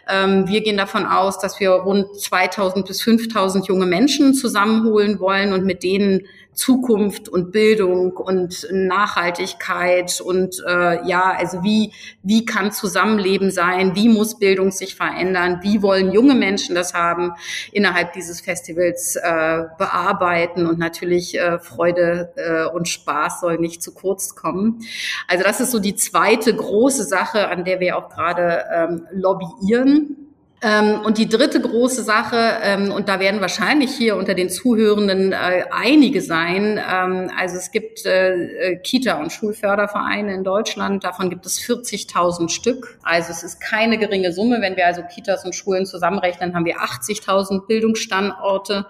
Ähm, 0.10 0.47
wir 0.47 0.62
gehen 0.62 0.78
davon 0.78 1.06
aus, 1.06 1.39
dass 1.39 1.60
wir 1.60 1.71
rund 1.71 2.19
2000 2.19 2.86
bis 2.86 3.02
5000 3.02 3.67
junge 3.67 3.86
Menschen 3.86 4.34
zusammenholen 4.34 5.19
wollen 5.19 5.54
und 5.54 5.65
mit 5.65 5.84
denen 5.84 6.28
Zukunft 6.60 7.30
und 7.30 7.54
Bildung 7.54 8.17
und 8.17 8.67
Nachhaltigkeit 8.69 10.19
und 10.19 10.62
äh, 10.67 11.08
ja, 11.08 11.32
also 11.32 11.63
wie, 11.63 11.93
wie 12.22 12.45
kann 12.45 12.74
Zusammenleben 12.74 13.50
sein, 13.50 13.95
wie 13.95 14.10
muss 14.10 14.38
Bildung 14.39 14.72
sich 14.72 14.95
verändern, 14.95 15.60
wie 15.62 15.82
wollen 15.82 16.12
junge 16.12 16.36
Menschen 16.36 16.76
das 16.76 16.93
haben, 16.93 17.32
innerhalb 17.72 18.12
dieses 18.12 18.41
Festivals 18.41 19.15
äh, 19.15 19.63
bearbeiten 19.78 20.67
und 20.67 20.80
natürlich 20.80 21.39
äh, 21.39 21.60
Freude 21.60 22.34
äh, 22.36 22.76
und 22.76 22.89
Spaß 22.89 23.39
soll 23.39 23.58
nicht 23.58 23.82
zu 23.82 23.93
kurz 23.93 24.36
kommen. 24.36 24.82
Also 25.30 25.45
das 25.45 25.62
ist 25.62 25.72
so 25.72 25.80
die 25.80 25.95
zweite 25.95 26.54
große 26.54 27.06
Sache, 27.06 27.48
an 27.48 27.63
der 27.63 27.80
wir 27.80 27.98
auch 27.98 28.10
gerade 28.10 28.65
ähm, 28.76 29.08
lobbyieren. 29.13 30.18
Ähm, 30.62 31.02
und 31.06 31.17
die 31.17 31.30
dritte 31.30 31.62
große 31.62 32.04
Sache, 32.04 32.58
ähm, 32.62 32.91
und 32.91 33.08
da 33.08 33.19
werden 33.19 33.39
wahrscheinlich 33.39 33.91
hier 33.91 34.17
unter 34.17 34.34
den 34.34 34.50
Zuhörenden 34.50 35.32
äh, 35.32 35.63
einige 35.72 36.22
sein, 36.22 36.78
ähm, 36.78 37.32
also 37.38 37.56
es 37.56 37.72
gibt 37.72 38.06
äh, 38.06 38.74
äh 38.74 38.76
Kita- 38.78 39.19
und 39.22 39.32
Schulfördervereine 39.32 40.34
in 40.34 40.43
Deutschland, 40.43 41.04
davon 41.06 41.30
gibt 41.30 41.45
es 41.45 41.60
40.000 41.60 42.50
Stück. 42.50 43.00
Also 43.04 43.32
es 43.32 43.43
ist 43.43 43.62
keine 43.62 43.98
geringe 43.98 44.34
Summe. 44.34 44.62
Wenn 44.62 44.76
wir 44.76 44.86
also 44.86 45.02
Kitas 45.04 45.45
und 45.45 45.56
Schulen 45.56 45.86
zusammenrechnen, 45.86 46.54
haben 46.54 46.65
wir 46.65 46.80
80.000 46.80 47.65
Bildungsstandorte. 47.65 48.86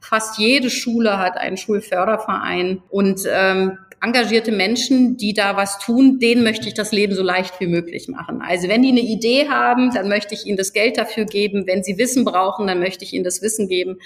Fast 0.00 0.38
jede 0.38 0.70
Schule 0.70 1.18
hat 1.18 1.36
einen 1.36 1.56
Schulförderverein 1.56 2.82
und 2.90 3.26
engagierte 4.02 4.50
Menschen, 4.50 5.16
die 5.16 5.32
da 5.32 5.56
was 5.56 5.78
tun, 5.78 6.18
denen 6.18 6.42
möchte 6.42 6.66
ich 6.66 6.74
das 6.74 6.90
Leben 6.90 7.14
so 7.14 7.22
leicht 7.22 7.60
wie 7.60 7.68
möglich 7.68 8.08
machen. 8.08 8.42
Also 8.42 8.68
wenn 8.68 8.82
die 8.82 8.90
eine 8.90 9.00
Idee 9.00 9.48
haben, 9.48 9.94
dann 9.94 10.08
möchte 10.08 10.34
ich 10.34 10.44
ihnen 10.44 10.56
das 10.56 10.72
Geld 10.72 10.98
dafür 10.98 11.24
geben. 11.24 11.66
Wenn 11.66 11.84
sie 11.84 11.98
Wissen 11.98 12.24
brauchen, 12.24 12.66
dann 12.66 12.80
möchte 12.80 13.04
ich 13.04 13.12
ihnen 13.12 13.22
das 13.22 13.42
Wissen 13.42 13.68
geben. 13.68 13.98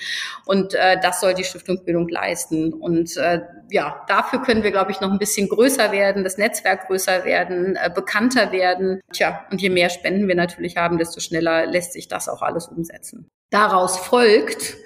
Und 0.45 0.75
äh, 0.75 1.01
das 1.01 1.21
soll 1.21 1.33
die 1.33 1.45
Stiftung 1.45 1.83
Bildung 1.85 2.09
leisten. 2.09 2.75
Und 2.75 3.17
äh, 3.17 3.41
ja, 3.71 4.05
dafür 4.07 4.43
können 4.43 4.63
wir, 4.63 4.71
glaube 4.71 4.91
ich, 4.91 5.01
noch 5.01 5.11
ein 5.11 5.19
bisschen 5.19 5.49
größer 5.49 5.91
werden, 5.93 6.25
das 6.25 6.37
Netzwerk 6.37 6.87
größer 6.89 7.25
werden, 7.25 7.77
äh, 7.77 7.91
bekannter 7.93 8.53
werden. 8.53 9.01
Tja, 9.13 9.47
und 9.51 9.63
je 9.63 9.71
mehr 9.71 9.89
Spenden 9.89 10.29
wir 10.29 10.35
natürlich 10.35 10.77
haben, 10.77 10.99
desto 10.99 11.21
schneller 11.21 11.67
lässt 11.67 11.95
sich 11.95 12.07
das 12.07 12.29
auch 12.29 12.43
alles 12.43 12.69
umsetzen. 12.69 13.31
Daraus 13.51 13.97
folgt, 13.97 14.77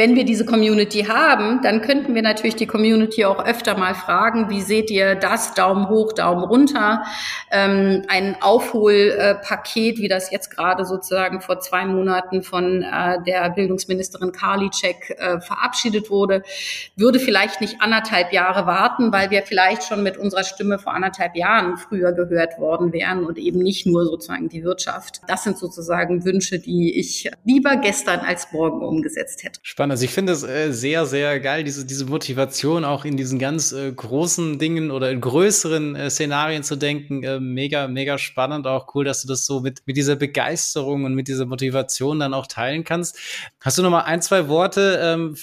wenn 0.00 0.16
wir 0.16 0.24
diese 0.24 0.46
Community 0.46 1.02
haben, 1.02 1.60
dann 1.60 1.82
könnten 1.82 2.14
wir 2.14 2.22
natürlich 2.22 2.56
die 2.56 2.66
Community 2.66 3.26
auch 3.26 3.44
öfter 3.44 3.76
mal 3.76 3.94
fragen, 3.94 4.48
wie 4.48 4.62
seht 4.62 4.90
ihr 4.90 5.14
das? 5.14 5.52
Daumen 5.52 5.90
hoch, 5.90 6.14
Daumen 6.14 6.42
runter. 6.42 7.04
Ähm, 7.50 8.04
ein 8.08 8.34
Aufholpaket, 8.40 9.98
wie 9.98 10.08
das 10.08 10.30
jetzt 10.30 10.56
gerade 10.56 10.86
sozusagen 10.86 11.42
vor 11.42 11.60
zwei 11.60 11.84
Monaten 11.84 12.42
von 12.42 12.82
äh, 12.82 13.22
der 13.26 13.50
Bildungsministerin 13.50 14.32
Karliczek 14.32 15.10
äh, 15.18 15.38
verabschiedet 15.42 16.08
wurde, 16.08 16.44
würde 16.96 17.20
vielleicht 17.20 17.60
nicht 17.60 17.82
anderthalb 17.82 18.32
Jahre 18.32 18.64
warten, 18.64 19.12
weil 19.12 19.30
wir 19.30 19.42
vielleicht 19.42 19.84
schon 19.84 20.02
mit 20.02 20.16
unserer 20.16 20.44
Stimme 20.44 20.78
vor 20.78 20.94
anderthalb 20.94 21.36
Jahren 21.36 21.76
früher 21.76 22.12
gehört 22.12 22.58
worden 22.58 22.94
wären 22.94 23.26
und 23.26 23.36
eben 23.36 23.58
nicht 23.58 23.84
nur 23.84 24.06
sozusagen 24.06 24.48
die 24.48 24.64
Wirtschaft. 24.64 25.20
Das 25.28 25.44
sind 25.44 25.58
sozusagen 25.58 26.24
Wünsche, 26.24 26.58
die 26.58 26.98
ich 26.98 27.30
lieber 27.44 27.76
gestern 27.76 28.20
als 28.20 28.50
morgen 28.50 28.80
umgesetzt 28.80 29.44
hätte. 29.44 29.60
Spannend 29.62 29.89
spannend. 29.90 30.00
Also 30.00 30.04
ich 30.04 30.10
finde 30.10 30.32
es 30.32 30.42
äh, 30.42 30.72
sehr, 30.72 31.06
sehr 31.06 31.40
geil, 31.40 31.64
diese, 31.64 31.84
diese 31.84 32.06
Motivation 32.06 32.84
auch 32.84 33.04
in 33.04 33.16
diesen 33.16 33.38
ganz 33.38 33.72
äh, 33.72 33.92
großen 33.92 34.58
Dingen 34.58 34.90
oder 34.90 35.10
in 35.10 35.20
größeren 35.20 35.96
äh, 35.96 36.10
Szenarien 36.10 36.62
zu 36.62 36.76
denken. 36.76 37.22
Äh, 37.22 37.40
mega, 37.40 37.88
mega 37.88 38.18
spannend. 38.18 38.66
Auch 38.66 38.94
cool, 38.94 39.04
dass 39.04 39.22
du 39.22 39.28
das 39.28 39.46
so 39.46 39.60
mit, 39.60 39.82
mit 39.86 39.96
dieser 39.96 40.16
Begeisterung 40.16 41.04
und 41.04 41.14
mit 41.14 41.28
dieser 41.28 41.46
Motivation 41.46 42.20
dann 42.20 42.34
auch 42.34 42.46
teilen 42.46 42.84
kannst. 42.84 43.18
Hast 43.60 43.78
du 43.78 43.82
noch 43.82 43.90
mal 43.90 44.02
ein, 44.02 44.22
zwei 44.22 44.48
Worte? 44.48 45.00
Ähm, 45.02 45.36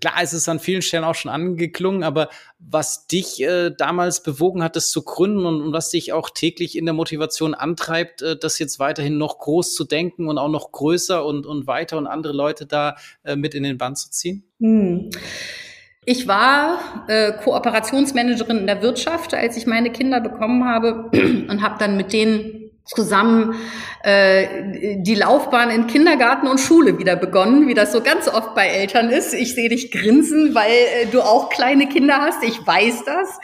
klar, 0.00 0.14
es 0.22 0.32
ist 0.32 0.48
an 0.48 0.60
vielen 0.60 0.82
Stellen 0.82 1.04
auch 1.04 1.14
schon 1.14 1.30
angeklungen, 1.30 2.02
aber 2.02 2.28
was 2.58 3.06
dich 3.06 3.42
äh, 3.42 3.70
damals 3.70 4.22
bewogen 4.22 4.62
hat, 4.62 4.76
das 4.76 4.90
zu 4.90 5.02
gründen 5.02 5.46
und, 5.46 5.62
und, 5.62 5.72
was 5.72 5.90
dich 5.90 6.12
auch 6.12 6.28
täglich 6.28 6.76
in 6.76 6.84
der 6.84 6.94
Motivation 6.94 7.54
antreibt, 7.54 8.20
äh, 8.22 8.36
das 8.36 8.58
jetzt 8.58 8.78
weiterhin 8.78 9.16
noch 9.16 9.38
groß 9.38 9.74
zu 9.74 9.84
denken 9.84 10.28
und 10.28 10.36
auch 10.36 10.48
noch 10.48 10.70
größer 10.70 11.24
und, 11.24 11.46
und 11.46 11.66
weiter 11.66 11.96
und 11.96 12.06
andere 12.06 12.34
Leute 12.34 12.66
da 12.66 12.96
äh, 13.24 13.34
mit 13.34 13.54
in 13.54 13.62
den 13.62 13.78
Bann 13.78 13.89
zu 13.94 14.10
ziehen? 14.10 14.44
Hm. 14.60 15.10
Ich 16.04 16.26
war 16.26 17.04
äh, 17.08 17.32
Kooperationsmanagerin 17.32 18.58
in 18.58 18.66
der 18.66 18.82
Wirtschaft, 18.82 19.34
als 19.34 19.56
ich 19.56 19.66
meine 19.66 19.92
Kinder 19.92 20.20
bekommen 20.20 20.64
habe 20.64 21.10
und 21.48 21.62
habe 21.62 21.76
dann 21.78 21.96
mit 21.96 22.12
denen 22.12 22.59
zusammen 22.94 23.54
äh, 24.02 24.96
die 24.96 25.14
Laufbahn 25.14 25.70
in 25.70 25.86
Kindergarten 25.86 26.48
und 26.48 26.58
Schule 26.58 26.98
wieder 26.98 27.16
begonnen, 27.16 27.68
wie 27.68 27.74
das 27.74 27.92
so 27.92 28.02
ganz 28.02 28.28
oft 28.28 28.54
bei 28.54 28.66
Eltern 28.66 29.10
ist. 29.10 29.32
Ich 29.32 29.54
sehe 29.54 29.68
dich 29.68 29.92
grinsen, 29.92 30.54
weil 30.54 30.70
äh, 30.70 31.06
du 31.06 31.20
auch 31.20 31.50
kleine 31.50 31.88
Kinder 31.88 32.18
hast. 32.20 32.42
Ich 32.42 32.66
weiß 32.66 33.04
das. 33.04 33.38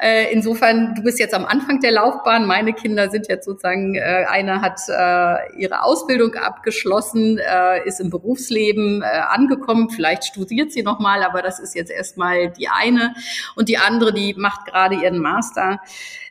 Äh, 0.00 0.32
insofern, 0.32 0.94
du 0.94 1.02
bist 1.02 1.18
jetzt 1.18 1.34
am 1.34 1.44
Anfang 1.44 1.80
der 1.80 1.92
Laufbahn. 1.92 2.46
Meine 2.46 2.72
Kinder 2.72 3.10
sind 3.10 3.28
jetzt 3.28 3.44
sozusagen, 3.44 3.96
äh, 3.96 4.24
eine 4.28 4.62
hat 4.62 4.80
äh, 4.88 5.60
ihre 5.60 5.82
Ausbildung 5.82 6.34
abgeschlossen, 6.34 7.38
äh, 7.38 7.86
ist 7.86 8.00
im 8.00 8.08
Berufsleben 8.08 9.02
äh, 9.02 9.06
angekommen. 9.28 9.90
Vielleicht 9.90 10.24
studiert 10.24 10.72
sie 10.72 10.82
noch 10.82 11.00
mal, 11.00 11.22
aber 11.22 11.42
das 11.42 11.58
ist 11.58 11.74
jetzt 11.74 11.90
erstmal 11.90 12.50
die 12.50 12.68
eine. 12.68 13.14
Und 13.56 13.68
die 13.68 13.76
andere, 13.76 14.14
die 14.14 14.34
macht 14.34 14.64
gerade 14.66 14.96
ihren 14.96 15.18
Master. 15.18 15.80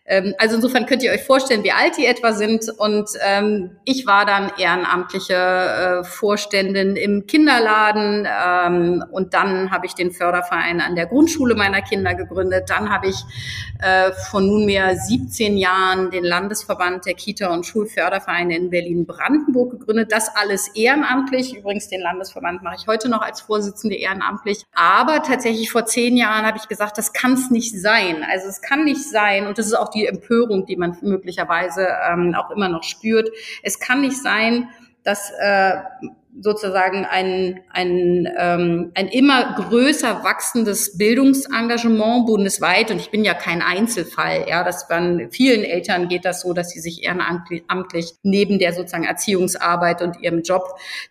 Ähm, 0.07 0.35
also 0.37 0.55
insofern 0.55 0.85
könnt 0.85 1.01
ihr 1.01 1.11
euch 1.11 1.23
vorstellen, 1.23 1.63
wie 1.63 1.71
alt 1.71 1.97
die 1.97 2.05
etwa 2.05 2.31
sind. 2.31 2.69
Und 2.77 3.09
ähm, 3.25 3.77
ich 3.85 4.05
war 4.05 4.25
dann 4.25 4.51
ehrenamtliche 4.57 5.33
äh, 5.33 6.03
Vorständin 6.03 6.95
im 6.95 7.25
Kinderladen 7.25 8.27
ähm, 8.27 9.03
und 9.11 9.33
dann 9.33 9.71
habe 9.71 9.87
ich 9.87 9.95
den 9.95 10.11
Förderverein 10.11 10.79
an 10.79 10.95
der 10.95 11.07
Grundschule 11.07 11.55
meiner 11.55 11.81
Kinder 11.81 12.13
gegründet. 12.13 12.69
Dann 12.69 12.91
habe 12.91 13.07
ich 13.07 13.15
äh, 13.81 14.11
vor 14.29 14.41
nunmehr 14.41 14.95
17 14.95 15.57
Jahren 15.57 16.11
den 16.11 16.23
Landesverband 16.23 17.05
der 17.07 17.15
Kita- 17.15 17.51
und 17.51 17.65
Schulfördervereine 17.65 18.55
in 18.55 18.69
Berlin-Brandenburg 18.69 19.71
gegründet. 19.71 20.11
Das 20.11 20.29
alles 20.35 20.67
ehrenamtlich. 20.75 21.57
Übrigens, 21.57 21.89
den 21.89 22.01
Landesverband 22.01 22.61
mache 22.61 22.75
ich 22.79 22.87
heute 22.87 23.09
noch 23.09 23.21
als 23.21 23.41
Vorsitzende 23.41 23.95
ehrenamtlich. 23.95 24.63
Aber 24.75 25.23
tatsächlich 25.23 25.71
vor 25.71 25.85
zehn 25.85 26.15
Jahren 26.15 26.45
habe 26.45 26.59
ich 26.59 26.67
gesagt, 26.67 26.99
das 26.99 27.11
kann 27.11 27.33
es 27.33 27.49
nicht 27.49 27.79
sein. 27.79 28.23
Also 28.31 28.47
es 28.47 28.61
kann 28.61 28.83
nicht 28.83 29.09
sein, 29.09 29.47
und 29.47 29.57
das 29.57 29.65
ist 29.65 29.73
auch 29.73 29.94
die 29.95 30.05
Empörung, 30.05 30.65
die 30.65 30.75
man 30.75 30.97
möglicherweise 31.01 31.87
ähm, 32.09 32.35
auch 32.35 32.51
immer 32.51 32.69
noch 32.69 32.83
spürt. 32.83 33.29
Es 33.63 33.79
kann 33.79 34.01
nicht 34.01 34.21
sein, 34.21 34.69
dass 35.03 35.31
äh, 35.39 35.77
sozusagen 36.39 37.05
ein, 37.05 37.61
ein, 37.69 38.27
ähm, 38.37 38.91
ein 38.93 39.07
immer 39.07 39.55
größer 39.55 40.23
wachsendes 40.23 40.97
Bildungsengagement 40.97 42.25
bundesweit, 42.25 42.91
und 42.91 42.97
ich 42.97 43.09
bin 43.09 43.23
ja 43.23 43.33
kein 43.33 43.61
Einzelfall, 43.61 44.45
ja, 44.49 44.63
das 44.63 44.87
bei 44.87 45.29
vielen 45.31 45.63
Eltern 45.63 46.09
geht 46.09 46.25
das 46.25 46.41
so, 46.41 46.53
dass 46.53 46.71
sie 46.71 46.79
sich 46.79 47.03
ehrenamtlich 47.03 48.13
neben 48.23 48.59
der 48.59 48.73
sozusagen 48.73 49.05
Erziehungsarbeit 49.05 50.01
und 50.01 50.21
ihrem 50.21 50.41
Job 50.41 50.63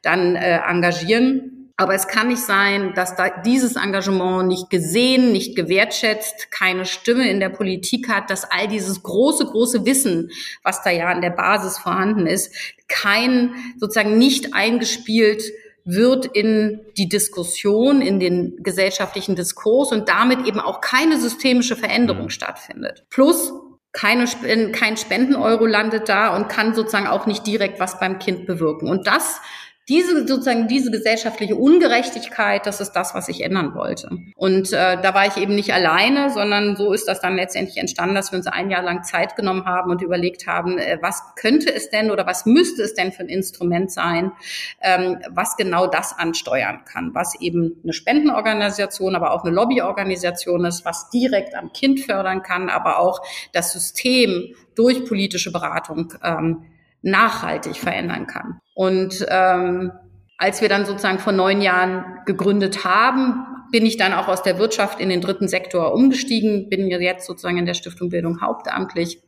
dann 0.03 0.37
äh, 0.37 0.59
engagieren. 0.69 1.54
Aber 1.77 1.95
es 1.95 2.07
kann 2.07 2.29
nicht 2.29 2.43
sein, 2.43 2.93
dass 2.95 3.17
da 3.17 3.29
dieses 3.29 3.75
Engagement 3.75 4.47
nicht 4.47 4.71
gesehen, 4.71 5.33
nicht 5.33 5.57
gewertschätzt, 5.57 6.53
keine 6.53 6.85
Stimme 6.85 7.29
in 7.29 7.41
der 7.41 7.49
Politik 7.49 8.09
hat, 8.09 8.31
dass 8.31 8.45
all 8.45 8.69
dieses 8.69 9.03
große, 9.03 9.47
große 9.47 9.85
Wissen, 9.85 10.31
was 10.63 10.83
da 10.83 10.91
ja 10.91 11.09
an 11.09 11.21
der 11.21 11.31
Basis 11.31 11.79
vorhanden 11.79 12.29
ist, 12.29 12.55
kein 12.87 13.55
sozusagen 13.79 14.19
nicht 14.19 14.55
eingespielt 14.55 15.43
wird 15.85 16.27
in 16.27 16.81
die 16.97 17.09
Diskussion, 17.09 18.01
in 18.01 18.21
den 18.21 18.63
gesellschaftlichen 18.63 19.35
Diskurs 19.35 19.91
und 19.91 20.09
damit 20.09 20.47
eben 20.47 20.61
auch 20.61 20.81
keine 20.81 21.19
systemische 21.19 21.77
Veränderung 21.77 22.27
mhm. 22.27 22.31
stattfindet. 22.31 23.05
Plus 23.11 23.53
keine, 23.93 24.27
kein 24.73 24.97
Spendeneuro 24.97 25.67
landet 25.67 26.09
da 26.09 26.35
und 26.35 26.49
kann 26.49 26.75
sozusagen 26.75 27.07
auch 27.07 27.27
nicht 27.27 27.47
direkt 27.47 27.81
was 27.81 28.01
beim 28.01 28.19
Kind 28.19 28.47
bewirken. 28.47 28.89
Und 28.89 29.07
das 29.07 29.41
diese 29.89 30.27
sozusagen 30.27 30.67
diese 30.67 30.91
gesellschaftliche 30.91 31.57
Ungerechtigkeit, 31.57 32.65
das 32.65 32.81
ist 32.81 32.93
das, 32.93 33.15
was 33.15 33.29
ich 33.29 33.43
ändern 33.43 33.75
wollte. 33.75 34.09
Und 34.35 34.73
äh, 34.73 35.01
da 35.01 35.15
war 35.15 35.27
ich 35.27 35.37
eben 35.37 35.55
nicht 35.55 35.75
alleine, 35.75 36.31
sondern 36.31 36.75
so 36.77 36.95
ist 36.95 37.07
das 37.07 37.21
dann 37.21 37.37
letztendlich 37.37 37.77
entstanden, 37.77 38.15
dass 38.15 38.33
wir 38.33 38.39
uns 38.39 38.47
ein 38.47 38.71
Jahr 38.71 38.83
lang 38.83 39.03
Zeit 39.05 39.37
genommen 39.37 39.67
haben 39.67 39.91
und 39.91 40.01
überlegt 40.01 40.47
haben, 40.47 40.79
äh, 40.79 40.99
was 41.03 41.23
könnte 41.37 41.73
es 41.75 41.91
denn 41.91 42.11
oder 42.11 42.27
was 42.27 42.47
müsste 42.47 42.83
es 42.83 42.95
denn 42.95 43.13
für 43.13 43.25
ein 43.25 43.29
Instrument 43.29 43.93
sein, 43.93 44.33
ähm, 44.81 45.19
was 45.29 45.57
genau 45.59 45.87
das 45.87 46.19
ansteuern 46.19 46.81
kann, 46.87 47.15
was 47.15 47.39
eben 47.41 47.77
eine 47.83 47.93
Spendenorganisation, 47.93 49.15
aber 49.15 49.33
auch 49.35 49.45
eine 49.45 49.55
Lobbyorganisation 49.55 50.65
ist, 50.65 50.87
was 50.87 51.11
direkt 51.11 51.55
am 51.55 51.75
Kind 51.75 52.01
fördern 52.01 52.43
kann, 52.43 52.71
aber 52.71 53.01
auch 53.01 53.21
das 53.53 53.75
System 53.75 54.55
durch 54.75 55.05
politische 55.05 55.53
Beratung 55.53 56.15
ähm, 56.23 56.65
nachhaltig 57.05 57.77
verändern 57.77 58.27
kann. 58.27 58.61
Und 58.75 59.25
ähm, 59.29 59.93
als 60.39 60.61
wir 60.61 60.69
dann 60.69 60.85
sozusagen 60.85 61.19
vor 61.19 61.33
neun 61.33 61.61
Jahren 61.61 62.05
gegründet 62.27 62.85
haben, 62.85 63.47
bin 63.71 63.87
ich 63.87 63.97
dann 63.97 64.13
auch 64.13 64.29
aus 64.29 64.43
der 64.43 64.59
Wirtschaft 64.59 65.01
in 65.01 65.09
den 65.09 65.21
dritten 65.21 65.49
Sektor 65.49 65.95
umgestiegen, 65.95 66.69
bin 66.69 66.89
jetzt 66.89 67.27
sozusagen 67.27 67.59
in 67.59 67.67
der 67.67 67.75
Stiftung 67.75 68.09
Bildung 68.09 68.41
hauptamtlich. 68.41 69.21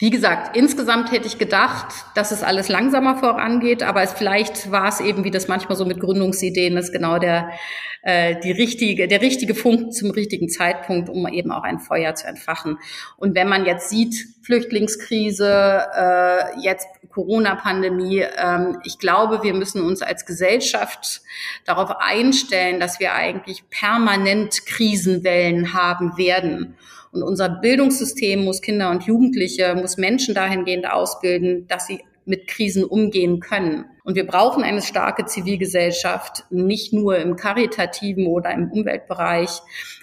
Wie 0.00 0.08
gesagt, 0.08 0.56
insgesamt 0.56 1.12
hätte 1.12 1.26
ich 1.26 1.36
gedacht, 1.36 1.92
dass 2.14 2.30
es 2.30 2.42
alles 2.42 2.70
langsamer 2.70 3.18
vorangeht, 3.18 3.82
aber 3.82 4.00
es, 4.00 4.14
vielleicht 4.14 4.70
war 4.70 4.88
es 4.88 5.00
eben, 5.00 5.24
wie 5.24 5.30
das 5.30 5.46
manchmal 5.46 5.76
so 5.76 5.84
mit 5.84 6.00
Gründungsideen 6.00 6.78
ist, 6.78 6.90
genau 6.90 7.18
der 7.18 7.50
äh, 8.02 8.40
die 8.40 8.50
richtige, 8.50 9.08
der 9.08 9.20
richtige 9.20 9.54
Funken 9.54 9.92
zum 9.92 10.10
richtigen 10.10 10.48
Zeitpunkt, 10.48 11.10
um 11.10 11.28
eben 11.28 11.52
auch 11.52 11.64
ein 11.64 11.78
Feuer 11.78 12.14
zu 12.14 12.26
entfachen. 12.26 12.78
Und 13.18 13.34
wenn 13.34 13.46
man 13.46 13.66
jetzt 13.66 13.90
sieht, 13.90 14.14
Flüchtlingskrise, 14.42 15.86
äh, 15.94 16.60
jetzt 16.62 16.88
Corona-Pandemie, 17.10 18.24
ähm, 18.38 18.78
ich 18.84 18.98
glaube, 18.98 19.42
wir 19.42 19.52
müssen 19.52 19.82
uns 19.82 20.00
als 20.00 20.24
Gesellschaft 20.24 21.20
darauf 21.66 21.90
einstellen, 21.98 22.80
dass 22.80 23.00
wir 23.00 23.12
eigentlich 23.12 23.68
permanent 23.68 24.64
Krisenwellen 24.64 25.74
haben 25.74 26.16
werden. 26.16 26.76
Und 27.12 27.22
unser 27.22 27.48
Bildungssystem 27.48 28.44
muss 28.44 28.60
Kinder 28.60 28.90
und 28.90 29.04
Jugendliche, 29.04 29.74
muss 29.74 29.96
Menschen 29.96 30.34
dahingehend 30.34 30.88
ausbilden, 30.88 31.66
dass 31.66 31.86
sie 31.86 32.00
mit 32.24 32.46
Krisen 32.46 32.84
umgehen 32.84 33.40
können. 33.40 33.86
Und 34.04 34.14
wir 34.14 34.26
brauchen 34.26 34.64
eine 34.64 34.82
starke 34.82 35.26
Zivilgesellschaft, 35.26 36.44
nicht 36.50 36.92
nur 36.92 37.18
im 37.18 37.36
karitativen 37.36 38.26
oder 38.26 38.50
im 38.52 38.70
Umweltbereich, 38.70 39.50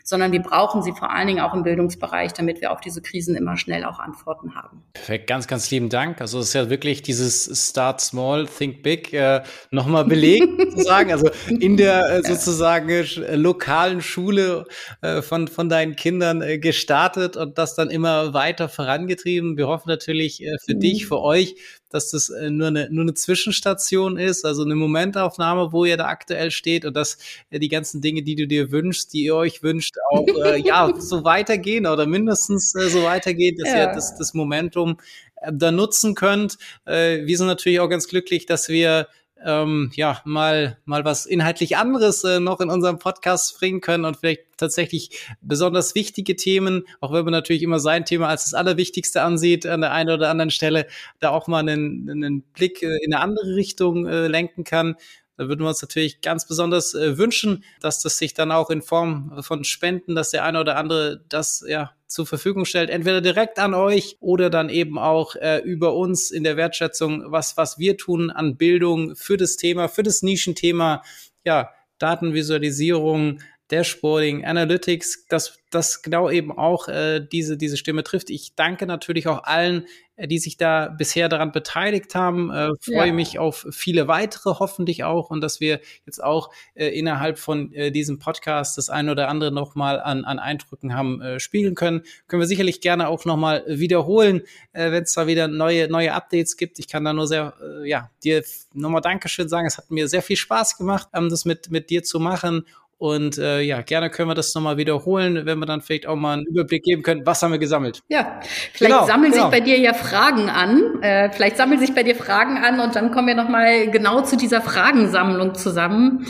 sondern 0.07 0.32
wir 0.32 0.41
brauchen 0.41 0.82
sie 0.84 0.93
vor 0.93 1.11
allen 1.11 1.28
Dingen 1.28 1.41
auch 1.41 1.53
im 1.53 1.63
Bildungsbereich, 1.63 2.32
damit 2.32 2.61
wir 2.61 2.72
auf 2.72 2.80
diese 2.80 3.01
Krisen 3.01 3.36
immer 3.36 3.57
schnell 3.57 3.84
auch 3.84 3.99
Antworten 3.99 4.55
haben. 4.55 4.84
Perfekt, 4.93 5.28
ganz, 5.28 5.47
ganz 5.47 5.70
lieben 5.70 5.89
Dank. 5.89 6.22
Also 6.22 6.39
es 6.39 6.47
ist 6.47 6.53
ja 6.53 6.70
wirklich 6.70 7.01
dieses 7.01 7.70
Start 7.70 7.99
Small, 7.99 8.47
Think 8.47 8.84
Big 8.84 9.11
äh, 9.11 9.43
nochmal 9.72 10.05
belegt, 10.05 10.47
sozusagen. 10.72 11.11
Also 11.11 11.30
in 11.49 11.76
der 11.76 12.09
äh, 12.09 12.24
sozusagen 12.24 12.88
äh, 12.88 13.36
lokalen 13.36 14.01
Schule 14.01 14.65
äh, 15.01 15.22
von, 15.22 15.49
von 15.49 15.68
deinen 15.68 15.97
Kindern 15.97 16.41
äh, 16.41 16.57
gestartet 16.57 17.36
und 17.36 17.57
das 17.57 17.76
dann 17.76 17.89
immer 17.89 18.34
weiter 18.34 18.70
vorangetrieben. 18.70 19.57
Wir 19.57 19.68
hoffen 19.68 19.89
natürlich 19.89 20.41
äh, 20.41 20.55
für 20.65 20.76
mhm. 20.76 20.80
dich, 20.80 21.05
für 21.05 21.20
euch, 21.20 21.55
dass 21.89 22.11
das 22.11 22.29
äh, 22.29 22.49
nur, 22.49 22.67
eine, 22.67 22.89
nur 22.91 23.03
eine 23.03 23.13
Zwischenstation 23.13 24.17
ist, 24.17 24.45
also 24.45 24.63
eine 24.63 24.75
Momentaufnahme, 24.75 25.71
wo 25.71 25.85
ihr 25.85 25.97
da 25.97 26.07
aktuell 26.07 26.51
steht 26.51 26.85
und 26.85 26.95
dass 26.95 27.17
äh, 27.49 27.59
die 27.59 27.69
ganzen 27.69 28.01
Dinge, 28.01 28.23
die 28.23 28.35
du 28.35 28.47
dir 28.47 28.71
wünschst, 28.71 29.13
die 29.13 29.23
ihr 29.23 29.35
euch 29.35 29.63
wünscht, 29.63 29.95
auch 30.11 30.27
äh, 30.45 30.59
ja 30.65 30.91
so 30.97 31.23
weitergehen 31.23 31.85
oder 31.85 32.05
mindestens 32.05 32.75
äh, 32.75 32.89
so 32.89 33.03
weitergehen, 33.03 33.57
dass 33.57 33.69
ja. 33.69 33.81
ihr 33.81 33.93
das, 33.93 34.15
das 34.15 34.33
Momentum 34.33 34.97
äh, 35.41 35.51
da 35.53 35.71
nutzen 35.71 36.15
könnt. 36.15 36.57
Äh, 36.85 37.25
wir 37.25 37.38
sind 37.38 37.47
natürlich 37.47 37.79
auch 37.79 37.89
ganz 37.89 38.07
glücklich, 38.07 38.45
dass 38.45 38.69
wir 38.69 39.07
ähm, 39.45 39.91
ja, 39.93 40.21
mal, 40.25 40.77
mal 40.85 41.05
was 41.05 41.25
inhaltlich 41.25 41.77
anderes 41.77 42.23
äh, 42.23 42.39
noch 42.39 42.59
in 42.59 42.69
unserem 42.69 42.99
Podcast 42.99 43.59
bringen 43.59 43.81
können 43.81 44.05
und 44.05 44.17
vielleicht 44.17 44.41
tatsächlich 44.57 45.27
besonders 45.41 45.95
wichtige 45.95 46.35
Themen, 46.35 46.83
auch 46.99 47.13
wenn 47.13 47.23
man 47.23 47.31
natürlich 47.31 47.63
immer 47.63 47.79
sein 47.79 48.05
Thema 48.05 48.27
als 48.27 48.45
das 48.45 48.53
Allerwichtigste 48.53 49.21
ansieht, 49.21 49.65
an 49.65 49.81
der 49.81 49.91
einen 49.91 50.09
oder 50.09 50.29
anderen 50.29 50.51
Stelle, 50.51 50.88
da 51.19 51.29
auch 51.29 51.47
mal 51.47 51.59
einen, 51.59 52.09
einen 52.09 52.41
Blick 52.41 52.81
äh, 52.81 52.97
in 53.03 53.13
eine 53.13 53.21
andere 53.21 53.55
Richtung 53.55 54.07
äh, 54.07 54.27
lenken 54.27 54.63
kann. 54.63 54.95
Da 55.38 55.47
würden 55.47 55.61
wir 55.61 55.69
uns 55.69 55.81
natürlich 55.81 56.21
ganz 56.21 56.47
besonders 56.47 56.95
äh, 56.95 57.17
wünschen, 57.17 57.63
dass 57.79 58.01
das 58.01 58.17
sich 58.17 58.33
dann 58.33 58.51
auch 58.51 58.71
in 58.71 58.81
Form 58.81 59.43
von 59.43 59.63
Spenden, 59.63 60.15
dass 60.15 60.31
der 60.31 60.43
eine 60.43 60.59
oder 60.59 60.77
andere 60.77 61.21
das 61.29 61.63
ja 61.67 61.91
zur 62.08 62.26
Verfügung 62.26 62.66
stellt, 62.66 62.89
entweder 62.89 63.22
direkt 63.22 63.60
an 63.60 63.74
euch 63.74 64.18
oder 64.20 64.49
dann 64.49 64.70
eben 64.70 64.97
auch 64.97 65.36
äh, 65.36 65.60
über 65.60 65.93
uns 65.93 66.32
in 66.32 66.43
der 66.43 66.58
Wertschätzung, 66.58 67.26
was, 67.28 67.58
was 67.58 67.78
wir 67.78 67.97
tun 67.97 68.32
an 68.32 68.58
Bildung 68.58 69.16
für 69.16 69.38
das 69.38 69.58
Thema, 69.58 69.89
für 69.89 70.03
das 70.03 70.24
Nischenthema, 70.24 71.03
ja, 71.43 71.70
Datenvisualisierung, 71.99 73.39
Dashboarding, 73.70 74.45
Analytics, 74.45 75.26
dass 75.28 75.59
das 75.70 76.01
genau 76.01 76.30
eben 76.30 76.57
auch 76.57 76.88
äh, 76.88 77.20
diese, 77.20 77.57
diese 77.57 77.76
Stimme 77.76 78.03
trifft. 78.03 78.30
Ich 78.30 78.55
danke 78.55 78.86
natürlich 78.86 79.28
auch 79.28 79.43
allen, 79.43 79.86
äh, 80.15 80.28
die 80.28 80.39
sich 80.39 80.55
da 80.55 80.88
bisher 80.88 81.28
daran 81.28 81.51
beteiligt 81.51 82.15
haben. 82.15 82.49
Äh, 82.49 82.70
freue 82.82 83.07
ja. 83.07 83.13
mich 83.13 83.39
auf 83.39 83.68
viele 83.72 84.07
weitere, 84.07 84.55
hoffentlich 84.59 85.03
auch, 85.03 85.30
und 85.30 85.41
dass 85.41 85.59
wir 85.59 85.82
jetzt 86.05 86.24
auch 86.24 86.51
äh, 86.76 86.88
innerhalb 86.88 87.38
von 87.38 87.74
äh, 87.74 87.91
diesem 87.91 88.20
Podcast 88.20 88.78
das 88.78 88.89
eine 88.89 89.11
oder 89.11 89.28
andere 89.28 89.51
nochmal 89.51 89.99
an, 89.99 90.24
an 90.24 90.39
Eindrücken 90.39 90.95
haben 90.95 91.22
äh, 91.22 91.39
spielen 91.41 91.76
können. 91.76 92.03
Können 92.28 92.41
wir 92.41 92.47
sicherlich 92.47 92.80
gerne 92.80 93.09
auch 93.09 93.26
nochmal 93.26 93.65
wiederholen, 93.68 94.43
äh, 94.72 94.91
wenn 94.91 95.03
es 95.03 95.13
da 95.13 95.28
wieder 95.28 95.49
neue, 95.49 95.89
neue 95.89 96.13
Updates 96.13 96.55
gibt. 96.55 96.80
Ich 96.80 96.88
kann 96.88 97.03
da 97.03 97.11
nur 97.11 97.28
sehr, 97.28 97.53
äh, 97.61 97.89
ja, 97.89 98.09
dir 98.24 98.43
nochmal 98.74 99.01
Dankeschön 99.01 99.49
sagen. 99.49 99.68
Es 99.68 99.78
hat 99.78 99.91
mir 99.91 100.07
sehr 100.07 100.22
viel 100.22 100.38
Spaß 100.38 100.78
gemacht, 100.78 101.09
ähm, 101.13 101.30
das 101.30 101.43
mit, 101.43 101.70
mit 101.72 101.89
dir 101.89 102.03
zu 102.03 102.22
machen. 102.22 102.65
Und 103.00 103.38
äh, 103.38 103.62
ja, 103.62 103.82
gerne 103.82 104.10
können 104.10 104.30
wir 104.30 104.34
das 104.34 104.56
nochmal 104.56 104.78
wiederholen, 104.78 105.45
wenn 105.45 105.60
wir 105.60 105.68
dann 105.68 105.82
vielleicht 105.82 106.08
auch 106.08 106.16
mal 106.16 106.34
einen 106.34 106.48
Überblick 106.48 106.84
geben 106.84 107.04
können, 107.04 107.26
was 107.26 107.43
haben 107.43 107.52
wir 107.52 107.60
gesammelt. 107.60 108.02
Ja, 108.08 108.39
vielleicht 108.74 108.91
genau, 108.91 109.06
sammeln 109.06 109.32
genau. 109.32 109.43
sich 109.43 109.52
bei 109.52 109.60
dir 109.60 109.78
ja 109.78 109.93
Fragen 109.93 110.50
an. 110.50 111.02
Äh, 111.04 111.32
vielleicht 111.32 111.58
sammeln 111.58 111.80
sich 111.80 111.93
bei 111.93 112.02
dir 112.02 112.16
Fragen 112.16 112.58
an 112.58 112.80
und 112.80 112.95
dann 112.95 113.12
kommen 113.12 113.28
wir 113.28 113.36
nochmal 113.36 113.91
genau 113.91 114.22
zu 114.22 114.36
dieser 114.36 114.62
Fragensammlung 114.62 115.54
zusammen. 115.54 116.26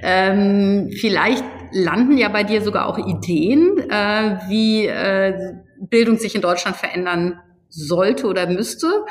Ähm, 0.00 0.90
vielleicht 0.96 1.44
landen 1.72 2.16
ja 2.16 2.28
bei 2.28 2.44
dir 2.44 2.62
sogar 2.62 2.86
auch 2.86 2.98
Ideen, 2.98 3.78
äh, 3.90 4.38
wie 4.48 4.86
äh, 4.86 5.54
Bildung 5.80 6.18
sich 6.18 6.36
in 6.36 6.40
Deutschland 6.40 6.76
verändern 6.76 7.40
sollte 7.72 8.26
oder 8.26 8.46
müsste. 8.46 9.04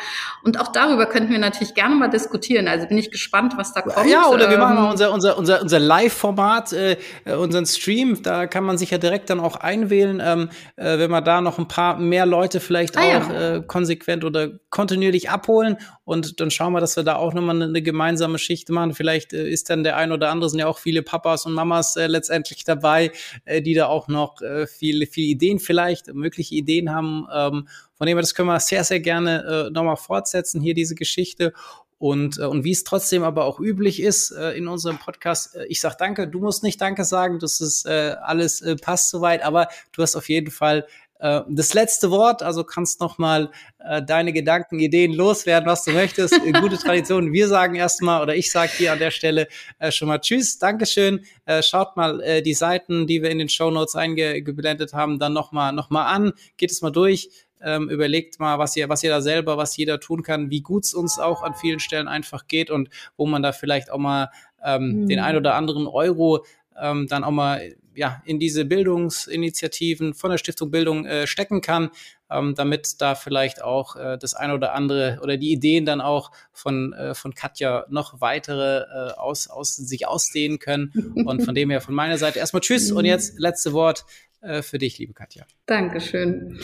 Und 0.44 0.60
auch 0.60 0.72
darüber 0.72 1.08
könnten 1.08 1.32
wir 1.32 1.40
natürlich 1.40 1.74
gerne 1.74 1.96
mal 1.96 2.10
diskutieren. 2.10 2.68
Also 2.68 2.88
bin 2.88 2.98
ich 2.98 3.12
gespannt, 3.12 3.54
was 3.58 3.74
da 3.74 3.82
kommt. 3.82 4.10
Ja, 4.10 4.28
oder 4.28 4.50
wir 4.50 4.58
machen 4.58 4.76
mal 4.76 4.86
ähm, 4.86 4.92
unser, 4.92 5.14
unser, 5.14 5.38
unser, 5.38 5.62
unser 5.62 5.80
Live-Format, 5.80 6.74
äh, 6.74 6.98
unseren 7.38 7.66
Stream. 7.66 8.22
Da 8.22 8.48
kann 8.48 8.64
man 8.64 8.78
sich 8.78 8.92
ja 8.92 8.98
direkt 8.98 9.30
dann 9.30 9.40
auch 9.40 9.56
einwählen, 9.56 10.22
ähm, 10.24 10.50
äh, 10.76 11.00
wenn 11.00 11.10
wir 11.10 11.22
da 11.22 11.42
noch 11.42 11.58
ein 11.58 11.68
paar 11.68 11.98
mehr 11.98 12.26
Leute 12.26 12.60
vielleicht 12.60 12.98
ah, 12.98 13.02
auch 13.02 13.30
ja. 13.30 13.56
äh, 13.56 13.64
konsequent 13.66 14.24
oder 14.24 14.50
kontinuierlich 14.70 15.30
abholen. 15.30 15.78
Und 16.04 16.40
dann 16.40 16.52
schauen 16.52 16.74
wir, 16.74 16.82
dass 16.82 16.96
wir 16.96 17.04
da 17.04 17.16
auch 17.16 17.34
nochmal 17.34 17.56
eine, 17.56 17.66
eine 17.66 17.82
gemeinsame 17.82 18.38
Schicht 18.38 18.70
machen. 18.70 18.94
Vielleicht 18.94 19.34
äh, 19.34 19.50
ist 19.50 19.70
dann 19.70 19.84
der 19.84 19.98
ein 19.98 20.12
oder 20.12 20.30
andere, 20.30 20.50
sind 20.50 20.60
ja 20.60 20.68
auch 20.68 20.80
viele 20.80 21.02
Papas 21.02 21.46
und 21.46 21.54
Mamas 21.54 21.96
äh, 21.96 22.08
letztendlich 22.08 22.64
dabei, 22.64 23.12
äh, 23.46 23.62
die 23.62 23.74
da 23.74 23.88
auch 23.88 24.08
noch 24.08 24.42
äh, 24.42 24.68
viele, 24.68 25.08
viele 25.08 25.28
Ideen 25.28 25.60
vielleicht, 25.60 26.14
mögliche 26.14 26.56
Ideen 26.56 26.94
haben. 26.94 27.28
Ähm, 27.34 27.68
von 28.02 28.08
dem 28.08 28.18
her, 28.18 28.24
das 28.24 28.34
können 28.34 28.48
wir 28.48 28.60
sehr, 28.60 28.84
sehr 28.84 29.00
gerne 29.00 29.68
äh, 29.68 29.70
nochmal 29.70 29.96
fortsetzen, 29.96 30.60
hier 30.60 30.74
diese 30.74 30.96
Geschichte. 30.96 31.54
Und, 32.00 32.40
äh, 32.40 32.46
und 32.46 32.64
wie 32.64 32.72
es 32.72 32.84
trotzdem 32.84 33.22
aber 33.22 33.46
auch 33.46 33.60
üblich 33.60 34.02
ist 34.02 34.32
äh, 34.32 34.54
in 34.54 34.68
unserem 34.68 34.98
Podcast, 34.98 35.56
äh, 35.56 35.68
ich 35.68 35.80
sag 35.82 36.00
danke, 36.00 36.28
du 36.28 36.40
musst 36.40 36.64
nicht 36.64 36.82
danke 36.82 37.06
sagen, 37.06 37.38
das 37.38 37.62
ist 37.62 37.86
äh, 37.86 38.16
alles 38.24 38.60
äh, 38.62 38.76
passt 38.76 39.12
soweit, 39.12 39.44
aber 39.44 39.68
du 39.92 40.02
hast 40.02 40.16
auf 40.16 40.30
jeden 40.30 40.50
Fall 40.50 40.88
äh, 41.20 41.42
das 41.48 41.76
letzte 41.76 42.10
Wort, 42.10 42.42
also 42.42 42.64
kannst 42.64 43.02
noch 43.02 43.20
mal 43.20 43.52
äh, 43.78 44.02
deine 44.02 44.34
Gedanken, 44.34 44.80
Ideen 44.80 45.14
loswerden, 45.14 45.70
was 45.70 45.84
du 45.84 45.92
möchtest. 45.92 46.34
Gute 46.60 46.78
Tradition. 46.80 47.32
Wir 47.32 47.48
sagen 47.48 47.76
erstmal 47.76 48.24
oder 48.24 48.36
ich 48.36 48.50
sage 48.50 48.72
hier 48.76 48.94
an 48.94 48.98
der 48.98 49.12
Stelle 49.12 49.48
äh, 49.78 49.92
schon 49.92 50.08
mal 50.08 50.18
Tschüss, 50.18 50.58
Dankeschön. 50.58 51.24
Äh, 51.46 51.62
schaut 51.62 51.96
mal 51.98 52.20
äh, 52.22 52.42
die 52.42 52.56
Seiten, 52.56 53.06
die 53.06 53.22
wir 53.22 53.30
in 53.30 53.38
den 53.38 53.50
Show 53.50 53.70
Notes 53.70 53.96
eingeblendet 53.96 54.94
haben, 54.94 55.20
dann 55.20 55.34
noch 55.34 55.52
mal 55.52 55.72
noch 55.72 55.92
mal 55.92 56.08
an. 56.08 56.34
Geht 56.58 56.72
es 56.72 56.82
mal 56.82 56.90
durch 56.90 57.30
ähm, 57.64 57.90
überlegt 57.90 58.40
mal, 58.40 58.60
was 58.60 58.76
ihr, 58.76 58.90
was 58.90 59.04
ihr 59.04 59.10
da 59.10 59.22
selber, 59.22 59.58
was 59.58 59.78
jeder 59.78 60.00
tun 60.00 60.24
kann, 60.24 60.50
wie 60.50 60.62
gut 60.62 60.86
es 60.86 60.94
uns 60.94 61.20
auch 61.20 61.44
an 61.44 61.54
vielen 61.54 61.80
Stellen 61.80 62.08
einfach 62.08 62.48
geht 62.48 62.70
und 62.70 62.90
wo 63.18 63.26
man 63.26 63.42
da 63.42 63.52
vielleicht 63.52 63.92
auch 63.92 63.98
mal 64.00 64.30
ähm, 64.64 65.02
mhm. 65.02 65.08
den 65.08 65.20
ein 65.20 65.36
oder 65.36 65.56
anderen 65.56 65.88
Euro 65.88 66.46
ähm, 66.80 67.08
dann 67.08 67.24
auch 67.24 67.32
mal 67.32 67.76
ja, 67.94 68.22
in 68.26 68.40
diese 68.40 68.66
Bildungsinitiativen 68.66 70.14
von 70.14 70.32
der 70.32 70.38
Stiftung 70.38 70.72
Bildung 70.72 71.06
äh, 71.06 71.28
stecken 71.28 71.62
kann, 71.62 71.90
ähm, 72.30 72.56
damit 72.56 73.02
da 73.02 73.16
vielleicht 73.16 73.62
auch 73.62 73.96
äh, 73.96 74.18
das 74.18 74.34
eine 74.34 74.54
oder 74.54 74.74
andere 74.74 75.20
oder 75.22 75.38
die 75.38 75.52
Ideen 75.52 75.86
dann 75.86 76.02
auch 76.02 76.32
von, 76.54 76.94
äh, 76.94 77.14
von 77.14 77.36
Katja 77.36 77.86
noch 77.90 78.22
weitere 78.22 78.80
äh, 78.82 79.12
aus, 79.14 79.48
aus, 79.50 79.76
sich 79.76 80.08
ausdehnen 80.08 80.60
können. 80.60 80.92
Und 81.26 81.44
von 81.44 81.56
dem 81.56 81.70
her 81.70 81.82
von 81.82 81.94
meiner 81.94 82.18
Seite 82.18 82.40
erstmal 82.40 82.62
Tschüss 82.62 82.92
und 82.92 83.06
jetzt 83.06 83.38
letzte 83.40 83.74
Wort 83.74 84.06
äh, 84.42 84.62
für 84.62 84.78
dich, 84.78 84.98
liebe 84.98 85.14
Katja. 85.14 85.46
Dankeschön. 85.66 86.60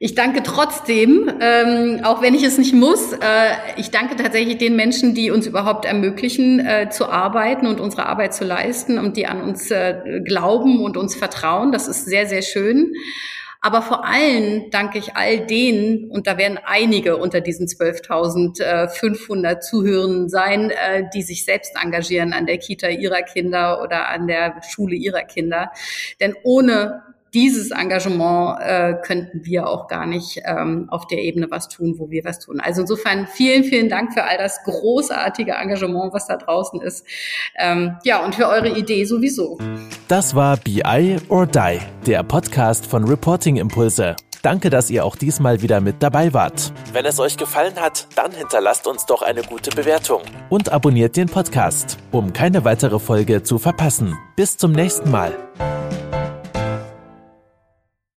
Ich 0.00 0.16
danke 0.16 0.42
trotzdem, 0.42 1.30
ähm, 1.40 2.00
auch 2.02 2.20
wenn 2.20 2.34
ich 2.34 2.42
es 2.42 2.58
nicht 2.58 2.74
muss. 2.74 3.12
Äh, 3.12 3.18
ich 3.76 3.90
danke 3.90 4.16
tatsächlich 4.16 4.58
den 4.58 4.74
Menschen, 4.74 5.14
die 5.14 5.30
uns 5.30 5.46
überhaupt 5.46 5.84
ermöglichen, 5.84 6.58
äh, 6.60 6.90
zu 6.90 7.08
arbeiten 7.08 7.68
und 7.68 7.80
unsere 7.80 8.06
Arbeit 8.06 8.34
zu 8.34 8.44
leisten 8.44 8.98
und 8.98 9.16
die 9.16 9.26
an 9.26 9.40
uns 9.40 9.70
äh, 9.70 10.20
glauben 10.24 10.82
und 10.82 10.96
uns 10.96 11.14
vertrauen. 11.14 11.70
Das 11.70 11.86
ist 11.86 12.06
sehr, 12.06 12.26
sehr 12.26 12.42
schön. 12.42 12.92
Aber 13.60 13.80
vor 13.80 14.04
allem 14.04 14.68
danke 14.70 14.98
ich 14.98 15.16
all 15.16 15.46
denen, 15.46 16.10
und 16.10 16.26
da 16.26 16.36
werden 16.36 16.58
einige 16.62 17.16
unter 17.16 17.40
diesen 17.40 17.66
12.500 17.66 19.60
Zuhörern 19.60 20.28
sein, 20.28 20.70
äh, 20.70 21.04
die 21.14 21.22
sich 21.22 21.46
selbst 21.46 21.72
engagieren 21.82 22.34
an 22.34 22.44
der 22.44 22.58
Kita 22.58 22.88
ihrer 22.88 23.22
Kinder 23.22 23.80
oder 23.80 24.10
an 24.10 24.26
der 24.26 24.60
Schule 24.68 24.96
ihrer 24.96 25.22
Kinder. 25.22 25.70
Denn 26.20 26.34
ohne 26.42 27.13
dieses 27.34 27.72
Engagement 27.72 28.60
äh, 28.60 28.94
könnten 29.04 29.44
wir 29.44 29.68
auch 29.68 29.88
gar 29.88 30.06
nicht 30.06 30.40
ähm, 30.46 30.86
auf 30.90 31.06
der 31.08 31.18
Ebene 31.18 31.48
was 31.50 31.68
tun, 31.68 31.96
wo 31.98 32.08
wir 32.10 32.24
was 32.24 32.38
tun. 32.38 32.60
Also 32.60 32.82
insofern 32.82 33.26
vielen, 33.26 33.64
vielen 33.64 33.88
Dank 33.88 34.14
für 34.14 34.24
all 34.24 34.38
das 34.38 34.62
großartige 34.64 35.52
Engagement, 35.52 36.14
was 36.14 36.26
da 36.28 36.36
draußen 36.36 36.80
ist. 36.80 37.04
Ähm, 37.58 37.96
ja, 38.04 38.24
und 38.24 38.34
für 38.34 38.48
eure 38.48 38.70
Idee 38.70 39.04
sowieso. 39.04 39.58
Das 40.08 40.34
war 40.34 40.56
BI 40.56 41.16
or 41.28 41.46
Die, 41.46 41.80
der 42.06 42.22
Podcast 42.22 42.86
von 42.86 43.04
Reporting 43.04 43.56
Impulse. 43.56 44.14
Danke, 44.42 44.68
dass 44.68 44.90
ihr 44.90 45.06
auch 45.06 45.16
diesmal 45.16 45.62
wieder 45.62 45.80
mit 45.80 46.02
dabei 46.02 46.34
wart. 46.34 46.70
Wenn 46.92 47.06
es 47.06 47.18
euch 47.18 47.38
gefallen 47.38 47.76
hat, 47.80 48.06
dann 48.14 48.30
hinterlasst 48.30 48.86
uns 48.86 49.06
doch 49.06 49.22
eine 49.22 49.42
gute 49.42 49.70
Bewertung 49.70 50.20
und 50.50 50.70
abonniert 50.70 51.16
den 51.16 51.28
Podcast, 51.28 51.96
um 52.12 52.34
keine 52.34 52.64
weitere 52.64 52.98
Folge 52.98 53.42
zu 53.42 53.58
verpassen. 53.58 54.18
Bis 54.36 54.58
zum 54.58 54.72
nächsten 54.72 55.10
Mal. 55.10 55.34